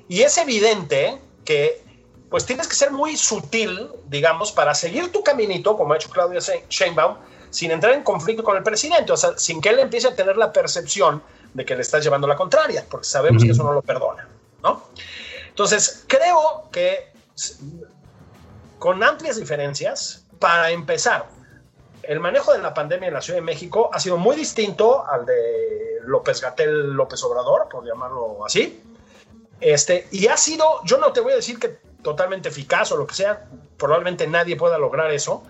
y 0.09 0.21
es 0.21 0.37
evidente 0.37 1.17
que 1.45 1.81
pues 2.29 2.45
tienes 2.45 2.67
que 2.67 2.75
ser 2.75 2.91
muy 2.91 3.15
sutil, 3.15 3.89
digamos, 4.09 4.51
para 4.51 4.75
seguir 4.75 5.13
tu 5.13 5.23
caminito, 5.23 5.77
como 5.77 5.93
ha 5.93 5.95
hecho 5.95 6.09
Claudia 6.09 6.41
Sheinbaum, 6.69 7.15
sin 7.49 7.71
entrar 7.71 7.93
en 7.93 8.03
conflicto 8.03 8.43
con 8.43 8.57
el 8.57 8.63
presidente, 8.63 9.13
o 9.13 9.17
sea, 9.17 9.37
sin 9.37 9.61
que 9.61 9.69
él 9.69 9.79
empiece 9.79 10.09
a 10.09 10.13
tener 10.13 10.35
la 10.35 10.51
percepción 10.51 11.23
de 11.53 11.63
que 11.63 11.75
le 11.75 11.83
estás 11.83 12.03
llevando 12.03 12.27
la 12.27 12.35
contraria, 12.35 12.85
porque 12.91 13.07
sabemos 13.07 13.45
que 13.45 13.51
eso 13.51 13.63
no 13.63 13.71
lo 13.71 13.81
perdona, 13.81 14.27
¿no? 14.61 14.83
Entonces, 15.47 16.03
creo 16.05 16.67
que 16.69 17.13
con 18.77 19.01
amplias 19.01 19.37
diferencias, 19.37 20.25
para 20.37 20.71
empezar, 20.71 21.38
el 22.09 22.19
manejo 22.19 22.53
de 22.53 22.57
la 22.57 22.73
pandemia 22.73 23.07
en 23.07 23.13
la 23.13 23.21
Ciudad 23.21 23.37
de 23.37 23.45
México 23.45 23.91
ha 23.93 23.99
sido 23.99 24.17
muy 24.17 24.35
distinto 24.35 25.05
al 25.07 25.27
de 25.27 25.99
López 26.05 26.41
Gatel 26.41 26.93
López 26.93 27.23
Obrador, 27.23 27.69
por 27.69 27.85
llamarlo 27.85 28.43
así. 28.43 28.81
Este, 29.61 30.07
y 30.09 30.25
ha 30.25 30.35
sido, 30.35 30.83
yo 30.85 30.97
no 30.97 31.13
te 31.13 31.19
voy 31.19 31.33
a 31.33 31.35
decir 31.35 31.59
que 31.59 31.77
totalmente 32.01 32.49
eficaz 32.49 32.91
o 32.91 32.97
lo 32.97 33.05
que 33.05 33.13
sea, 33.13 33.45
probablemente 33.77 34.25
nadie 34.25 34.55
pueda 34.55 34.79
lograr 34.79 35.11
eso, 35.11 35.43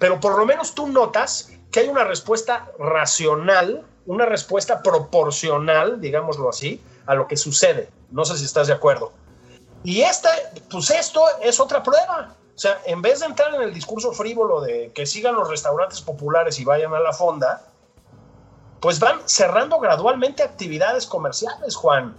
pero 0.00 0.18
por 0.18 0.36
lo 0.36 0.44
menos 0.44 0.74
tú 0.74 0.88
notas 0.88 1.52
que 1.70 1.78
hay 1.78 1.88
una 1.88 2.02
respuesta 2.02 2.72
racional, 2.80 3.84
una 4.04 4.26
respuesta 4.26 4.82
proporcional, 4.82 6.00
digámoslo 6.00 6.48
así, 6.48 6.82
a 7.06 7.14
lo 7.14 7.28
que 7.28 7.36
sucede. 7.36 7.90
No 8.10 8.24
sé 8.24 8.36
si 8.38 8.44
estás 8.44 8.66
de 8.66 8.72
acuerdo. 8.72 9.12
Y 9.84 10.02
esta, 10.02 10.30
pues 10.68 10.90
esto 10.90 11.22
es 11.40 11.60
otra 11.60 11.80
prueba. 11.80 12.34
O 12.54 12.58
sea, 12.58 12.80
en 12.86 13.00
vez 13.00 13.20
de 13.20 13.26
entrar 13.26 13.54
en 13.54 13.62
el 13.62 13.72
discurso 13.72 14.12
frívolo 14.12 14.60
de 14.60 14.92
que 14.94 15.06
sigan 15.06 15.34
los 15.34 15.48
restaurantes 15.48 16.00
populares 16.02 16.60
y 16.60 16.64
vayan 16.64 16.92
a 16.94 17.00
la 17.00 17.12
fonda, 17.12 17.66
pues 18.80 18.98
van 18.98 19.20
cerrando 19.24 19.78
gradualmente 19.78 20.42
actividades 20.42 21.06
comerciales, 21.06 21.76
Juan. 21.76 22.14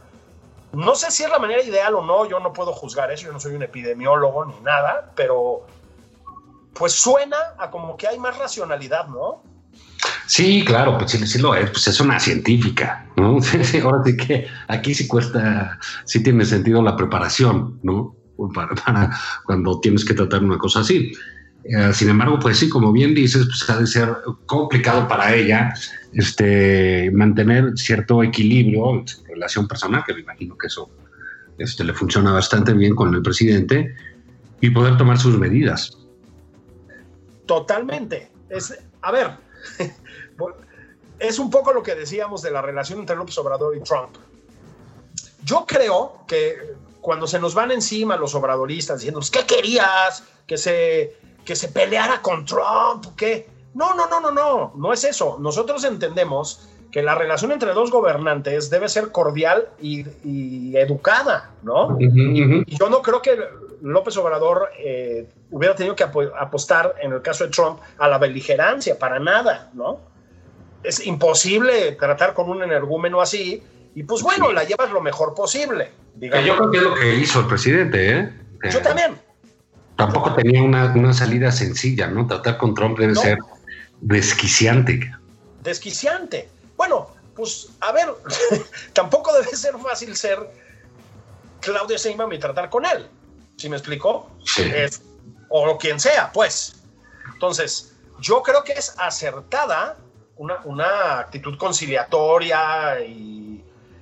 No 0.72 0.96
sé 0.96 1.12
si 1.12 1.24
es 1.24 1.30
la 1.30 1.38
manera 1.38 1.62
ideal 1.62 1.94
o 1.94 2.02
no, 2.02 2.28
yo 2.28 2.40
no 2.40 2.52
puedo 2.52 2.74
juzgar 2.74 3.12
eso, 3.12 3.26
yo 3.26 3.32
no 3.32 3.40
soy 3.40 3.54
un 3.54 3.62
epidemiólogo 3.62 4.46
ni 4.46 4.60
nada, 4.62 5.12
pero 5.16 5.68
pues 6.74 6.94
suena 6.94 7.38
a 7.60 7.70
como 7.70 7.96
que 7.96 8.08
hay 8.08 8.18
más 8.18 8.38
racionalidad, 8.38 9.08
¿no? 9.08 9.44
Sí, 10.26 10.64
claro, 10.66 10.98
pues 10.98 11.12
sí, 11.12 11.40
lo 11.40 11.54
es, 11.54 11.70
pues 11.70 11.88
es 11.88 12.00
una 12.00 12.20
científica, 12.20 13.08
¿no? 13.18 13.38
Ahora 13.84 14.04
sí 14.04 14.18
que 14.18 14.48
aquí 14.68 14.96
sí 14.96 15.08
cuesta, 15.08 15.80
sí 16.06 16.24
tiene 16.24 16.46
sentido 16.46 16.82
la 16.82 16.96
preparación, 16.96 17.80
¿no? 17.84 18.16
Cuando 19.46 19.80
tienes 19.80 20.06
que 20.06 20.14
tratar 20.14 20.44
una 20.44 20.58
cosa 20.58 20.82
así. 20.82 21.12
Eh, 21.64 21.94
sin 21.94 22.10
embargo, 22.10 22.40
pues 22.40 22.58
sí, 22.58 22.68
como 22.68 22.92
bien 22.92 23.14
dices, 23.14 23.46
pues 23.46 23.70
ha 23.70 23.80
de 23.80 23.88
ser 23.88 24.10
complicado 24.46 25.08
para 25.08 25.34
ella 25.34 25.74
este, 26.12 27.10
mantener 27.12 27.78
cierto 27.78 28.22
equilibrio 28.22 28.96
en 28.96 29.08
su 29.08 29.24
relación 29.24 29.68
personal, 29.68 30.04
que 30.06 30.14
me 30.14 30.22
imagino 30.22 30.58
que 30.58 30.68
eso 30.68 30.90
este, 31.58 31.86
le 31.86 31.94
funciona 31.94 32.34
bastante 32.34 32.74
bien 32.74 32.96
con 32.96 33.14
el 33.14 33.22
presidente, 33.22 33.96
y 34.60 34.70
poder 34.70 34.98
tomar 34.98 35.18
sus 35.18 35.38
medidas. 35.38 35.98
Totalmente. 37.46 38.32
Es, 38.50 38.78
a 39.02 39.12
ver, 39.12 39.32
es 41.20 41.40
un 41.40 41.50
poco 41.50 41.74
lo 41.74 41.84
que 41.84 41.96
decíamos 41.96 42.42
de 42.42 42.52
la 42.52 42.62
relación 42.62 43.00
entre 43.00 43.16
López 43.16 43.38
Obrador 43.38 43.76
y 43.76 43.82
Trump. 43.82 44.16
Yo 45.44 45.66
creo 45.68 46.24
que 46.28 46.76
cuando 47.04 47.28
se 47.28 47.38
nos 47.38 47.54
van 47.54 47.70
encima 47.72 48.16
los 48.16 48.34
obradoristas 48.34 49.00
diciendo, 49.00 49.20
¿qué 49.30 49.46
querías? 49.46 50.24
Que 50.48 50.58
se, 50.58 51.18
que 51.44 51.56
se 51.56 51.68
peleara 51.68 52.22
con 52.22 52.46
Trump, 52.46 53.08
¿qué? 53.18 53.46
No, 53.74 53.94
no, 53.94 54.08
no, 54.08 54.22
no, 54.22 54.32
no, 54.32 54.74
no 54.76 54.94
es 54.94 55.04
eso. 55.04 55.38
Nosotros 55.40 55.84
entendemos 55.84 56.70
que 56.92 57.04
la 57.04 57.14
relación 57.16 57.52
entre 57.52 57.74
dos 57.74 57.92
gobernantes 57.92 58.70
debe 58.70 58.88
ser 58.88 59.12
cordial 59.12 59.68
y, 59.82 60.78
educada, 60.78 61.52
¿no? 61.62 61.98
Y 62.00 62.78
yo 62.78 62.90
no 62.90 63.02
creo 63.02 63.22
que 63.22 63.38
López 63.82 64.16
Obrador 64.16 64.70
eh, 64.80 65.28
hubiera 65.52 65.76
tenido 65.76 65.96
que 65.96 66.04
apostar, 66.04 66.96
en 67.02 67.12
el 67.12 67.22
caso 67.22 67.44
de 67.44 67.50
Trump, 67.50 67.80
a 67.98 68.08
la 68.08 68.18
beligerancia, 68.18 68.98
para 68.98 69.20
nada, 69.20 69.72
¿no? 69.74 70.00
Es 70.84 71.06
imposible 71.06 71.94
tratar 71.94 72.34
con 72.34 72.50
un 72.50 72.64
energúmeno 72.64 73.20
así, 73.20 73.62
y 73.96 74.04
pues 74.04 74.22
bueno, 74.24 74.52
la 74.52 74.64
llevas 74.64 74.92
lo 74.92 75.02
mejor 75.02 75.34
posible. 75.34 75.92
Digamos. 76.16 76.46
Yo 76.46 76.58
creo 76.58 76.72
que 76.72 76.78
es 76.78 76.84
lo 76.84 76.96
que 76.96 77.16
hizo 77.16 77.40
el 77.42 77.48
presidente, 77.48 78.20
¿eh? 78.20 78.34
Yo 78.72 78.82
también. 78.82 79.20
Tampoco 79.96 80.34
tenía 80.34 80.64
una, 80.64 81.14
salida 81.14 81.52
sencilla, 81.52 82.08
¿no? 82.08 82.26
Tratar 82.26 82.58
con 82.58 82.74
Trump 82.74 82.98
debe 82.98 83.16
ser 83.16 83.38
desquiciante. 84.02 85.12
Desquiciante. 85.62 86.50
Bueno, 86.76 87.10
pues 87.36 87.70
a 87.80 87.92
ver, 87.92 88.08
tampoco 88.94 89.32
debe 89.34 89.56
ser 89.56 89.78
fácil 89.78 90.16
ser 90.16 90.40
Claudio 91.62 91.98
Sheinbaum 91.98 92.34
y 92.34 92.40
tratar 92.40 92.70
con 92.70 92.86
él. 92.86 93.08
¿Sí 93.58 93.70
me 93.70 93.78
explico? 93.78 94.30
Sí. 94.46 94.72
o 95.50 95.78
quien 95.78 96.00
sea, 96.00 96.32
pues. 96.32 96.84
Entonces, 97.34 97.94
yo 98.20 98.42
creo 98.42 98.64
que 98.64 98.74
es 98.74 98.96
acertada 98.98 99.98
una, 100.38 101.20
actitud 101.20 101.58
conciliatoria 101.58 103.00
y, 103.06 103.43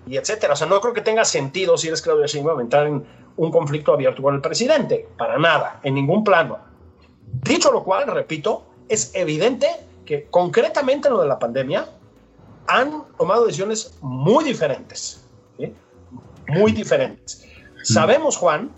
y, 0.07 0.17
etcétera. 0.17 0.53
O 0.53 0.55
sea, 0.55 0.67
no 0.67 0.79
creo 0.81 0.93
que 0.93 1.01
tenga 1.01 1.25
sentido 1.25 1.77
si 1.77 1.87
eres 1.87 2.01
Claudio 2.01 2.25
Sheinbaum 2.25 2.59
entrar 2.59 2.87
en 2.87 3.05
un 3.37 3.51
conflicto 3.51 3.93
abierto 3.93 4.21
con 4.21 4.35
el 4.35 4.41
presidente. 4.41 5.07
Para 5.17 5.37
nada, 5.37 5.79
en 5.83 5.95
ningún 5.95 6.23
plano. 6.23 6.59
Dicho 7.43 7.71
lo 7.71 7.83
cual, 7.83 8.07
repito, 8.07 8.63
es 8.89 9.11
evidente 9.15 9.67
que 10.05 10.25
concretamente 10.25 11.07
en 11.07 11.13
lo 11.13 11.21
de 11.21 11.27
la 11.27 11.39
pandemia 11.39 11.87
han 12.67 13.03
tomado 13.17 13.45
decisiones 13.45 13.97
muy 14.01 14.43
diferentes. 14.43 15.25
Muy 16.47 16.71
diferentes. 16.73 17.47
Sabemos, 17.83 18.35
Juan, 18.35 18.71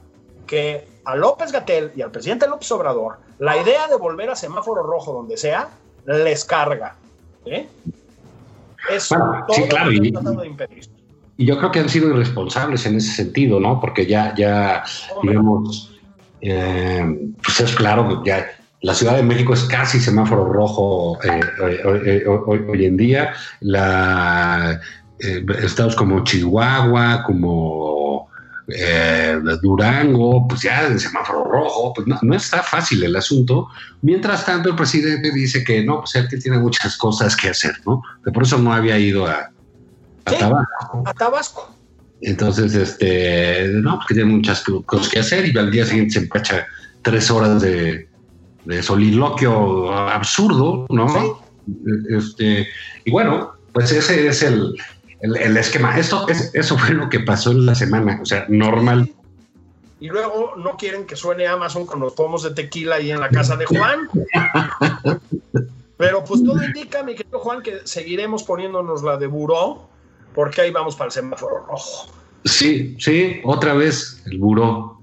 que 0.46 0.88
a 1.06 1.16
López 1.16 1.52
Gatel 1.52 1.92
y 1.96 2.02
al 2.02 2.12
presidente 2.12 2.48
López 2.48 2.72
Obrador, 2.72 3.18
la 3.40 3.58
idea 3.58 3.88
de 3.88 3.96
volver 3.96 4.30
a 4.30 4.36
semáforo 4.36 4.84
rojo 4.84 5.12
donde 5.14 5.38
sea, 5.38 5.70
les 6.06 6.46
carga. 6.46 6.96
Es 8.90 9.10
todo 9.10 9.46
sí, 9.50 9.68
claro, 9.68 9.92
y, 9.92 10.14
y, 11.38 11.46
yo 11.46 11.58
creo 11.58 11.72
que 11.72 11.80
han 11.80 11.90
sido 11.90 12.10
irresponsables 12.10 12.86
en 12.86 12.98
ese 12.98 13.12
sentido, 13.12 13.60
¿no? 13.60 13.80
Porque 13.80 14.06
ya, 14.06 14.34
ya 14.36 14.84
digamos, 15.22 15.92
eh, 16.42 17.32
pues 17.42 17.60
es 17.62 17.74
claro 17.74 18.22
ya 18.26 18.46
la 18.82 18.94
Ciudad 18.94 19.16
de 19.16 19.24
México 19.24 19.54
es 19.54 19.64
casi 19.64 20.00
semáforo 20.00 20.52
rojo 20.52 21.18
eh, 21.24 21.40
eh, 22.06 22.24
hoy, 22.28 22.86
en 22.86 22.98
día. 22.98 23.34
La, 23.62 24.80
estados 25.18 25.96
como 25.96 26.22
Chihuahua, 26.26 27.24
como 27.26 28.28
Durango, 29.62 30.46
pues 30.50 30.64
ya 30.64 30.86
en 30.86 31.00
semáforo 31.00 31.46
rojo, 31.46 31.94
pues 31.94 32.08
no, 32.08 32.36
está 32.36 32.62
fácil 32.62 33.02
el 33.06 33.16
asunto. 33.16 33.70
Mientras 34.02 34.46
tanto, 34.46 34.68
el 34.70 34.76
presidente 34.76 35.32
dice 35.32 35.64
que 35.64 35.82
no, 35.82 36.02
pues 36.02 36.16
él 36.16 36.28
tiene 36.42 36.58
muchas 36.58 36.98
cosas 36.98 37.38
que 37.38 37.50
hacer, 37.50 37.76
¿no? 37.86 38.02
Que 38.22 38.32
por 38.32 38.44
eso 38.44 38.58
no 38.58 38.74
había 38.74 39.00
ido 39.00 39.26
a, 39.26 39.53
Tabasco. 40.24 41.04
A 41.06 41.14
Tabasco. 41.14 41.76
Entonces, 42.22 42.74
este, 42.74 43.68
no, 43.74 43.96
pues 43.96 44.08
que 44.08 44.14
tiene 44.16 44.32
muchas 44.32 44.64
cosas 44.86 45.10
que 45.10 45.20
hacer 45.20 45.54
y 45.54 45.58
al 45.58 45.72
día 45.72 45.86
siguiente 45.86 46.14
se 46.14 46.20
empacha 46.20 46.66
tres 47.02 47.30
horas 47.30 47.62
de, 47.62 48.08
de 48.66 48.84
soliloquio 48.84 49.92
absurdo, 49.92 50.86
¿no? 50.90 51.44
Este, 52.10 52.68
y 53.04 53.12
bueno, 53.12 53.54
pues 53.74 53.92
ese 53.92 54.28
es 54.28 54.42
el, 54.44 54.76
el, 55.22 55.58
esquema. 55.58 55.98
Esto, 55.98 56.28
es, 56.28 56.52
eso 56.54 56.78
fue 56.78 56.96
lo 56.96 57.10
que 57.10 57.20
pasó 57.20 57.52
en 57.52 57.66
la 57.66 57.76
semana, 57.76 58.20
o 58.22 58.26
sea, 58.26 58.46
normal. 58.50 59.12
Y 60.00 60.08
luego 60.10 60.54
no 60.58 60.76
quieren 60.76 61.06
que 61.06 61.16
suene 61.16 61.48
Amazon 61.48 61.86
con 61.86 62.00
los 62.00 62.14
pomos 62.14 62.44
de 62.44 62.52
tequila 62.52 62.96
ahí 62.96 63.12
en 63.12 63.22
la 63.22 63.30
casa 63.30 63.56
de 63.56 63.66
Juan. 63.66 64.10
Pero 65.98 66.24
pues 66.26 66.44
todo 66.44 66.62
indica, 66.62 67.04
mi 67.04 67.16
querido 67.16 67.40
Juan, 67.40 67.62
que 67.62 67.82
seguiremos 67.86 68.44
poniéndonos 68.44 69.04
la 69.04 69.16
de 69.16 69.28
buró, 69.28 69.88
porque 70.34 70.62
ahí 70.62 70.72
vamos 70.72 70.96
para 70.96 71.08
el 71.08 71.12
semáforo 71.12 71.66
rojo. 71.68 72.08
Sí, 72.46 72.96
sí, 73.00 73.42
otra 73.44 73.74
vez 73.74 74.22
el 74.26 74.40
buró 74.40 75.02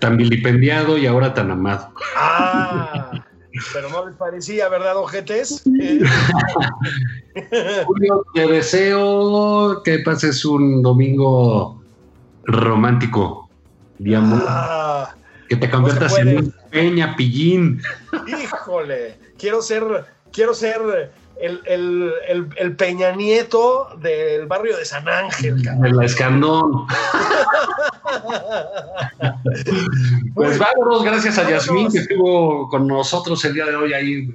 tan 0.00 0.16
vilipendiado 0.16 0.98
y 0.98 1.06
ahora 1.06 1.34
tan 1.34 1.50
amado. 1.50 1.90
Ah, 2.16 3.10
pero 3.72 3.88
no 3.88 4.06
les 4.06 4.16
parecía, 4.16 4.68
¿verdad, 4.68 4.96
ojetes? 4.96 5.62
Julio, 7.86 8.24
te 8.34 8.46
deseo 8.46 9.82
que 9.82 10.00
pases 10.00 10.44
un 10.44 10.82
domingo 10.82 11.82
romántico, 12.44 13.48
digamos. 13.98 14.42
Ah, 14.46 15.14
que 15.48 15.56
te 15.56 15.70
conviertas 15.70 16.18
en 16.18 16.38
un 16.38 16.54
peña 16.70 17.16
pillín. 17.16 17.80
Híjole, 18.26 19.16
quiero 19.38 19.62
ser, 19.62 20.04
quiero 20.32 20.54
ser 20.54 21.12
el, 21.40 21.60
el, 21.66 22.12
el, 22.56 22.76
Peña 22.76 23.12
Nieto 23.12 23.88
del 24.00 24.46
barrio 24.46 24.76
de 24.76 24.84
San 24.84 25.08
Ángel. 25.08 25.62
De 25.62 25.92
la 25.92 26.04
Escandón. 26.04 26.86
pues 30.34 30.58
vámonos, 30.58 31.04
gracias 31.04 31.38
a 31.38 31.48
Yasmín 31.48 31.90
que 31.90 31.98
estuvo 31.98 32.68
con 32.68 32.86
nosotros 32.86 33.44
el 33.44 33.54
día 33.54 33.66
de 33.66 33.76
hoy 33.76 33.92
ahí 33.92 34.28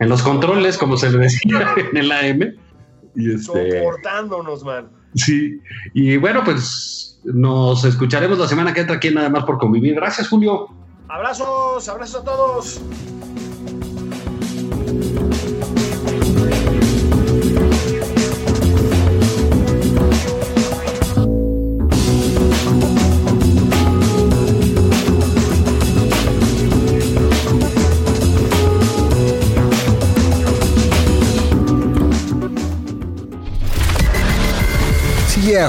en 0.00 0.08
los 0.08 0.22
controles, 0.22 0.78
como 0.78 0.96
se 0.96 1.10
le 1.10 1.18
decía 1.18 1.74
en 1.92 1.96
el 1.96 2.10
AM. 2.10 2.54
Y 3.14 3.34
este, 3.34 3.80
Soportándonos, 3.80 4.64
man. 4.64 4.88
Sí, 5.14 5.60
y 5.92 6.16
bueno, 6.16 6.42
pues 6.44 7.20
nos 7.24 7.84
escucharemos 7.84 8.38
la 8.38 8.48
semana 8.48 8.72
que 8.72 8.80
entra 8.80 8.96
aquí 8.96 9.10
nada 9.10 9.28
más 9.28 9.44
por 9.44 9.58
convivir. 9.58 9.94
Gracias, 9.94 10.28
Julio. 10.28 10.68
Abrazos, 11.08 11.88
abrazos 11.88 12.22
a 12.22 12.24
todos. 12.24 12.80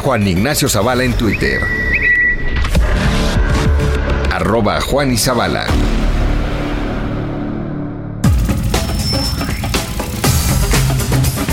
Juan 0.03 0.27
Ignacio 0.27 0.67
Zavala 0.67 1.03
en 1.03 1.13
Twitter. 1.13 1.61
Arroba 4.31 4.81
Juan. 4.81 5.15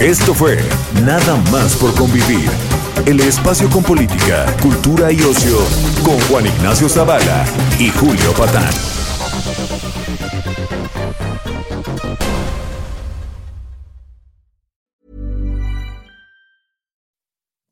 Esto 0.01 0.34
fue 0.34 0.59
Nada 1.05 1.36
más 1.53 1.76
por 1.76 1.94
convivir. 1.94 2.49
El 3.05 3.20
espacio 3.20 3.68
con 3.68 3.82
política, 3.82 4.46
cultura 4.62 5.12
y 5.12 5.20
ocio 5.20 5.59
con 6.03 6.18
Juan 6.22 6.46
Ignacio 6.46 6.88
Zavala 6.88 7.44
y 7.78 7.90
Julio 7.90 8.32
Patán. 8.32 8.97